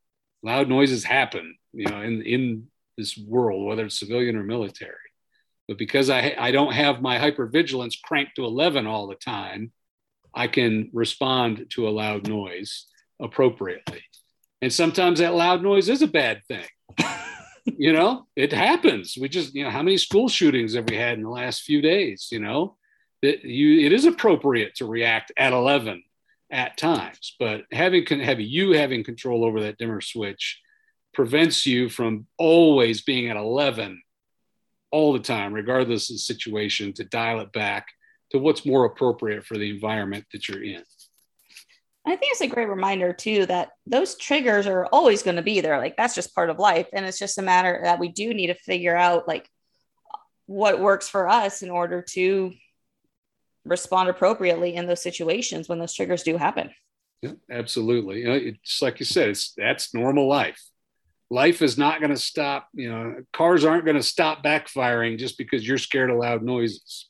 Loud 0.42 0.70
noises 0.70 1.04
happen, 1.04 1.58
you 1.74 1.88
know, 1.88 2.02
in 2.02 2.22
in 2.22 2.68
this 2.98 3.18
world, 3.18 3.66
whether 3.66 3.86
it's 3.86 4.00
civilian 4.00 4.38
or 4.38 4.44
military. 4.44 5.05
But 5.68 5.78
because 5.78 6.10
I, 6.10 6.36
I 6.38 6.52
don't 6.52 6.74
have 6.74 7.02
my 7.02 7.18
hypervigilance 7.18 8.02
cranked 8.02 8.36
to 8.36 8.46
11 8.46 8.86
all 8.86 9.08
the 9.08 9.16
time, 9.16 9.72
I 10.34 10.48
can 10.48 10.90
respond 10.94 11.68
to 11.72 11.88
a 11.88 11.92
loud 11.92 12.28
noise 12.28 12.86
appropriately. 13.20 14.04
And 14.62 14.72
sometimes 14.72 15.20
that 15.20 15.34
loud 15.34 15.64
noise 15.64 15.90
is 15.90 16.02
a 16.02 16.08
bad 16.08 16.42
thing. 16.48 16.66
you 17.66 17.94
know, 17.94 18.28
it 18.36 18.52
happens. 18.52 19.18
We 19.20 19.30
just, 19.30 19.56
you 19.56 19.64
know, 19.64 19.70
how 19.70 19.82
many 19.82 19.98
school 19.98 20.28
shootings 20.28 20.76
have 20.76 20.90
we 20.90 20.98
had 20.98 21.18
in 21.18 21.24
the 21.24 21.30
last 21.30 21.64
few 21.64 21.82
days? 21.82 22.30
You 22.32 22.40
know, 22.40 22.78
that 23.22 23.44
you, 23.44 23.86
it 23.86 23.94
is 23.94 24.06
appropriate 24.06 24.76
to 24.76 24.86
react 24.86 25.32
at 25.38 25.54
11 25.54 26.04
at 26.52 26.78
times, 26.78 27.36
but 27.40 27.64
having, 27.72 28.06
having 28.06 28.46
you 28.48 28.74
having 28.74 29.04
control 29.04 29.44
over 29.44 29.62
that 29.62 29.78
dimmer 29.78 30.00
switch 30.00 30.62
prevents 31.14 31.66
you 31.66 31.90
from 31.90 32.28
always 32.38 33.02
being 33.02 33.30
at 33.30 33.38
11 33.38 34.02
all 34.92 35.14
the 35.14 35.20
time, 35.20 35.54
regardless 35.54 36.10
of 36.10 36.16
the 36.16 36.20
situation, 36.20 36.94
to 36.94 37.04
dial 37.04 37.40
it 37.40 37.52
back 37.52 37.88
to 38.32 38.40
what's 38.40 38.66
more 38.66 38.86
appropriate 38.86 39.46
for 39.46 39.58
the 39.58 39.70
environment 39.70 40.26
that 40.32 40.48
you're 40.48 40.64
in. 40.64 40.84
I 42.08 42.16
think 42.16 42.34
it's 42.34 42.42
a 42.42 42.48
great 42.48 42.70
reminder 42.70 43.14
too 43.14 43.48
that 43.48 43.70
those 43.88 44.16
triggers 44.16 44.68
are 44.68 44.86
always 44.88 45.24
going 45.24 45.38
to 45.38 45.42
be 45.42 45.62
there. 45.62 45.80
Like 45.80 45.98
that's 45.98 46.14
just 46.14 46.36
part 46.36 46.52
of 46.52 46.60
life. 46.60 46.88
And 46.94 47.06
it's 47.06 47.18
just 47.18 47.40
a 47.40 47.42
matter 47.42 47.80
that 47.84 48.00
we 48.00 48.10
do 48.10 48.34
need 48.34 48.48
to 48.48 48.54
figure 48.54 48.96
out 48.96 49.28
like 49.28 49.50
what 50.46 50.80
works 50.80 51.10
for 51.10 51.28
us 51.28 51.64
in 51.64 51.72
order 51.72 52.04
to 52.12 52.54
respond 53.66 54.10
appropriately 54.10 54.76
in 54.76 54.86
those 54.86 55.02
situations 55.02 55.68
when 55.68 55.80
those 55.80 55.96
triggers 55.96 56.22
do 56.22 56.38
happen. 56.38 56.70
Yeah, 57.24 57.32
absolutely. 57.50 58.20
You 58.20 58.26
know, 58.26 58.36
it's 58.36 58.84
like 58.84 59.00
you 59.00 59.06
said, 59.06 59.30
it's 59.30 59.54
that's 59.58 59.96
normal 59.96 60.28
life 60.28 60.62
life 61.30 61.62
is 61.62 61.78
not 61.78 62.00
going 62.00 62.12
to 62.12 62.18
stop 62.18 62.68
you 62.74 62.90
know 62.90 63.16
cars 63.34 63.66
aren't 63.66 63.86
going 63.86 63.98
to 63.98 64.04
stop 64.04 64.44
backfiring 64.44 65.18
just 65.18 65.38
because 65.38 65.68
you're 65.68 65.78
scared 65.78 66.10
of 66.10 66.18
loud 66.18 66.44
noises. 66.44 67.10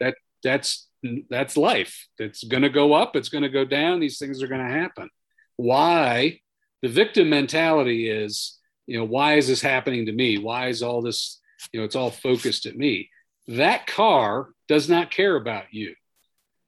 That 0.00 0.16
that's 0.42 0.88
that's 1.30 1.56
life. 1.56 2.08
It's 2.18 2.44
going 2.44 2.62
to 2.62 2.68
go 2.68 2.92
up 2.92 3.16
it's 3.16 3.28
going 3.28 3.42
to 3.42 3.48
go 3.48 3.64
down 3.64 4.00
these 4.00 4.18
things 4.18 4.42
are 4.42 4.48
going 4.48 4.66
to 4.66 4.72
happen. 4.72 5.08
Why? 5.56 6.40
The 6.82 6.88
victim 6.88 7.30
mentality 7.30 8.08
is 8.08 8.58
you 8.86 8.98
know 8.98 9.04
why 9.04 9.34
is 9.34 9.48
this 9.48 9.62
happening 9.62 10.06
to 10.06 10.12
me? 10.12 10.38
Why 10.38 10.68
is 10.68 10.82
all 10.82 11.02
this 11.02 11.40
you 11.72 11.80
know 11.80 11.84
it's 11.84 11.96
all 11.96 12.10
focused 12.10 12.66
at 12.66 12.76
me? 12.76 13.10
That 13.48 13.86
car 13.86 14.50
does 14.68 14.88
not 14.88 15.10
care 15.10 15.36
about 15.36 15.72
you. 15.72 15.94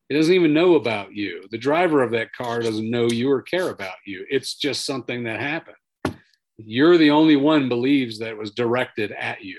It 0.09 0.15
doesn't 0.15 0.35
even 0.35 0.53
know 0.53 0.75
about 0.75 1.15
you. 1.15 1.45
The 1.51 1.57
driver 1.59 2.03
of 2.03 2.11
that 2.11 2.35
car 2.35 2.61
doesn't 2.61 2.91
know 2.91 3.07
you 3.07 3.31
or 3.31 3.41
care 3.41 3.71
about 3.71 3.97
you. 4.05 4.27
It's 4.29 4.57
just 4.57 4.85
something 4.85 5.25
that 5.25 5.41
happened 5.41 5.77
you're 6.67 6.99
the 6.99 7.11
only 7.11 7.37
one 7.37 7.69
believes 7.69 8.19
that 8.19 8.31
it 8.31 8.39
was 8.39 8.53
directed 8.53 9.13
at 9.13 9.43
you. 9.43 9.59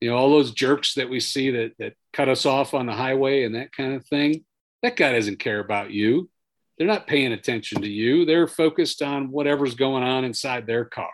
You 0.00 0.10
know, 0.10 0.16
all 0.16 0.30
those 0.30 0.52
jerks 0.52 0.94
that 0.94 1.10
we 1.10 1.20
see 1.20 1.50
that 1.50 1.72
that 1.78 1.94
cut 2.12 2.28
us 2.28 2.46
off 2.46 2.74
on 2.74 2.86
the 2.86 2.92
highway 2.92 3.44
and 3.44 3.54
that 3.54 3.72
kind 3.72 3.94
of 3.94 4.06
thing, 4.06 4.44
that 4.82 4.96
guy 4.96 5.12
doesn't 5.12 5.40
care 5.40 5.60
about 5.60 5.90
you. 5.90 6.30
They're 6.76 6.86
not 6.86 7.08
paying 7.08 7.32
attention 7.32 7.82
to 7.82 7.88
you. 7.88 8.24
They're 8.24 8.46
focused 8.46 9.02
on 9.02 9.32
whatever's 9.32 9.74
going 9.74 10.04
on 10.04 10.24
inside 10.24 10.66
their 10.66 10.84
car. 10.84 11.10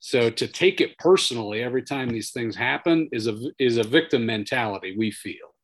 So 0.00 0.30
to 0.30 0.48
take 0.48 0.80
it 0.80 0.98
personally 0.98 1.62
every 1.62 1.82
time 1.82 2.08
these 2.08 2.32
things 2.32 2.56
happen 2.56 3.08
is 3.12 3.28
a 3.28 3.38
is 3.60 3.76
a 3.76 3.84
victim 3.84 4.26
mentality 4.26 4.96
we 4.98 5.12
feel. 5.12 5.54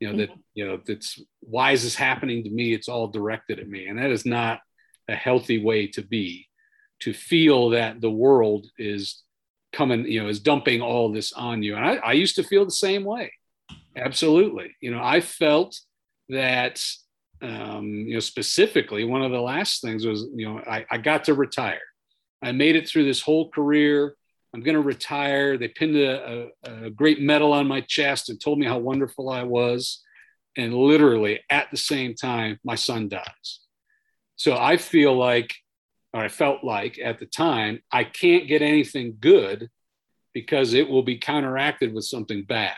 You 0.00 0.10
know 0.12 0.18
that 0.18 0.30
you 0.52 0.66
know 0.66 0.80
that's 0.86 1.18
why 1.40 1.72
is 1.72 1.82
this 1.82 1.94
happening 1.94 2.44
to 2.44 2.50
me? 2.50 2.74
It's 2.74 2.88
all 2.88 3.08
directed 3.08 3.58
at 3.58 3.68
me, 3.68 3.86
and 3.86 3.98
that 3.98 4.10
is 4.10 4.26
not 4.26 4.60
a 5.08 5.14
healthy 5.14 5.64
way 5.64 5.86
to 5.88 6.02
be 6.02 6.49
to 7.00 7.12
feel 7.12 7.70
that 7.70 8.00
the 8.00 8.10
world 8.10 8.66
is 8.78 9.22
coming, 9.72 10.04
you 10.06 10.22
know, 10.22 10.28
is 10.28 10.40
dumping 10.40 10.80
all 10.80 11.12
this 11.12 11.32
on 11.32 11.62
you. 11.62 11.76
And 11.76 11.84
I, 11.84 11.94
I 11.96 12.12
used 12.12 12.36
to 12.36 12.42
feel 12.42 12.64
the 12.64 12.70
same 12.70 13.04
way. 13.04 13.32
Absolutely. 13.96 14.74
You 14.80 14.90
know, 14.90 15.02
I 15.02 15.20
felt 15.20 15.78
that, 16.28 16.82
um, 17.42 17.86
you 17.86 18.14
know, 18.14 18.20
specifically, 18.20 19.04
one 19.04 19.22
of 19.22 19.32
the 19.32 19.40
last 19.40 19.82
things 19.82 20.06
was, 20.06 20.26
you 20.34 20.46
know, 20.46 20.58
I, 20.58 20.86
I 20.90 20.98
got 20.98 21.24
to 21.24 21.34
retire. 21.34 21.80
I 22.42 22.52
made 22.52 22.76
it 22.76 22.88
through 22.88 23.04
this 23.04 23.20
whole 23.20 23.50
career. 23.50 24.14
I'm 24.54 24.62
going 24.62 24.74
to 24.74 24.80
retire. 24.80 25.56
They 25.56 25.68
pinned 25.68 25.96
a, 25.96 26.48
a, 26.64 26.86
a, 26.86 26.90
great 26.90 27.20
medal 27.20 27.52
on 27.52 27.68
my 27.68 27.82
chest 27.82 28.30
and 28.30 28.40
told 28.40 28.58
me 28.58 28.66
how 28.66 28.78
wonderful 28.78 29.28
I 29.28 29.44
was. 29.44 30.02
And 30.56 30.74
literally 30.74 31.40
at 31.50 31.70
the 31.70 31.76
same 31.76 32.14
time, 32.14 32.58
my 32.64 32.74
son 32.74 33.08
dies. 33.08 33.60
So 34.36 34.56
I 34.56 34.76
feel 34.76 35.16
like 35.16 35.54
or 36.12 36.20
I 36.20 36.28
felt 36.28 36.64
like 36.64 36.98
at 37.02 37.18
the 37.18 37.26
time, 37.26 37.80
I 37.92 38.04
can't 38.04 38.48
get 38.48 38.62
anything 38.62 39.16
good 39.20 39.68
because 40.34 40.74
it 40.74 40.88
will 40.88 41.02
be 41.02 41.18
counteracted 41.18 41.94
with 41.94 42.04
something 42.04 42.44
bad. 42.44 42.76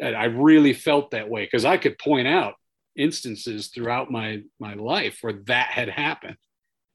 And 0.00 0.16
I 0.16 0.24
really 0.24 0.72
felt 0.72 1.12
that 1.12 1.28
way 1.28 1.44
because 1.44 1.64
I 1.64 1.76
could 1.76 1.98
point 1.98 2.26
out 2.26 2.54
instances 2.96 3.68
throughout 3.68 4.10
my 4.10 4.42
my 4.60 4.74
life 4.74 5.18
where 5.20 5.40
that 5.46 5.68
had 5.68 5.88
happened. 5.88 6.36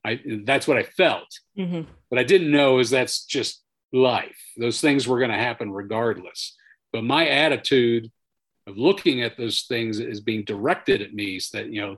I 0.05 0.20
that's 0.45 0.68
what 0.68 0.78
I 0.78 0.84
felt, 0.84 1.28
mm-hmm. 1.57 1.89
but 2.10 2.20
I 2.20 2.24
didn't 2.24 2.51
know 2.51 2.80
is 2.80 2.89
that's 2.89 3.26
just 3.26 3.64
life. 3.91 4.38
Those 4.57 4.82
things 4.82 5.07
were 5.07 5.20
going 5.20 5.32
to 5.32 5.38
happen 5.38 5.72
regardless. 5.72 6.55
But 6.91 7.03
my 7.03 7.28
attitude 7.28 8.12
of 8.68 8.78
looking 8.78 9.22
at 9.22 9.38
those 9.38 9.64
things 9.64 9.99
as 9.99 10.22
being 10.22 10.43
directed 10.45 11.01
at 11.01 11.14
me, 11.14 11.38
is 11.38 11.49
that 11.49 11.68
you 11.68 11.82
know, 11.82 11.97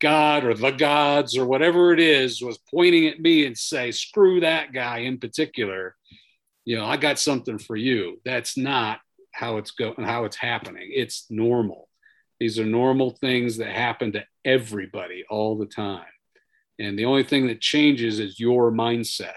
God 0.00 0.44
or 0.44 0.54
the 0.54 0.70
gods 0.70 1.36
or 1.36 1.46
whatever 1.46 1.92
it 1.92 2.00
is 2.00 2.42
was 2.42 2.58
pointing 2.70 3.06
at 3.06 3.20
me 3.20 3.46
and 3.46 3.56
say, 3.56 3.90
"Screw 3.90 4.40
that 4.40 4.72
guy 4.72 4.98
in 4.98 5.18
particular." 5.18 5.96
You 6.64 6.76
know, 6.76 6.84
I 6.84 6.96
got 6.96 7.18
something 7.18 7.58
for 7.58 7.76
you. 7.76 8.20
That's 8.24 8.56
not 8.56 9.00
how 9.32 9.58
it's 9.58 9.70
going, 9.70 10.02
how 10.02 10.24
it's 10.24 10.36
happening. 10.36 10.90
It's 10.92 11.26
normal. 11.30 11.88
These 12.40 12.58
are 12.58 12.66
normal 12.66 13.10
things 13.10 13.58
that 13.58 13.68
happen 13.68 14.12
to 14.12 14.24
everybody 14.44 15.24
all 15.28 15.56
the 15.56 15.66
time. 15.66 16.04
And 16.78 16.98
the 16.98 17.06
only 17.06 17.22
thing 17.22 17.46
that 17.46 17.60
changes 17.60 18.18
is 18.18 18.38
your 18.38 18.70
mindset 18.70 19.34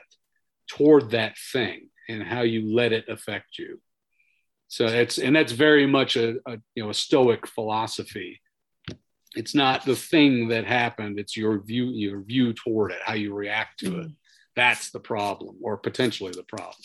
toward 0.69 1.11
that 1.11 1.37
thing 1.37 1.89
and 2.09 2.23
how 2.23 2.41
you 2.41 2.73
let 2.73 2.91
it 2.91 3.07
affect 3.07 3.57
you. 3.57 3.79
So 4.67 4.85
it's 4.85 5.17
and 5.17 5.35
that's 5.35 5.51
very 5.51 5.87
much 5.87 6.15
a, 6.15 6.35
a 6.45 6.59
you 6.75 6.83
know 6.83 6.89
a 6.89 6.93
stoic 6.93 7.47
philosophy. 7.47 8.41
It's 9.35 9.53
not 9.53 9.85
the 9.85 9.95
thing 9.95 10.47
that 10.47 10.65
happened, 10.65 11.19
it's 11.19 11.37
your 11.37 11.59
view, 11.59 11.87
your 11.87 12.21
view 12.21 12.53
toward 12.53 12.91
it, 12.91 12.99
how 13.03 13.13
you 13.13 13.33
react 13.33 13.79
to 13.81 13.89
mm-hmm. 13.89 14.01
it. 14.01 14.11
That's 14.55 14.91
the 14.91 14.99
problem, 14.99 15.57
or 15.61 15.77
potentially 15.77 16.31
the 16.31 16.43
problem. 16.43 16.75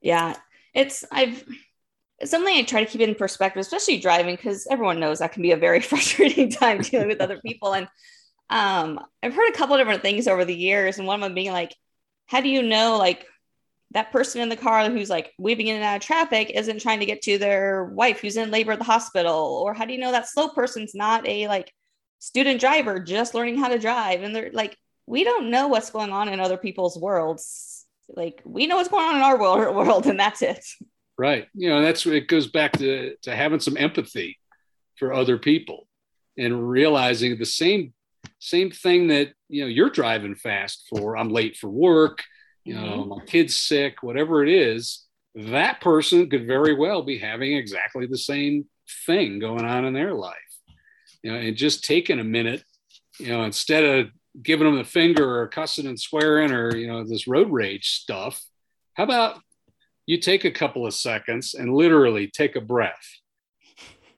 Yeah. 0.00 0.36
It's 0.74 1.04
I've 1.10 1.44
it's 2.18 2.30
something 2.30 2.56
I 2.56 2.62
try 2.62 2.84
to 2.84 2.90
keep 2.90 3.00
in 3.00 3.14
perspective, 3.14 3.60
especially 3.60 3.98
driving, 3.98 4.34
because 4.34 4.66
everyone 4.70 4.98
knows 4.98 5.20
that 5.20 5.32
can 5.32 5.42
be 5.42 5.52
a 5.52 5.56
very 5.56 5.80
frustrating 5.90 6.50
time 6.50 6.80
dealing 6.80 7.08
with 7.08 7.20
other 7.20 7.40
people. 7.44 7.74
And 7.74 7.88
um, 8.50 9.00
I've 9.22 9.34
heard 9.34 9.50
a 9.50 9.56
couple 9.56 9.74
of 9.74 9.80
different 9.80 10.02
things 10.02 10.26
over 10.26 10.44
the 10.44 10.54
years, 10.54 10.98
and 10.98 11.06
one 11.06 11.22
of 11.22 11.26
them 11.26 11.34
being 11.34 11.52
like, 11.52 11.74
how 12.26 12.40
do 12.40 12.48
you 12.48 12.62
know 12.62 12.98
like 12.98 13.24
that 13.92 14.12
person 14.12 14.42
in 14.42 14.50
the 14.50 14.56
car 14.56 14.88
who's 14.90 15.08
like 15.08 15.32
weaving 15.38 15.68
in 15.68 15.76
and 15.76 15.84
out 15.84 15.96
of 15.96 16.02
traffic 16.02 16.50
isn't 16.50 16.82
trying 16.82 17.00
to 17.00 17.06
get 17.06 17.22
to 17.22 17.38
their 17.38 17.84
wife 17.84 18.20
who's 18.20 18.36
in 18.36 18.50
labor 18.50 18.72
at 18.72 18.78
the 18.78 18.84
hospital? 18.84 19.62
Or 19.64 19.72
how 19.72 19.84
do 19.84 19.92
you 19.92 19.98
know 19.98 20.12
that 20.12 20.28
slow 20.28 20.48
person's 20.48 20.94
not 20.94 21.26
a 21.26 21.48
like 21.48 21.72
student 22.18 22.60
driver 22.60 23.00
just 23.00 23.34
learning 23.34 23.58
how 23.58 23.68
to 23.68 23.78
drive? 23.78 24.22
And 24.22 24.34
they're 24.34 24.50
like, 24.52 24.76
we 25.06 25.24
don't 25.24 25.50
know 25.50 25.68
what's 25.68 25.90
going 25.90 26.10
on 26.10 26.28
in 26.28 26.40
other 26.40 26.56
people's 26.56 26.98
worlds. 26.98 27.86
Like 28.08 28.42
we 28.44 28.66
know 28.66 28.76
what's 28.76 28.88
going 28.88 29.04
on 29.04 29.16
in 29.16 29.22
our 29.22 29.38
world, 29.38 29.74
world 29.86 30.06
and 30.06 30.18
that's 30.18 30.42
it. 30.42 30.64
Right. 31.16 31.46
You 31.54 31.70
know, 31.70 31.82
that's 31.82 32.06
it 32.06 32.28
goes 32.28 32.46
back 32.46 32.72
to, 32.72 33.16
to 33.22 33.34
having 33.34 33.60
some 33.60 33.76
empathy 33.76 34.38
for 34.96 35.12
other 35.12 35.38
people 35.38 35.86
and 36.36 36.68
realizing 36.68 37.36
the 37.36 37.46
same 37.46 37.92
same 38.40 38.70
thing 38.70 39.08
that 39.08 39.32
you 39.48 39.62
know 39.62 39.66
you're 39.68 39.90
driving 39.90 40.34
fast 40.34 40.86
for 40.88 41.16
i'm 41.16 41.28
late 41.28 41.56
for 41.56 41.68
work 41.68 42.22
you 42.64 42.74
know 42.74 43.00
mm-hmm. 43.00 43.10
my 43.10 43.24
kid's 43.26 43.56
sick 43.56 44.02
whatever 44.02 44.44
it 44.44 44.48
is 44.48 45.04
that 45.34 45.80
person 45.80 46.28
could 46.30 46.46
very 46.46 46.74
well 46.74 47.02
be 47.02 47.18
having 47.18 47.56
exactly 47.56 48.06
the 48.06 48.18
same 48.18 48.66
thing 49.06 49.38
going 49.38 49.64
on 49.64 49.84
in 49.84 49.92
their 49.92 50.14
life 50.14 50.36
you 51.28 51.34
know 51.34 51.40
and 51.40 51.56
just 51.56 51.84
taking 51.84 52.20
a 52.20 52.24
minute 52.24 52.62
you 53.18 53.28
know 53.28 53.42
instead 53.42 53.84
of 53.84 54.06
giving 54.42 54.66
them 54.66 54.78
the 54.78 54.84
finger 54.84 55.40
or 55.40 55.46
cussing 55.46 55.86
and 55.86 56.00
swearing 56.00 56.52
or 56.52 56.74
you 56.74 56.86
know 56.86 57.04
this 57.04 57.28
road 57.28 57.50
rage 57.50 57.90
stuff 57.90 58.42
how 58.94 59.04
about 59.04 59.40
you 60.06 60.18
take 60.18 60.46
a 60.46 60.50
couple 60.50 60.86
of 60.86 60.94
seconds 60.94 61.52
and 61.52 61.74
literally 61.74 62.28
take 62.28 62.56
a 62.56 62.62
breath? 62.62 63.06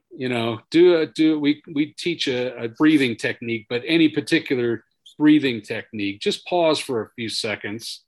You 0.09 0.29
know 0.29 0.59
do 0.69 0.97
a 0.97 1.05
do 1.05 1.39
we 1.39 1.61
we 1.73 1.93
teach 1.97 2.27
a, 2.27 2.63
a 2.63 2.67
breathing 2.69 3.15
technique 3.17 3.65
but 3.69 3.83
any 3.85 4.09
particular 4.09 4.83
breathing 5.17 5.61
technique 5.61 6.19
just 6.19 6.45
pause 6.45 6.79
for 6.79 7.01
a 7.01 7.09
few 7.15 7.29
seconds 7.29 8.03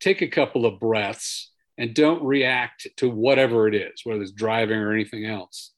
take 0.00 0.22
a 0.22 0.28
couple 0.28 0.66
of 0.66 0.80
breaths 0.80 1.52
and 1.78 1.94
don't 1.94 2.22
react 2.22 2.86
to 2.96 3.08
whatever 3.08 3.68
it 3.68 3.74
is 3.74 4.00
whether 4.04 4.22
it's 4.22 4.32
driving 4.32 4.78
or 4.78 4.92
anything 4.92 5.24
else. 5.24 5.72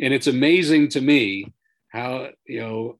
And 0.00 0.14
it's 0.14 0.28
amazing 0.28 0.88
to 0.90 1.00
me 1.00 1.52
how 1.90 2.28
you 2.46 2.60
know 2.60 2.98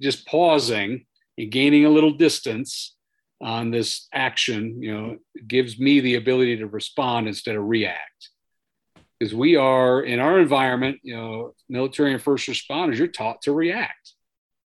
just 0.00 0.26
pausing 0.26 1.06
and 1.36 1.52
gaining 1.52 1.84
a 1.84 1.90
little 1.90 2.12
distance 2.12 2.96
on 3.42 3.70
this 3.70 4.06
action, 4.12 4.82
you 4.82 4.92
know, 4.92 5.18
gives 5.46 5.78
me 5.78 6.00
the 6.00 6.16
ability 6.16 6.58
to 6.58 6.66
respond 6.66 7.26
instead 7.26 7.56
of 7.56 7.64
react. 7.64 8.30
Because 9.18 9.34
we 9.34 9.56
are 9.56 10.02
in 10.02 10.18
our 10.18 10.38
environment, 10.38 10.98
you 11.02 11.16
know, 11.16 11.54
military 11.68 12.12
and 12.12 12.22
first 12.22 12.48
responders, 12.48 12.96
you're 12.96 13.06
taught 13.06 13.42
to 13.42 13.52
react 13.52 14.14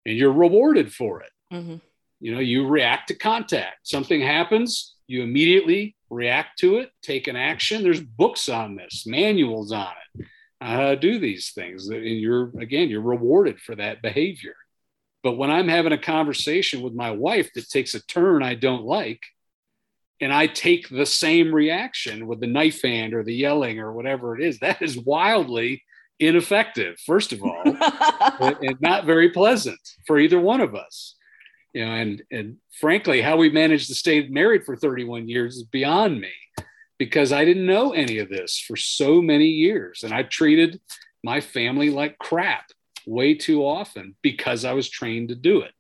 and 0.05 0.17
you're 0.17 0.33
rewarded 0.33 0.93
for 0.93 1.23
it. 1.23 1.31
Mm-hmm. 1.53 1.77
You 2.21 2.35
know, 2.35 2.41
you 2.41 2.67
react 2.67 3.09
to 3.09 3.15
contact. 3.15 3.87
Something 3.87 4.21
happens, 4.21 4.95
you 5.07 5.23
immediately 5.23 5.97
react 6.11 6.59
to 6.61 6.77
it, 6.77 6.91
take 7.03 7.29
an 7.29 7.37
action. 7.37 7.83
There's 7.83 8.01
books 8.01 8.49
on 8.49 8.77
this, 8.77 9.05
manuals 9.07 9.73
on 9.73 9.93
it. 10.15 10.27
Uh, 10.63 10.95
do 10.95 11.19
these 11.19 11.51
things, 11.51 11.89
and 11.89 12.05
you're 12.05 12.53
again, 12.61 12.89
you're 12.89 13.01
rewarded 13.01 13.59
for 13.59 13.75
that 13.75 14.01
behavior. 14.01 14.55
But 15.25 15.37
when 15.37 15.51
I'm 15.51 15.67
having 15.67 15.93
a 15.93 15.99
conversation 15.99 16.83
with 16.83 16.95
my 16.95 17.11
wife 17.11 17.51
that 17.55 17.69
takes 17.69 17.95
a 17.95 18.07
turn 18.07 18.45
I 18.45 18.55
don't 18.55 18.85
like, 18.85 19.21
and 20.21 20.33
I 20.33 20.47
take 20.47 20.89
the 20.89 21.05
same 21.05 21.53
reaction 21.53 22.29
with 22.29 22.41
the 22.41 22.47
knife 22.47 22.83
hand 22.83 23.13
or 23.13 23.25
the 23.25 23.35
yelling 23.35 23.81
or 23.81 23.93
whatever 23.93 24.39
it 24.39 24.45
is, 24.45 24.61
that 24.61 24.81
is 24.81 24.97
wildly 24.97 25.83
ineffective, 26.21 26.97
first 27.05 27.33
of 27.33 27.43
all, 27.43 27.63
and 28.61 28.81
not 28.81 29.05
very 29.05 29.31
pleasant 29.31 29.81
for 30.07 30.17
either 30.17 30.39
one 30.39 30.61
of 30.61 30.77
us. 30.77 31.17
You 31.73 31.87
know, 31.87 31.93
and 31.93 32.23
and 32.31 32.57
frankly, 32.81 33.21
how 33.21 33.37
we 33.37 33.51
managed 33.51 33.89
to 33.89 33.97
stay 33.97 34.29
married 34.29 34.65
for 34.65 34.77
31 34.77 35.29
years 35.29 35.57
is 35.57 35.65
beyond 35.65 36.21
me 36.21 36.31
because 37.03 37.33
I 37.33 37.45
didn't 37.45 37.67
know 37.67 37.93
any 37.95 38.19
of 38.19 38.29
this 38.29 38.61
for 38.61 38.77
so 38.77 39.21
many 39.21 39.47
years. 39.47 40.05
And 40.05 40.15
I 40.15 40.23
treated 40.23 40.81
my 41.25 41.41
family 41.41 41.91
like 41.91 42.17
crap 42.17 42.67
way 43.09 43.35
too 43.35 43.67
often 43.67 44.15
because 44.23 44.65
I 44.65 44.75
was 44.75 44.89
trained 44.89 45.31
to 45.31 45.35
do 45.35 45.63
it. 45.63 45.73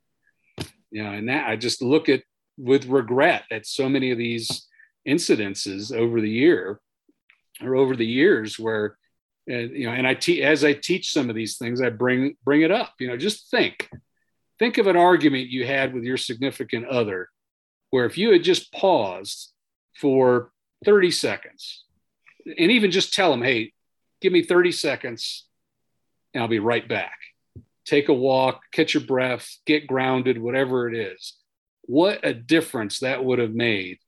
You 0.90 1.04
know, 1.04 1.12
and 1.12 1.28
that 1.28 1.48
I 1.48 1.54
just 1.54 1.80
look 1.80 2.08
at 2.08 2.24
with 2.58 2.86
regret 2.86 3.44
at 3.52 3.68
so 3.68 3.88
many 3.88 4.10
of 4.10 4.18
these 4.18 4.66
incidences 5.06 5.96
over 5.96 6.20
the 6.20 6.28
year 6.28 6.80
or 7.62 7.76
over 7.76 7.94
the 7.94 8.04
years 8.04 8.58
where 8.58 8.98
uh, 9.48 9.54
you 9.54 9.86
know 9.86 9.92
and 9.92 10.06
i 10.06 10.14
teach 10.14 10.40
as 10.40 10.64
i 10.64 10.72
teach 10.72 11.12
some 11.12 11.28
of 11.28 11.34
these 11.34 11.58
things 11.58 11.80
i 11.82 11.90
bring 11.90 12.36
bring 12.44 12.62
it 12.62 12.70
up 12.70 12.92
you 13.00 13.08
know 13.08 13.16
just 13.16 13.50
think 13.50 13.90
think 14.60 14.78
of 14.78 14.86
an 14.86 14.96
argument 14.96 15.48
you 15.48 15.66
had 15.66 15.92
with 15.92 16.04
your 16.04 16.16
significant 16.16 16.86
other 16.86 17.28
where 17.90 18.04
if 18.04 18.16
you 18.16 18.30
had 18.30 18.44
just 18.44 18.72
paused 18.72 19.52
for 19.96 20.52
30 20.84 21.10
seconds 21.10 21.84
and 22.46 22.70
even 22.70 22.90
just 22.90 23.14
tell 23.14 23.30
them 23.30 23.42
hey 23.42 23.72
give 24.20 24.32
me 24.32 24.42
30 24.42 24.72
seconds 24.72 25.46
and 26.32 26.42
I'll 26.42 26.48
be 26.48 26.58
right 26.58 26.88
back. 26.88 27.18
Take 27.84 28.08
a 28.08 28.14
walk, 28.14 28.62
catch 28.72 28.94
your 28.94 29.02
breath, 29.02 29.58
get 29.66 29.86
grounded, 29.86 30.40
whatever 30.40 30.88
it 30.88 30.96
is. 30.96 31.34
What 31.82 32.20
a 32.22 32.32
difference 32.32 33.00
that 33.00 33.24
would 33.24 33.38
have 33.38 33.52
made 33.52 33.98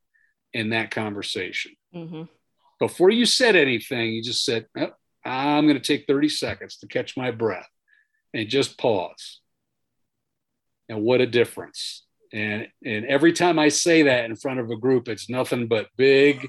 in 0.53 0.71
that 0.71 0.93
conversation. 0.93 1.73
Mm-hmm. 1.95 2.23
Before 2.79 3.11
you 3.11 3.27
said 3.27 3.57
anything, 3.57 4.13
you 4.13 4.23
just 4.23 4.45
said, 4.45 4.67
oh, 4.79 4.93
I'm 5.25 5.67
going 5.67 5.81
to 5.81 5.85
take 5.85 6.07
30 6.07 6.29
seconds 6.29 6.77
to 6.79 6.87
catch 6.87 7.17
my 7.17 7.31
breath 7.31 7.69
and 8.33 8.49
just 8.49 8.79
pause. 8.79 9.41
And 10.89 11.03
what 11.03 11.21
a 11.21 11.27
difference. 11.27 12.05
And, 12.33 12.69
and 12.85 13.07
every 13.07 13.33
time 13.33 13.59
I 13.59 13.69
say 13.69 14.03
that 14.03 14.25
in 14.25 14.37
front 14.37 14.61
of 14.61 14.71
a 14.71 14.77
group, 14.77 15.09
it's 15.09 15.31
nothing 15.31 15.67
but 15.67 15.89
big 15.97 16.47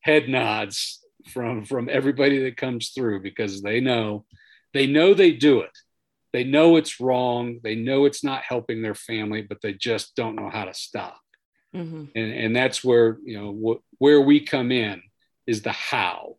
head 0.00 0.28
nods 0.28 1.00
from, 1.28 1.64
from 1.64 1.88
everybody 1.90 2.44
that 2.44 2.56
comes 2.56 2.90
through 2.90 3.22
because 3.22 3.62
they 3.62 3.80
know 3.80 4.24
they 4.72 4.86
know 4.86 5.14
they 5.14 5.32
do 5.32 5.60
it. 5.60 5.76
They 6.32 6.44
know 6.44 6.76
it's 6.76 7.00
wrong. 7.00 7.58
They 7.62 7.74
know 7.74 8.04
it's 8.04 8.22
not 8.22 8.42
helping 8.42 8.82
their 8.82 8.94
family, 8.94 9.42
but 9.42 9.58
they 9.62 9.72
just 9.72 10.14
don't 10.14 10.36
know 10.36 10.48
how 10.48 10.64
to 10.64 10.74
stop. 10.74 11.18
Mm-hmm. 11.74 12.04
And, 12.14 12.32
and 12.32 12.56
that's 12.56 12.84
where, 12.84 13.18
you 13.24 13.36
know, 13.36 13.52
wh- 13.52 14.00
where 14.00 14.20
we 14.20 14.40
come 14.40 14.70
in 14.70 15.02
is 15.46 15.62
the 15.62 15.72
how. 15.72 16.36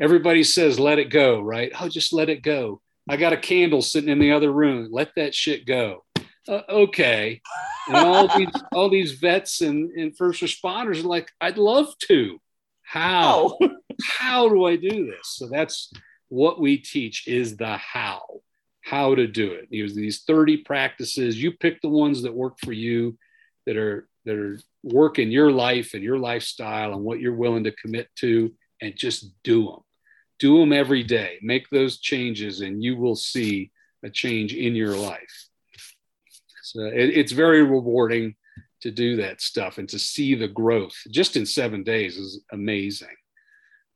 Everybody 0.00 0.44
says, 0.44 0.78
let 0.78 0.98
it 0.98 1.10
go, 1.10 1.40
right? 1.40 1.72
Oh, 1.80 1.88
just 1.88 2.12
let 2.12 2.28
it 2.28 2.42
go. 2.42 2.80
I 3.08 3.16
got 3.16 3.32
a 3.32 3.36
candle 3.36 3.82
sitting 3.82 4.10
in 4.10 4.18
the 4.18 4.32
other 4.32 4.52
room. 4.52 4.88
Let 4.92 5.10
that 5.16 5.34
shit 5.34 5.66
go. 5.66 6.04
Uh, 6.48 6.60
okay. 6.68 7.40
And 7.88 7.96
all 7.96 8.28
these, 8.36 8.62
all 8.72 8.90
these 8.90 9.12
vets 9.12 9.60
and, 9.60 9.90
and 9.92 10.16
first 10.16 10.42
responders 10.42 11.00
are 11.00 11.08
like, 11.08 11.30
I'd 11.40 11.58
love 11.58 11.88
to. 12.08 12.38
How? 12.86 13.58
Oh. 13.60 13.70
how 14.18 14.48
do 14.48 14.64
I 14.64 14.76
do 14.76 15.06
this? 15.06 15.36
So 15.36 15.48
that's 15.48 15.92
what 16.28 16.60
we 16.60 16.78
teach 16.78 17.26
is 17.26 17.56
the 17.56 17.76
how, 17.76 18.22
how 18.82 19.14
to 19.14 19.26
do 19.26 19.52
it. 19.52 19.66
Use 19.70 19.94
these 19.94 20.22
30 20.22 20.58
practices. 20.58 21.40
You 21.40 21.52
pick 21.52 21.80
the 21.80 21.88
ones 21.88 22.22
that 22.22 22.34
work 22.34 22.58
for 22.64 22.72
you, 22.72 23.18
that 23.66 23.76
are 23.76 24.08
that 24.24 24.36
are 24.36 24.58
work 24.82 25.18
in 25.18 25.30
your 25.30 25.52
life 25.52 25.94
and 25.94 26.02
your 26.02 26.18
lifestyle 26.18 26.92
and 26.92 27.02
what 27.02 27.20
you're 27.20 27.34
willing 27.34 27.64
to 27.64 27.72
commit 27.72 28.08
to, 28.16 28.52
and 28.80 28.96
just 28.96 29.32
do 29.42 29.66
them. 29.66 29.80
Do 30.38 30.58
them 30.58 30.72
every 30.72 31.02
day. 31.02 31.38
Make 31.42 31.68
those 31.70 31.98
changes, 31.98 32.60
and 32.60 32.82
you 32.82 32.96
will 32.96 33.16
see 33.16 33.70
a 34.04 34.10
change 34.10 34.54
in 34.54 34.74
your 34.74 34.96
life. 34.96 35.48
So 36.62 36.84
it, 36.86 37.10
it's 37.10 37.32
very 37.32 37.62
rewarding 37.62 38.34
to 38.86 38.92
do 38.92 39.16
that 39.16 39.40
stuff 39.40 39.78
and 39.78 39.88
to 39.88 39.98
see 39.98 40.36
the 40.36 40.46
growth 40.46 40.94
just 41.10 41.36
in 41.36 41.44
seven 41.44 41.82
days 41.82 42.16
is 42.16 42.40
amazing. 42.52 43.16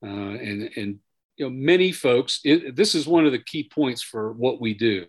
Uh, 0.05 0.35
and 0.35 0.71
and 0.77 0.99
you 1.37 1.45
know 1.45 1.51
many 1.51 1.93
folks 1.93 2.41
it, 2.43 2.75
this 2.75 2.95
is 2.95 3.07
one 3.07 3.25
of 3.25 3.33
the 3.33 3.43
key 3.43 3.69
points 3.73 4.03
for 4.03 4.33
what 4.33 4.61
we 4.61 4.75
do 4.75 5.07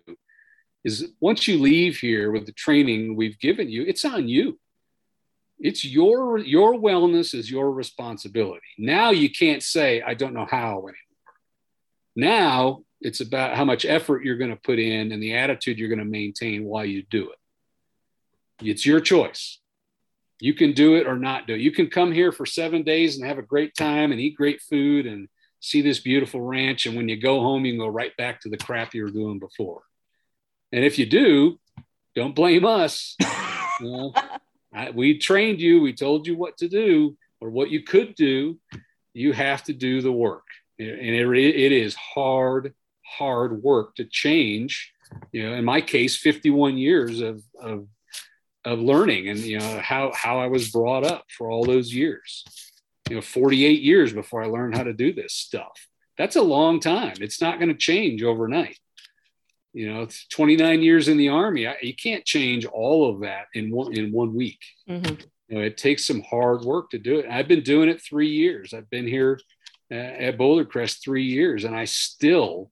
is 0.84 1.08
once 1.20 1.48
you 1.48 1.58
leave 1.58 1.98
here 1.98 2.30
with 2.30 2.46
the 2.46 2.52
training 2.52 3.16
we've 3.16 3.38
given 3.38 3.68
you 3.68 3.82
it's 3.82 4.04
on 4.04 4.28
you. 4.28 4.58
It's 5.58 5.84
your 5.84 6.38
your 6.38 6.74
wellness 6.74 7.34
is 7.34 7.50
your 7.50 7.72
responsibility. 7.72 8.72
Now 8.78 9.10
you 9.10 9.30
can't 9.30 9.62
say 9.62 10.00
i 10.02 10.14
don't 10.14 10.34
know 10.34 10.46
how 10.48 10.78
anymore. 10.92 11.36
Now 12.14 12.84
it's 13.00 13.20
about 13.20 13.56
how 13.56 13.64
much 13.64 13.84
effort 13.84 14.24
you're 14.24 14.36
going 14.36 14.54
to 14.54 14.62
put 14.62 14.78
in 14.78 15.10
and 15.10 15.20
the 15.20 15.34
attitude 15.34 15.78
you're 15.78 15.88
going 15.88 15.98
to 15.98 16.16
maintain 16.20 16.64
while 16.64 16.84
you 16.84 17.02
do 17.10 17.30
it. 17.30 17.38
It's 18.70 18.86
your 18.86 19.00
choice 19.00 19.58
you 20.42 20.54
can 20.54 20.72
do 20.72 20.96
it 20.96 21.06
or 21.06 21.16
not 21.16 21.46
do 21.46 21.54
it 21.54 21.60
you 21.60 21.72
can 21.72 21.88
come 21.88 22.12
here 22.12 22.32
for 22.32 22.46
seven 22.46 22.82
days 22.82 23.16
and 23.16 23.26
have 23.26 23.38
a 23.38 23.42
great 23.42 23.74
time 23.74 24.12
and 24.12 24.20
eat 24.20 24.36
great 24.36 24.60
food 24.60 25.06
and 25.06 25.28
see 25.60 25.80
this 25.80 26.00
beautiful 26.00 26.40
ranch 26.40 26.86
and 26.86 26.96
when 26.96 27.08
you 27.08 27.20
go 27.20 27.40
home 27.40 27.64
you 27.64 27.72
can 27.72 27.78
go 27.78 27.86
right 27.86 28.16
back 28.16 28.40
to 28.40 28.48
the 28.48 28.56
crap 28.56 28.94
you 28.94 29.04
were 29.04 29.10
doing 29.10 29.38
before 29.38 29.82
and 30.72 30.84
if 30.84 30.98
you 30.98 31.06
do 31.06 31.58
don't 32.14 32.34
blame 32.34 32.64
us 32.64 33.16
you 33.82 33.90
know, 33.90 34.14
I, 34.74 34.90
we 34.90 35.18
trained 35.18 35.60
you, 35.60 35.80
we 35.80 35.92
told 35.92 36.26
you 36.26 36.36
what 36.36 36.56
to 36.58 36.68
do 36.68 37.16
or 37.40 37.50
what 37.50 37.70
you 37.70 37.82
could 37.82 38.14
do. 38.14 38.58
You 39.12 39.32
have 39.32 39.64
to 39.64 39.72
do 39.72 40.00
the 40.00 40.12
work. 40.12 40.44
And 40.78 40.88
it, 40.88 41.26
it 41.36 41.72
is 41.72 41.94
hard, 41.94 42.74
hard 43.04 43.62
work 43.62 43.94
to 43.96 44.04
change. 44.04 44.92
You 45.30 45.48
know, 45.48 45.54
in 45.54 45.64
my 45.64 45.80
case, 45.80 46.16
51 46.16 46.78
years 46.78 47.20
of, 47.20 47.42
of, 47.60 47.86
of 48.64 48.78
learning 48.78 49.28
and, 49.28 49.40
you 49.40 49.58
know, 49.58 49.80
how, 49.80 50.12
how 50.14 50.38
I 50.38 50.46
was 50.46 50.70
brought 50.70 51.04
up 51.04 51.24
for 51.36 51.50
all 51.50 51.64
those 51.64 51.92
years. 51.92 52.44
You 53.08 53.16
know, 53.16 53.22
48 53.22 53.82
years 53.82 54.12
before 54.12 54.42
I 54.42 54.46
learned 54.46 54.76
how 54.76 54.84
to 54.84 54.92
do 54.92 55.12
this 55.12 55.34
stuff. 55.34 55.88
That's 56.16 56.36
a 56.36 56.42
long 56.42 56.78
time. 56.78 57.14
It's 57.20 57.40
not 57.40 57.58
going 57.58 57.70
to 57.70 57.76
change 57.76 58.22
overnight 58.22 58.78
you 59.72 59.92
know 59.92 60.06
29 60.30 60.82
years 60.82 61.08
in 61.08 61.16
the 61.16 61.28
army 61.28 61.66
I, 61.66 61.76
you 61.82 61.94
can't 61.94 62.24
change 62.24 62.64
all 62.66 63.10
of 63.10 63.20
that 63.20 63.46
in 63.54 63.70
one 63.70 63.92
in 63.96 64.12
one 64.12 64.34
week 64.34 64.60
mm-hmm. 64.88 65.14
you 65.48 65.58
know, 65.58 65.64
it 65.64 65.76
takes 65.76 66.06
some 66.06 66.22
hard 66.22 66.62
work 66.62 66.90
to 66.90 66.98
do 66.98 67.18
it 67.18 67.26
i've 67.30 67.48
been 67.48 67.62
doing 67.62 67.88
it 67.88 68.02
three 68.02 68.28
years 68.28 68.74
i've 68.74 68.90
been 68.90 69.06
here 69.06 69.40
uh, 69.90 69.94
at 69.94 70.38
boulder 70.38 70.64
crest 70.64 71.02
three 71.02 71.24
years 71.24 71.64
and 71.64 71.74
i 71.74 71.84
still 71.84 72.70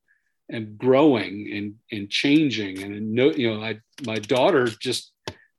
am 0.52 0.76
growing 0.76 1.50
and 1.52 1.74
and 1.90 2.10
changing 2.10 2.82
and 2.82 3.12
no 3.12 3.30
you 3.30 3.52
know 3.52 3.62
I, 3.62 3.80
my 4.04 4.16
daughter 4.16 4.66
just 4.66 5.12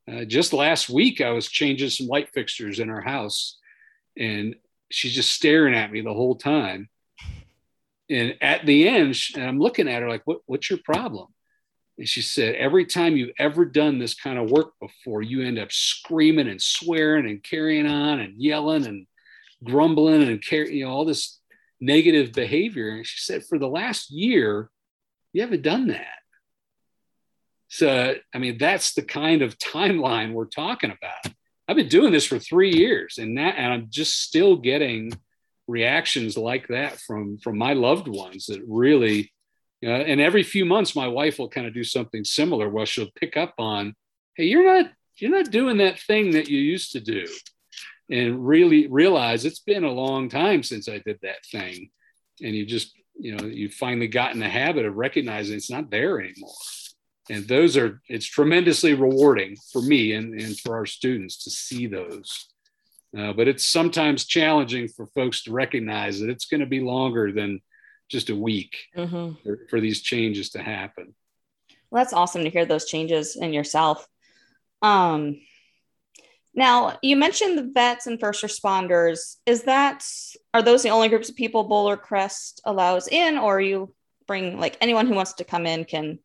uh, 0.09 0.23
just 0.25 0.53
last 0.53 0.89
week 0.89 1.21
i 1.21 1.31
was 1.31 1.47
changing 1.47 1.89
some 1.89 2.07
light 2.07 2.29
fixtures 2.29 2.79
in 2.79 2.87
her 2.87 3.01
house 3.01 3.57
and 4.17 4.55
she's 4.89 5.13
just 5.13 5.31
staring 5.31 5.75
at 5.75 5.91
me 5.91 6.01
the 6.01 6.13
whole 6.13 6.35
time 6.35 6.89
and 8.11 8.35
at 8.41 8.65
the 8.65 8.89
end, 8.89 9.17
and 9.35 9.45
I'm 9.45 9.59
looking 9.59 9.87
at 9.87 10.01
her 10.01 10.09
like, 10.09 10.23
what, 10.25 10.39
what's 10.45 10.69
your 10.69 10.79
problem? 10.83 11.27
And 11.97 12.07
she 12.07 12.21
said, 12.21 12.55
every 12.55 12.85
time 12.85 13.15
you've 13.15 13.31
ever 13.39 13.63
done 13.63 13.99
this 13.99 14.13
kind 14.13 14.37
of 14.37 14.51
work 14.51 14.73
before, 14.81 15.21
you 15.21 15.41
end 15.41 15.57
up 15.57 15.71
screaming 15.71 16.49
and 16.49 16.61
swearing 16.61 17.25
and 17.25 17.41
carrying 17.41 17.87
on 17.87 18.19
and 18.19 18.35
yelling 18.37 18.85
and 18.85 19.07
grumbling 19.63 20.23
and 20.23 20.43
carry, 20.43 20.75
you 20.75 20.85
know, 20.85 20.91
all 20.91 21.05
this 21.05 21.39
negative 21.79 22.33
behavior. 22.33 22.89
And 22.89 23.07
she 23.07 23.19
said, 23.21 23.45
for 23.45 23.57
the 23.57 23.69
last 23.69 24.11
year, 24.11 24.69
you 25.31 25.41
haven't 25.41 25.61
done 25.61 25.87
that. 25.87 26.20
So, 27.73 28.15
I 28.35 28.37
mean, 28.37 28.57
that's 28.57 28.95
the 28.95 29.01
kind 29.01 29.41
of 29.41 29.57
timeline 29.57 30.33
we're 30.33 30.45
talking 30.45 30.91
about. 30.91 31.33
I've 31.69 31.77
been 31.77 31.87
doing 31.87 32.11
this 32.11 32.25
for 32.25 32.37
three 32.37 32.73
years 32.73 33.17
and 33.17 33.37
that, 33.37 33.55
and 33.57 33.71
I'm 33.71 33.87
just 33.89 34.21
still 34.23 34.57
getting 34.57 35.13
reactions 35.67 36.37
like 36.37 36.67
that 36.67 36.99
from 36.99 37.37
from 37.37 37.57
my 37.57 37.71
loved 37.71 38.09
ones 38.09 38.47
that 38.47 38.61
really 38.67 39.31
uh, 39.85 39.89
and 39.89 40.19
every 40.19 40.43
few 40.43 40.65
months 40.65 40.97
my 40.97 41.07
wife 41.07 41.39
will 41.39 41.47
kind 41.47 41.65
of 41.65 41.73
do 41.73 41.83
something 41.83 42.25
similar 42.25 42.67
where 42.67 42.85
she'll 42.85 43.11
pick 43.15 43.37
up 43.37 43.53
on 43.57 43.95
hey 44.35 44.45
you're 44.45 44.65
not 44.65 44.91
you're 45.17 45.31
not 45.31 45.49
doing 45.49 45.77
that 45.77 45.97
thing 45.99 46.31
that 46.31 46.49
you 46.49 46.59
used 46.59 46.91
to 46.91 46.99
do 46.99 47.25
and 48.09 48.45
really 48.45 48.87
realize 48.87 49.45
it's 49.45 49.59
been 49.59 49.85
a 49.85 49.91
long 49.91 50.27
time 50.27 50.61
since 50.61 50.89
i 50.89 50.97
did 51.05 51.17
that 51.21 51.45
thing 51.49 51.89
and 52.41 52.53
you 52.53 52.65
just 52.65 52.91
you 53.17 53.33
know 53.35 53.45
you 53.45 53.69
finally 53.69 54.07
got 54.07 54.33
in 54.33 54.39
the 54.39 54.49
habit 54.49 54.85
of 54.85 54.95
recognizing 54.95 55.55
it's 55.55 55.71
not 55.71 55.89
there 55.89 56.19
anymore 56.19 56.51
and 57.31 57.47
those 57.47 57.77
are 57.77 58.01
it's 58.07 58.25
tremendously 58.25 58.93
rewarding 58.93 59.55
for 59.71 59.81
me 59.81 60.13
and, 60.13 60.39
and 60.39 60.59
for 60.59 60.75
our 60.75 60.85
students 60.85 61.43
to 61.43 61.49
see 61.49 61.87
those 61.87 62.51
uh, 63.17 63.33
but 63.33 63.47
it's 63.47 63.65
sometimes 63.65 64.25
challenging 64.25 64.87
for 64.87 65.05
folks 65.07 65.43
to 65.43 65.51
recognize 65.51 66.19
that 66.19 66.29
it's 66.29 66.45
going 66.45 66.61
to 66.61 66.65
be 66.65 66.79
longer 66.79 67.31
than 67.31 67.59
just 68.09 68.29
a 68.29 68.35
week 68.35 68.77
mm-hmm. 68.95 69.33
for, 69.43 69.59
for, 69.69 69.79
these 69.81 70.01
changes 70.01 70.51
to 70.51 70.61
happen. 70.61 71.13
Well, 71.89 72.03
that's 72.03 72.13
awesome 72.13 72.43
to 72.43 72.49
hear 72.49 72.65
those 72.65 72.85
changes 72.85 73.35
in 73.35 73.53
yourself. 73.53 74.07
Um, 74.81 75.41
now, 76.53 76.97
you 77.01 77.15
mentioned 77.15 77.57
the 77.57 77.71
vets 77.73 78.07
and 78.07 78.19
first 78.19 78.43
responders. 78.43 79.37
Is 79.45 79.63
that 79.63 80.05
are 80.53 80.61
those 80.61 80.83
the 80.83 80.89
only 80.89 81.09
groups 81.09 81.29
of 81.29 81.35
people 81.35 81.63
Boulder 81.63 81.97
Crest 81.97 82.61
allows 82.65 83.07
in, 83.07 83.37
or 83.37 83.59
you 83.61 83.93
bring 84.27 84.59
like 84.59 84.77
anyone 84.81 85.07
who 85.07 85.15
wants 85.15 85.33
to 85.33 85.43
come 85.43 85.65
in 85.65 85.85
can 85.85 86.19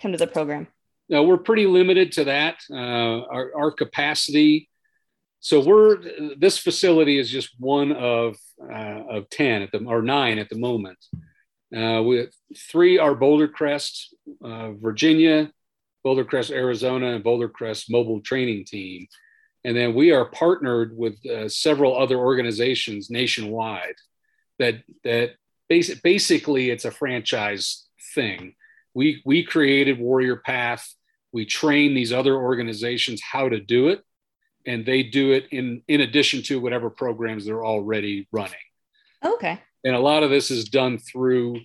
come 0.00 0.12
to 0.12 0.18
the 0.18 0.26
program? 0.26 0.68
No, 1.08 1.22
we're 1.22 1.38
pretty 1.38 1.66
limited 1.66 2.12
to 2.12 2.24
that. 2.24 2.56
Uh, 2.70 2.74
our, 2.76 3.52
our 3.56 3.70
capacity 3.70 4.68
so 5.46 5.60
we're 5.60 5.98
this 6.36 6.58
facility 6.58 7.18
is 7.18 7.30
just 7.30 7.50
one 7.60 7.92
of 7.92 8.36
uh, 8.60 9.02
of 9.08 9.30
ten 9.30 9.62
at 9.62 9.70
the 9.70 9.78
or 9.84 10.02
nine 10.02 10.38
at 10.38 10.48
the 10.48 10.58
moment. 10.58 10.98
Uh, 11.72 12.02
with 12.02 12.30
three 12.70 12.98
are 12.98 13.14
Boulder 13.14 13.46
Crest, 13.46 14.12
uh, 14.42 14.72
Virginia, 14.72 15.52
Boulder 16.02 16.24
Crest, 16.24 16.50
Arizona, 16.50 17.14
and 17.14 17.22
Boulder 17.22 17.48
Crest 17.48 17.88
Mobile 17.88 18.20
Training 18.22 18.64
Team, 18.64 19.06
and 19.64 19.76
then 19.76 19.94
we 19.94 20.10
are 20.10 20.24
partnered 20.24 20.96
with 20.96 21.14
uh, 21.26 21.48
several 21.48 21.96
other 21.96 22.18
organizations 22.18 23.08
nationwide. 23.08 23.94
That 24.58 24.82
that 25.04 25.36
basic, 25.68 26.02
basically 26.02 26.70
it's 26.70 26.86
a 26.86 26.90
franchise 26.90 27.86
thing. 28.16 28.56
We 28.96 29.20
we 29.26 29.44
created 29.44 30.00
Warrior 30.00 30.36
Path. 30.36 30.94
We 31.30 31.44
train 31.44 31.94
these 31.94 32.14
other 32.14 32.34
organizations 32.34 33.20
how 33.20 33.50
to 33.50 33.60
do 33.60 33.88
it 33.88 34.02
and 34.66 34.86
they 34.86 35.02
do 35.02 35.32
it 35.32 35.46
in 35.50 35.82
in 35.86 36.00
addition 36.00 36.42
to 36.44 36.60
whatever 36.60 36.88
programs 36.88 37.44
they're 37.44 37.64
already 37.64 38.26
running. 38.32 38.54
Okay. 39.22 39.60
And 39.84 39.94
a 39.94 40.00
lot 40.00 40.22
of 40.22 40.30
this 40.30 40.50
is 40.50 40.64
done 40.64 40.98
through 40.98 41.60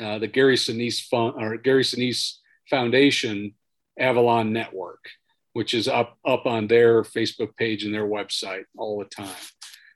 uh, 0.00 0.18
the 0.18 0.26
Gary 0.26 0.56
Sinise 0.56 1.02
Fund 1.02 1.34
or 1.36 1.56
Gary 1.58 1.84
Sinise 1.84 2.38
Foundation 2.70 3.54
Avalon 3.98 4.54
Network, 4.54 5.04
which 5.52 5.74
is 5.74 5.86
up 5.86 6.16
up 6.26 6.46
on 6.46 6.66
their 6.66 7.02
Facebook 7.02 7.54
page 7.56 7.84
and 7.84 7.94
their 7.94 8.06
website 8.06 8.64
all 8.76 8.98
the 8.98 9.04
time. 9.04 9.36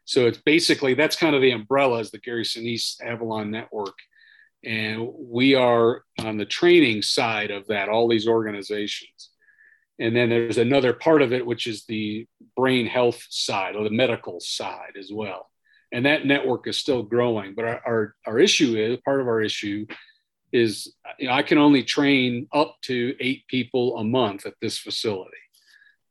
So 0.04 0.26
it's 0.26 0.38
basically 0.38 0.92
that's 0.92 1.16
kind 1.16 1.34
of 1.34 1.40
the 1.42 1.50
umbrella 1.50 1.98
is 2.00 2.10
the 2.10 2.18
Gary 2.18 2.44
Sinise 2.44 3.02
Avalon 3.02 3.50
Network. 3.50 3.96
And 4.64 5.08
we 5.16 5.54
are 5.54 6.02
on 6.20 6.38
the 6.38 6.46
training 6.46 7.02
side 7.02 7.50
of 7.50 7.66
that, 7.68 7.88
all 7.88 8.08
these 8.08 8.26
organizations. 8.26 9.30
And 9.98 10.14
then 10.14 10.28
there's 10.28 10.58
another 10.58 10.92
part 10.92 11.22
of 11.22 11.32
it, 11.32 11.46
which 11.46 11.66
is 11.66 11.84
the 11.84 12.26
brain 12.56 12.86
health 12.86 13.24
side 13.30 13.76
or 13.76 13.84
the 13.84 13.90
medical 13.90 14.40
side 14.40 14.94
as 14.98 15.10
well. 15.12 15.48
And 15.92 16.04
that 16.04 16.26
network 16.26 16.66
is 16.66 16.76
still 16.76 17.02
growing. 17.02 17.54
But 17.54 17.64
our, 17.64 17.82
our, 17.86 18.14
our 18.26 18.38
issue 18.38 18.76
is 18.76 18.98
part 19.04 19.20
of 19.20 19.28
our 19.28 19.40
issue 19.40 19.86
is 20.52 20.94
you 21.18 21.28
know, 21.28 21.34
I 21.34 21.42
can 21.42 21.58
only 21.58 21.82
train 21.82 22.48
up 22.52 22.76
to 22.82 23.14
eight 23.20 23.46
people 23.46 23.98
a 23.98 24.04
month 24.04 24.46
at 24.46 24.54
this 24.60 24.78
facility 24.78 25.30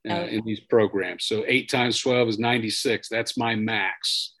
uh, 0.08 0.14
okay. 0.14 0.36
in 0.36 0.44
these 0.44 0.60
programs. 0.60 1.24
So 1.24 1.44
eight 1.46 1.68
times 1.68 2.00
12 2.00 2.28
is 2.28 2.38
96. 2.38 3.08
That's 3.08 3.36
my 3.36 3.54
max. 3.54 4.34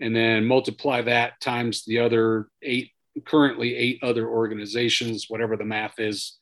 And 0.00 0.14
then 0.14 0.44
multiply 0.44 1.02
that 1.02 1.40
times 1.40 1.84
the 1.84 2.00
other 2.00 2.48
eight, 2.62 2.90
currently 3.24 3.74
eight 3.74 4.00
other 4.02 4.28
organizations, 4.28 5.26
whatever 5.28 5.56
the 5.56 5.64
math 5.64 5.98
is 5.98 6.36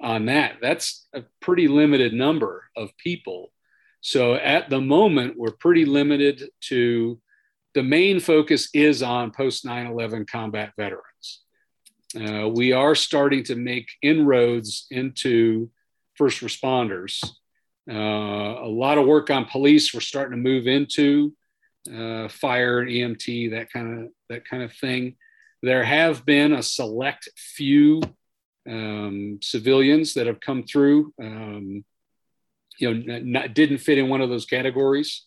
on 0.00 0.26
that. 0.26 0.56
That's 0.60 1.06
a 1.14 1.22
pretty 1.40 1.68
limited 1.68 2.12
number 2.12 2.64
of 2.76 2.96
people. 2.98 3.52
So 4.00 4.34
at 4.34 4.68
the 4.68 4.80
moment, 4.80 5.34
we're 5.36 5.52
pretty 5.52 5.84
limited 5.84 6.50
to 6.62 7.20
the 7.74 7.82
main 7.82 8.20
focus 8.20 8.68
is 8.74 9.02
on 9.02 9.30
post 9.30 9.64
9 9.64 9.86
11 9.86 10.26
combat 10.26 10.72
veterans. 10.76 11.42
Uh, 12.14 12.48
we 12.48 12.72
are 12.72 12.94
starting 12.94 13.42
to 13.44 13.56
make 13.56 13.88
inroads 14.02 14.86
into 14.90 15.70
first 16.16 16.40
responders. 16.40 17.24
Uh, 17.90 17.94
a 17.94 18.68
lot 18.68 18.98
of 18.98 19.06
work 19.06 19.30
on 19.30 19.46
police. 19.46 19.94
We're 19.94 20.00
starting 20.00 20.36
to 20.36 20.50
move 20.50 20.66
into 20.66 21.32
uh, 21.88 22.28
fire 22.28 22.80
and 22.80 22.90
EMT, 22.90 23.52
that 23.52 23.72
kind 23.72 24.04
of 24.04 24.10
that 24.28 24.46
kind 24.46 24.62
of 24.62 24.72
thing. 24.74 25.16
There 25.62 25.84
have 25.84 26.24
been 26.24 26.52
a 26.52 26.62
select 26.62 27.28
few 27.36 28.02
um, 28.68 29.38
civilians 29.42 30.14
that 30.14 30.26
have 30.26 30.40
come 30.40 30.64
through. 30.64 31.12
Um, 31.20 31.84
you 32.78 32.94
know, 32.94 33.20
not, 33.24 33.54
didn't 33.54 33.78
fit 33.78 33.98
in 33.98 34.08
one 34.08 34.20
of 34.20 34.28
those 34.28 34.46
categories, 34.46 35.24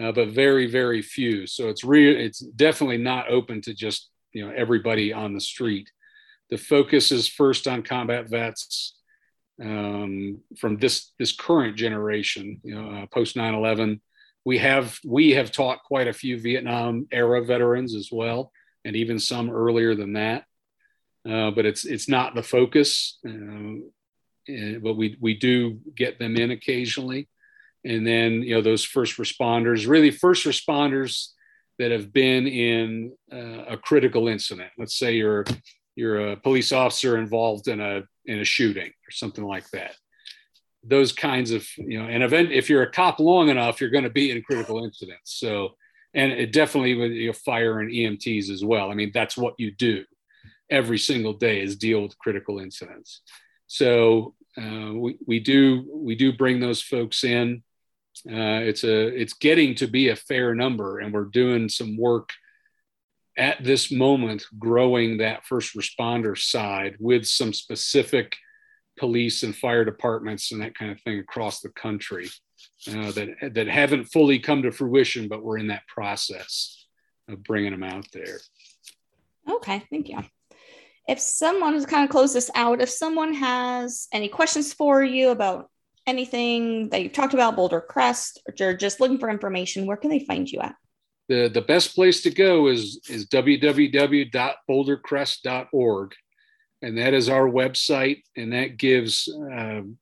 uh, 0.00 0.12
but 0.12 0.28
very, 0.28 0.66
very 0.66 1.02
few. 1.02 1.46
So 1.46 1.68
it's 1.68 1.84
real. 1.84 2.18
It's 2.18 2.40
definitely 2.40 2.98
not 2.98 3.30
open 3.30 3.60
to 3.62 3.74
just 3.74 4.08
you 4.32 4.46
know 4.46 4.52
everybody 4.54 5.12
on 5.12 5.34
the 5.34 5.40
street. 5.40 5.90
The 6.50 6.58
focus 6.58 7.12
is 7.12 7.28
first 7.28 7.68
on 7.68 7.82
combat 7.82 8.28
vets 8.28 8.96
um, 9.62 10.40
from 10.58 10.78
this 10.78 11.12
this 11.18 11.32
current 11.32 11.76
generation, 11.76 12.60
you 12.64 12.74
know, 12.74 13.02
uh, 13.02 13.06
post 13.06 13.36
9/11. 13.36 14.00
We 14.44 14.58
have 14.58 14.98
we 15.04 15.30
have 15.32 15.52
taught 15.52 15.84
quite 15.84 16.08
a 16.08 16.12
few 16.12 16.40
Vietnam 16.40 17.06
era 17.12 17.44
veterans 17.44 17.94
as 17.94 18.08
well, 18.10 18.52
and 18.84 18.96
even 18.96 19.18
some 19.18 19.50
earlier 19.50 19.94
than 19.94 20.14
that. 20.14 20.44
Uh, 21.28 21.50
but 21.50 21.66
it's 21.66 21.84
it's 21.84 22.08
not 22.08 22.34
the 22.34 22.42
focus. 22.42 23.18
Uh, 23.26 23.80
but 24.82 24.94
we 24.94 25.16
we 25.20 25.34
do 25.34 25.78
get 25.94 26.18
them 26.18 26.36
in 26.36 26.50
occasionally, 26.50 27.28
and 27.84 28.06
then 28.06 28.42
you 28.42 28.54
know 28.54 28.62
those 28.62 28.84
first 28.84 29.18
responders, 29.18 29.86
really 29.86 30.10
first 30.10 30.46
responders 30.46 31.28
that 31.78 31.90
have 31.90 32.12
been 32.12 32.46
in 32.46 33.12
uh, 33.32 33.64
a 33.68 33.76
critical 33.76 34.28
incident. 34.28 34.70
Let's 34.78 34.98
say 34.98 35.16
you're 35.16 35.44
you're 35.94 36.32
a 36.32 36.36
police 36.36 36.72
officer 36.72 37.18
involved 37.18 37.68
in 37.68 37.80
a 37.80 38.02
in 38.24 38.38
a 38.38 38.44
shooting 38.44 38.88
or 38.88 39.10
something 39.10 39.44
like 39.44 39.68
that. 39.70 39.94
Those 40.82 41.12
kinds 41.12 41.50
of 41.50 41.66
you 41.76 42.02
know 42.02 42.08
an 42.08 42.22
event. 42.22 42.50
If 42.50 42.70
you're 42.70 42.82
a 42.82 42.90
cop 42.90 43.20
long 43.20 43.50
enough, 43.50 43.80
you're 43.80 43.90
going 43.90 44.04
to 44.04 44.10
be 44.10 44.30
in 44.30 44.42
critical 44.42 44.82
incidents. 44.84 45.38
So 45.38 45.74
and 46.14 46.32
it 46.32 46.52
definitely 46.52 46.94
with 46.94 47.12
your 47.12 47.34
fire 47.34 47.80
and 47.80 47.90
EMTs 47.90 48.50
as 48.50 48.64
well. 48.64 48.90
I 48.90 48.94
mean 48.94 49.10
that's 49.12 49.36
what 49.36 49.54
you 49.58 49.70
do 49.70 50.04
every 50.70 50.98
single 50.98 51.32
day 51.32 51.60
is 51.60 51.76
deal 51.76 52.02
with 52.02 52.18
critical 52.18 52.60
incidents. 52.60 53.22
So 53.66 54.34
uh, 54.56 54.92
we, 54.94 55.16
we 55.26 55.40
do 55.40 55.88
we 55.92 56.14
do 56.14 56.32
bring 56.32 56.60
those 56.60 56.82
folks 56.82 57.24
in 57.24 57.62
uh, 58.28 58.60
it's 58.62 58.84
a 58.84 59.06
it's 59.08 59.34
getting 59.34 59.74
to 59.76 59.86
be 59.86 60.08
a 60.08 60.16
fair 60.16 60.54
number, 60.54 60.98
and 60.98 61.12
we're 61.12 61.24
doing 61.24 61.68
some 61.68 61.96
work 61.96 62.30
at 63.38 63.62
this 63.64 63.90
moment, 63.90 64.44
growing 64.58 65.18
that 65.18 65.46
first 65.46 65.74
responder 65.74 66.36
side 66.36 66.96
with 67.00 67.26
some 67.26 67.52
specific 67.52 68.36
police 68.98 69.42
and 69.42 69.56
fire 69.56 69.84
departments 69.84 70.52
and 70.52 70.60
that 70.60 70.74
kind 70.74 70.90
of 70.90 71.00
thing 71.00 71.18
across 71.18 71.60
the 71.60 71.70
country 71.70 72.28
uh, 72.88 73.12
that 73.12 73.54
that 73.54 73.68
haven't 73.68 74.06
fully 74.06 74.38
come 74.38 74.62
to 74.62 74.72
fruition, 74.72 75.28
but 75.28 75.42
we're 75.42 75.58
in 75.58 75.68
that 75.68 75.86
process 75.86 76.86
of 77.28 77.42
bringing 77.42 77.72
them 77.72 77.82
out 77.82 78.06
there. 78.12 78.40
Okay, 79.48 79.82
thank 79.90 80.08
you. 80.08 80.18
If 81.08 81.18
someone 81.18 81.78
to 81.78 81.86
kind 81.86 82.04
of 82.04 82.10
close 82.10 82.32
this 82.32 82.50
out, 82.54 82.80
if 82.80 82.88
someone 82.88 83.34
has 83.34 84.06
any 84.12 84.28
questions 84.28 84.72
for 84.72 85.02
you 85.02 85.30
about 85.30 85.68
anything 86.06 86.88
that 86.90 87.02
you've 87.02 87.12
talked 87.12 87.34
about, 87.34 87.56
Boulder 87.56 87.80
Crest, 87.80 88.40
or 88.60 88.74
just 88.74 89.00
looking 89.00 89.18
for 89.18 89.28
information, 89.28 89.86
where 89.86 89.96
can 89.96 90.10
they 90.10 90.20
find 90.20 90.48
you 90.50 90.60
at? 90.60 90.76
The, 91.28 91.48
the 91.48 91.62
best 91.62 91.94
place 91.94 92.22
to 92.22 92.30
go 92.30 92.68
is, 92.68 93.00
is 93.08 93.26
www.bouldercrest.org. 93.26 96.14
And 96.82 96.98
that 96.98 97.14
is 97.14 97.28
our 97.28 97.48
website. 97.48 98.22
And 98.36 98.52
that 98.52 98.76
gives, 98.78 99.32
um, 99.52 99.98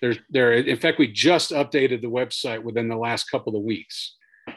there, 0.00 0.14
there, 0.30 0.52
in 0.52 0.76
fact, 0.76 0.98
we 0.98 1.10
just 1.10 1.50
updated 1.50 2.02
the 2.02 2.08
website 2.08 2.62
within 2.62 2.88
the 2.88 2.96
last 2.96 3.30
couple 3.30 3.56
of 3.56 3.62
weeks. 3.62 4.14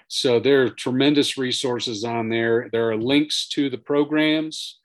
So 0.07 0.39
there 0.39 0.63
are 0.63 0.69
tremendous 0.69 1.37
resources 1.37 2.03
on 2.03 2.29
there. 2.29 2.69
There 2.71 2.89
are 2.89 2.97
links 2.97 3.47
to 3.49 3.69
the 3.69 3.77
programs, 3.77 4.79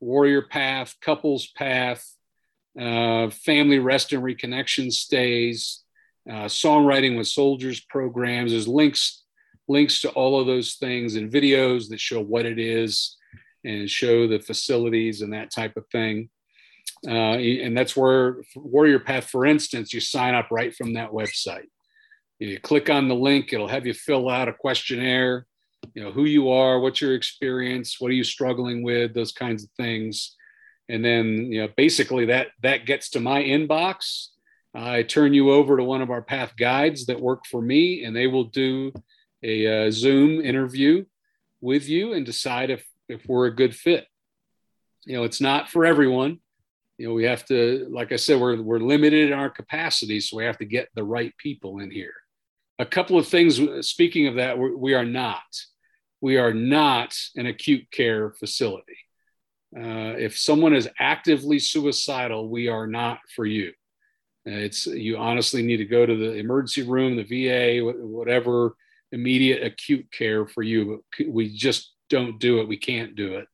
Warrior 0.00 0.42
Path, 0.42 0.96
Couples 1.00 1.48
Path, 1.56 2.04
uh, 2.78 3.30
family 3.30 3.78
rest 3.78 4.12
and 4.12 4.22
reconnection 4.22 4.92
stays, 4.92 5.82
uh, 6.28 6.44
songwriting 6.44 7.16
with 7.16 7.26
soldiers 7.26 7.80
programs. 7.80 8.52
There's 8.52 8.68
links 8.68 9.24
links 9.70 10.00
to 10.00 10.10
all 10.10 10.40
of 10.40 10.46
those 10.46 10.74
things 10.74 11.14
and 11.14 11.32
videos 11.32 11.88
that 11.88 12.00
show 12.00 12.20
what 12.20 12.44
it 12.44 12.58
is 12.58 13.16
and 13.64 13.88
show 13.88 14.26
the 14.26 14.40
facilities 14.40 15.22
and 15.22 15.32
that 15.32 15.52
type 15.52 15.76
of 15.76 15.86
thing. 15.92 16.28
Uh, 17.06 17.38
and 17.38 17.76
that's 17.76 17.96
where 17.96 18.42
Warrior 18.54 18.98
Path, 18.98 19.24
for 19.24 19.46
instance, 19.46 19.92
you 19.92 20.00
sign 20.00 20.34
up 20.34 20.48
right 20.50 20.74
from 20.74 20.94
that 20.94 21.10
website. 21.10 21.68
You 22.38 22.58
click 22.58 22.88
on 22.88 23.08
the 23.08 23.14
link, 23.14 23.52
it'll 23.52 23.68
have 23.68 23.86
you 23.86 23.94
fill 23.94 24.28
out 24.28 24.48
a 24.48 24.52
questionnaire, 24.52 25.46
you 25.94 26.02
know, 26.02 26.10
who 26.10 26.24
you 26.24 26.50
are, 26.50 26.80
what's 26.80 27.00
your 27.00 27.14
experience, 27.14 28.00
what 28.00 28.10
are 28.10 28.14
you 28.14 28.24
struggling 28.24 28.82
with, 28.82 29.14
those 29.14 29.32
kinds 29.32 29.64
of 29.64 29.70
things. 29.76 30.36
And 30.88 31.04
then 31.04 31.52
you 31.52 31.62
know 31.62 31.68
basically 31.76 32.26
that 32.26 32.48
that 32.62 32.84
gets 32.84 33.10
to 33.10 33.20
my 33.20 33.42
inbox. 33.42 34.28
I 34.74 35.02
turn 35.02 35.34
you 35.34 35.50
over 35.52 35.76
to 35.76 35.84
one 35.84 36.02
of 36.02 36.10
our 36.10 36.22
path 36.22 36.54
guides 36.56 37.06
that 37.06 37.20
work 37.20 37.46
for 37.46 37.62
me 37.62 38.04
and 38.04 38.14
they 38.14 38.26
will 38.26 38.44
do 38.44 38.92
a 39.42 39.86
uh, 39.86 39.90
zoom 39.90 40.40
interview 40.40 41.04
with 41.60 41.88
you 41.88 42.12
and 42.12 42.26
decide 42.26 42.70
if 42.70 42.84
if 43.08 43.26
we're 43.26 43.46
a 43.46 43.54
good 43.54 43.74
fit. 43.74 44.06
You 45.04 45.16
know 45.16 45.24
it's 45.24 45.40
not 45.40 45.70
for 45.70 45.86
everyone 45.86 46.40
you 47.00 47.08
know 47.08 47.14
we 47.14 47.24
have 47.24 47.44
to 47.44 47.88
like 47.90 48.12
i 48.12 48.16
said 48.16 48.40
we're, 48.40 48.60
we're 48.60 48.78
limited 48.78 49.30
in 49.30 49.38
our 49.38 49.50
capacity 49.50 50.20
so 50.20 50.36
we 50.36 50.44
have 50.44 50.58
to 50.58 50.64
get 50.64 50.88
the 50.94 51.04
right 51.04 51.34
people 51.38 51.80
in 51.80 51.90
here 51.90 52.14
a 52.78 52.86
couple 52.86 53.18
of 53.18 53.26
things 53.26 53.60
speaking 53.86 54.26
of 54.26 54.36
that 54.36 54.58
we 54.58 54.94
are 54.94 55.04
not 55.04 55.42
we 56.20 56.36
are 56.36 56.54
not 56.54 57.16
an 57.36 57.46
acute 57.46 57.90
care 57.90 58.30
facility 58.30 58.98
uh, 59.76 60.18
if 60.18 60.36
someone 60.36 60.74
is 60.74 60.88
actively 60.98 61.58
suicidal, 61.58 62.48
we 62.48 62.66
are 62.66 62.86
not 62.86 63.20
for 63.34 63.46
you. 63.46 63.68
Uh, 64.46 64.66
it's 64.66 64.86
you 64.86 65.16
honestly 65.16 65.62
need 65.62 65.76
to 65.76 65.84
go 65.84 66.04
to 66.04 66.16
the 66.16 66.34
emergency 66.34 66.82
room, 66.82 67.14
the 67.16 67.22
VA, 67.22 67.80
whatever 67.84 68.74
immediate 69.12 69.64
acute 69.64 70.10
care 70.10 70.46
for 70.46 70.62
you. 70.62 71.04
But 71.16 71.28
we 71.28 71.54
just 71.56 71.92
don't 72.08 72.40
do 72.40 72.60
it. 72.60 72.68
We 72.68 72.78
can't 72.78 73.14
do 73.14 73.36
it. 73.36 73.46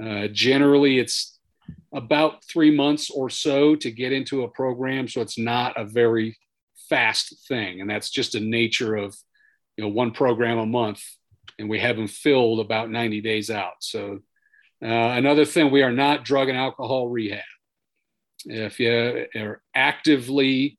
Uh, 0.00 0.28
generally, 0.28 0.98
it's 0.98 1.37
about 1.92 2.44
three 2.44 2.74
months 2.74 3.10
or 3.10 3.30
so 3.30 3.74
to 3.76 3.90
get 3.90 4.12
into 4.12 4.42
a 4.42 4.48
program, 4.48 5.08
so 5.08 5.20
it's 5.20 5.38
not 5.38 5.80
a 5.80 5.84
very 5.84 6.36
fast 6.88 7.46
thing, 7.48 7.80
and 7.80 7.88
that's 7.88 8.10
just 8.10 8.32
the 8.32 8.40
nature 8.40 8.96
of 8.96 9.16
you 9.76 9.84
know 9.84 9.90
one 9.90 10.10
program 10.10 10.58
a 10.58 10.66
month, 10.66 11.02
and 11.58 11.68
we 11.68 11.78
have 11.78 11.96
them 11.96 12.08
filled 12.08 12.60
about 12.60 12.90
90 12.90 13.20
days 13.20 13.50
out. 13.50 13.74
So 13.80 14.20
uh, 14.82 14.86
another 14.86 15.44
thing, 15.44 15.70
we 15.70 15.82
are 15.82 15.92
not 15.92 16.24
drug 16.24 16.48
and 16.48 16.58
alcohol 16.58 17.08
rehab. 17.08 17.42
If 18.44 18.78
you 18.78 19.26
are 19.36 19.60
actively 19.74 20.76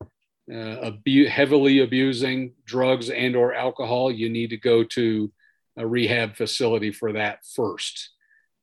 uh, 0.51 0.87
abu- 0.87 1.27
heavily 1.27 1.79
abusing 1.79 2.53
drugs 2.65 3.09
and 3.09 3.35
or 3.35 3.53
alcohol, 3.53 4.11
you 4.11 4.29
need 4.29 4.51
to 4.51 4.57
go 4.57 4.83
to 4.83 5.31
a 5.77 5.85
rehab 5.85 6.35
facility 6.35 6.91
for 6.91 7.13
that 7.13 7.39
first. 7.55 8.11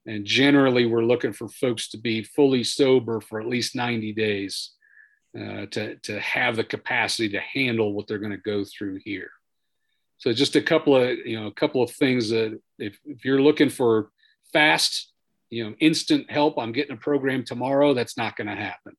And 0.06 0.24
generally, 0.24 0.86
we're 0.86 1.02
looking 1.02 1.32
for 1.32 1.48
folks 1.48 1.88
to 1.90 1.98
be 1.98 2.22
fully 2.22 2.62
sober 2.64 3.20
for 3.20 3.40
at 3.40 3.48
least 3.48 3.74
90 3.74 4.12
days 4.12 4.70
uh, 5.36 5.66
to, 5.66 5.96
to 5.96 6.20
have 6.20 6.56
the 6.56 6.64
capacity 6.64 7.28
to 7.30 7.40
handle 7.40 7.92
what 7.92 8.06
they're 8.06 8.18
going 8.18 8.30
to 8.30 8.38
go 8.38 8.64
through 8.64 9.00
here. 9.04 9.30
So 10.18 10.32
just 10.32 10.56
a 10.56 10.62
couple 10.62 10.96
of, 10.96 11.18
you 11.24 11.38
know, 11.38 11.46
a 11.46 11.52
couple 11.52 11.82
of 11.82 11.90
things 11.90 12.30
that 12.30 12.58
if, 12.78 12.98
if 13.04 13.24
you're 13.24 13.42
looking 13.42 13.68
for 13.68 14.10
fast 14.52 15.12
you 15.50 15.64
know 15.64 15.74
instant 15.80 16.30
help 16.30 16.58
i'm 16.58 16.72
getting 16.72 16.94
a 16.94 16.98
program 16.98 17.44
tomorrow 17.44 17.94
that's 17.94 18.16
not 18.16 18.36
going 18.36 18.46
to 18.46 18.54
happen 18.54 18.96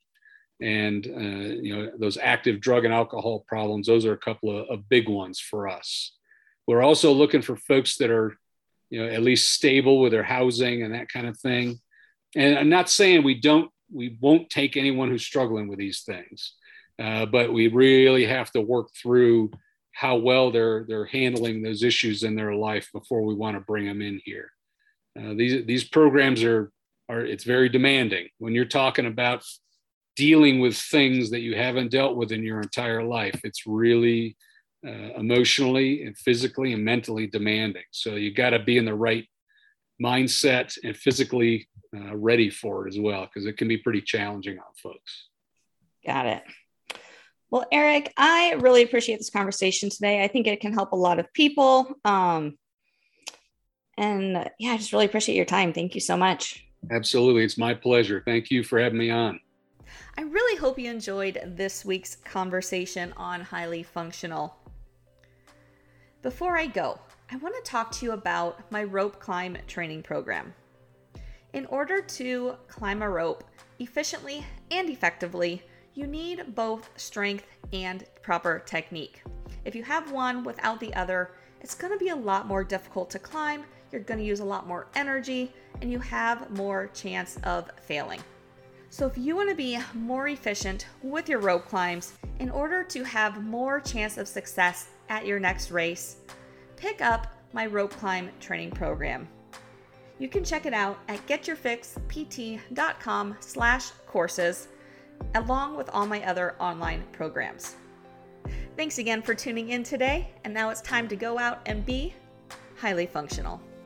and 0.62 1.06
uh, 1.08 1.56
you 1.62 1.76
know 1.76 1.92
those 2.00 2.18
active 2.18 2.60
drug 2.60 2.86
and 2.86 2.94
alcohol 2.94 3.44
problems 3.48 3.88
those 3.88 4.06
are 4.06 4.14
a 4.14 4.18
couple 4.18 4.50
of, 4.58 4.68
of, 4.70 4.90
big 4.90 5.08
ones 5.08 5.40
for 5.40 5.68
us 5.68 6.14
we're 6.68 6.82
also 6.82 7.12
looking 7.12 7.42
for 7.42 7.56
folks 7.56 7.98
that 7.98 8.10
are 8.10 8.38
you 8.90 9.02
know 9.02 9.10
at 9.10 9.22
least 9.22 9.54
stable 9.54 10.00
with 10.00 10.12
their 10.12 10.24
housing 10.24 10.84
and 10.84 10.94
that 10.94 11.10
kind 11.10 11.28
of 11.28 11.38
thing 11.40 11.80
and 12.36 12.58
i'm 12.58 12.70
not 12.70 12.90
saying 12.90 13.24
we 13.24 13.40
don't 13.40 13.72
we 13.92 14.18
won't 14.22 14.50
take 14.50 14.76
anyone 14.76 15.10
who's 15.10 15.26
struggling 15.26 15.68
with 15.68 15.80
these 15.80 16.04
things 16.04 16.54
uh, 17.00 17.26
but 17.26 17.54
we 17.54 17.68
really 17.68 18.26
have 18.26 18.52
to 18.52 18.60
work 18.60 18.88
through 19.02 19.52
how 19.92 20.16
well 20.16 20.52
they're 20.52 20.86
they're 20.88 21.06
handling 21.06 21.62
those 21.62 21.84
issues 21.84 22.24
in 22.24 22.36
their 22.36 22.54
life 22.54 22.90
before 22.94 23.22
we 23.22 23.34
want 23.34 23.56
to 23.56 23.62
bring 23.62 23.86
them 23.86 24.02
in 24.02 24.20
here 24.24 24.52
uh, 25.20 25.34
these 25.34 25.66
these 25.66 25.84
programs 25.84 26.44
are 26.44 26.72
are 27.10 27.22
it's 27.22 27.44
very 27.44 27.70
demanding 27.70 28.28
when 28.38 28.54
you're 28.54 28.66
talking 28.66 29.06
about 29.06 29.44
dealing 30.18 30.60
with 30.60 30.76
things 30.76 31.30
that 31.30 31.42
you 31.42 31.56
haven't 31.56 31.92
dealt 31.92 32.18
with 32.18 32.32
in 32.32 32.44
your 32.44 32.60
entire 32.60 33.04
life. 33.04 33.40
It's 33.44 33.68
really 33.68 34.36
uh, 34.88 35.20
emotionally 35.20 36.04
and 36.04 36.18
physically 36.18 36.74
and 36.74 36.84
mentally 36.84 37.28
demanding. 37.28 37.84
So 37.92 38.16
you 38.16 38.34
got 38.34 38.52
to 38.52 38.60
be 38.60 38.78
in 38.78 38.86
the 38.86 38.96
right 38.96 39.26
mindset 40.02 40.78
and 40.84 40.96
physically 40.96 41.68
uh, 41.96 42.16
ready 42.16 42.50
for 42.50 42.88
it 42.88 42.94
as 42.94 43.00
well, 43.00 43.26
because 43.26 43.46
it 43.46 43.58
can 43.58 43.68
be 43.68 43.78
pretty 43.78 44.02
challenging 44.02 44.58
on 44.58 44.66
folks. 44.82 45.28
Got 46.06 46.26
it. 46.26 46.44
Well, 47.50 47.66
Eric, 47.72 48.14
I 48.18 48.56
really 48.60 48.84
appreciate 48.84 49.18
this 49.18 49.30
conversation 49.30 49.90
today. 49.90 50.24
I 50.24 50.28
think 50.28 50.48
it 50.48 50.60
can 50.60 50.74
help 50.74 50.92
a 50.92 50.98
lot 50.98 51.18
of 51.18 51.32
people. 51.34 51.96
Um, 52.04 52.58
and 53.98 54.38
uh, 54.38 54.46
yeah, 54.60 54.72
I 54.72 54.78
just 54.78 54.92
really 54.92 55.06
appreciate 55.06 55.36
your 55.36 55.46
time. 55.46 55.72
Thank 55.72 55.96
you 55.96 56.02
so 56.02 56.18
much. 56.18 56.66
Absolutely. 56.92 57.44
It's 57.44 57.58
my 57.58 57.74
pleasure. 57.74 58.22
Thank 58.26 58.52
you 58.52 58.64
for 58.64 58.80
having 58.80 59.00
me 59.00 59.10
on. 59.10 59.40
I 60.18 60.24
really 60.24 60.58
hope 60.58 60.78
you 60.78 60.92
enjoyed 60.92 61.42
this 61.56 61.86
week's 61.86 62.18
conversation 62.18 63.14
on 63.16 63.42
highly 63.42 63.82
functional. 63.82 64.57
Before 66.24 66.58
I 66.58 66.66
go, 66.66 67.00
I 67.32 67.36
want 67.36 67.56
to 67.56 67.62
talk 67.70 67.92
to 67.92 68.06
you 68.06 68.12
about 68.12 68.72
my 68.72 68.84
rope 68.84 69.20
climb 69.20 69.56
training 69.68 70.02
program. 70.02 70.52
In 71.54 71.68
order 71.68 72.02
to 72.02 72.56
climb 72.68 73.04
a 73.04 73.10
rope 73.10 73.44
efficiently 73.78 74.44
and 74.72 74.90
effectively, 74.90 75.62
you 75.94 76.08
need 76.08 76.56
both 76.56 76.90
strength 76.96 77.46
and 77.72 78.04
proper 78.24 78.58
technique. 78.66 79.22
If 79.64 79.76
you 79.76 79.84
have 79.84 80.12
one 80.12 80.44
without 80.44 80.80
the 80.80 80.94
other, 80.96 81.36
it's 81.62 81.76
going 81.76 81.94
to 81.94 82.00
be 82.00 82.10
a 82.10 82.16
lot 82.16 82.48
more 82.48 82.64
difficult 82.64 83.12
to 83.12 83.20
climb, 83.20 83.64
you're 83.92 84.02
going 84.02 84.20
to 84.20 84.26
use 84.26 84.40
a 84.40 84.46
lot 84.46 84.66
more 84.66 84.88
energy, 84.96 85.54
and 85.82 85.92
you 85.92 86.00
have 86.00 86.50
more 86.50 86.88
chance 86.96 87.38
of 87.44 87.70
failing. 87.80 88.22
So, 88.90 89.06
if 89.06 89.18
you 89.18 89.36
want 89.36 89.50
to 89.50 89.56
be 89.56 89.78
more 89.94 90.30
efficient 90.30 90.88
with 91.04 91.30
your 91.30 91.40
rope 91.40 91.68
climbs 91.68 92.14
in 92.40 92.50
order 92.50 92.84
to 92.86 93.04
have 93.04 93.44
more 93.44 93.80
chance 93.80 94.18
of 94.18 94.28
success 94.28 94.88
at 95.10 95.26
your 95.26 95.40
next 95.40 95.72
race, 95.72 96.18
pick 96.76 97.02
up 97.02 97.28
my 97.54 97.66
rope 97.66 97.92
climb 97.92 98.30
training 98.40 98.72
program. 98.72 99.28
You 100.20 100.28
can 100.28 100.44
check 100.44 100.66
it 100.66 100.74
out 100.74 100.98
at 101.08 101.26
getyourfixpt.com 101.28 103.38
slash 103.40 103.92
courses, 104.08 104.68
along 105.36 105.78
with 105.78 105.90
all 105.92 106.08
my 106.08 106.26
other 106.26 106.56
online 106.60 107.04
programs. 107.12 107.76
Thanks 108.76 108.98
again 108.98 109.22
for 109.22 109.34
tuning 109.34 109.70
in 109.70 109.84
today, 109.84 110.34
and 110.44 110.54
now 110.54 110.70
it's 110.70 110.82
time 110.82 111.08
to 111.08 111.16
go 111.16 111.40
out 111.40 111.62
and 111.66 111.86
be 111.86 112.14
highly 112.76 113.06
functional. 113.06 113.62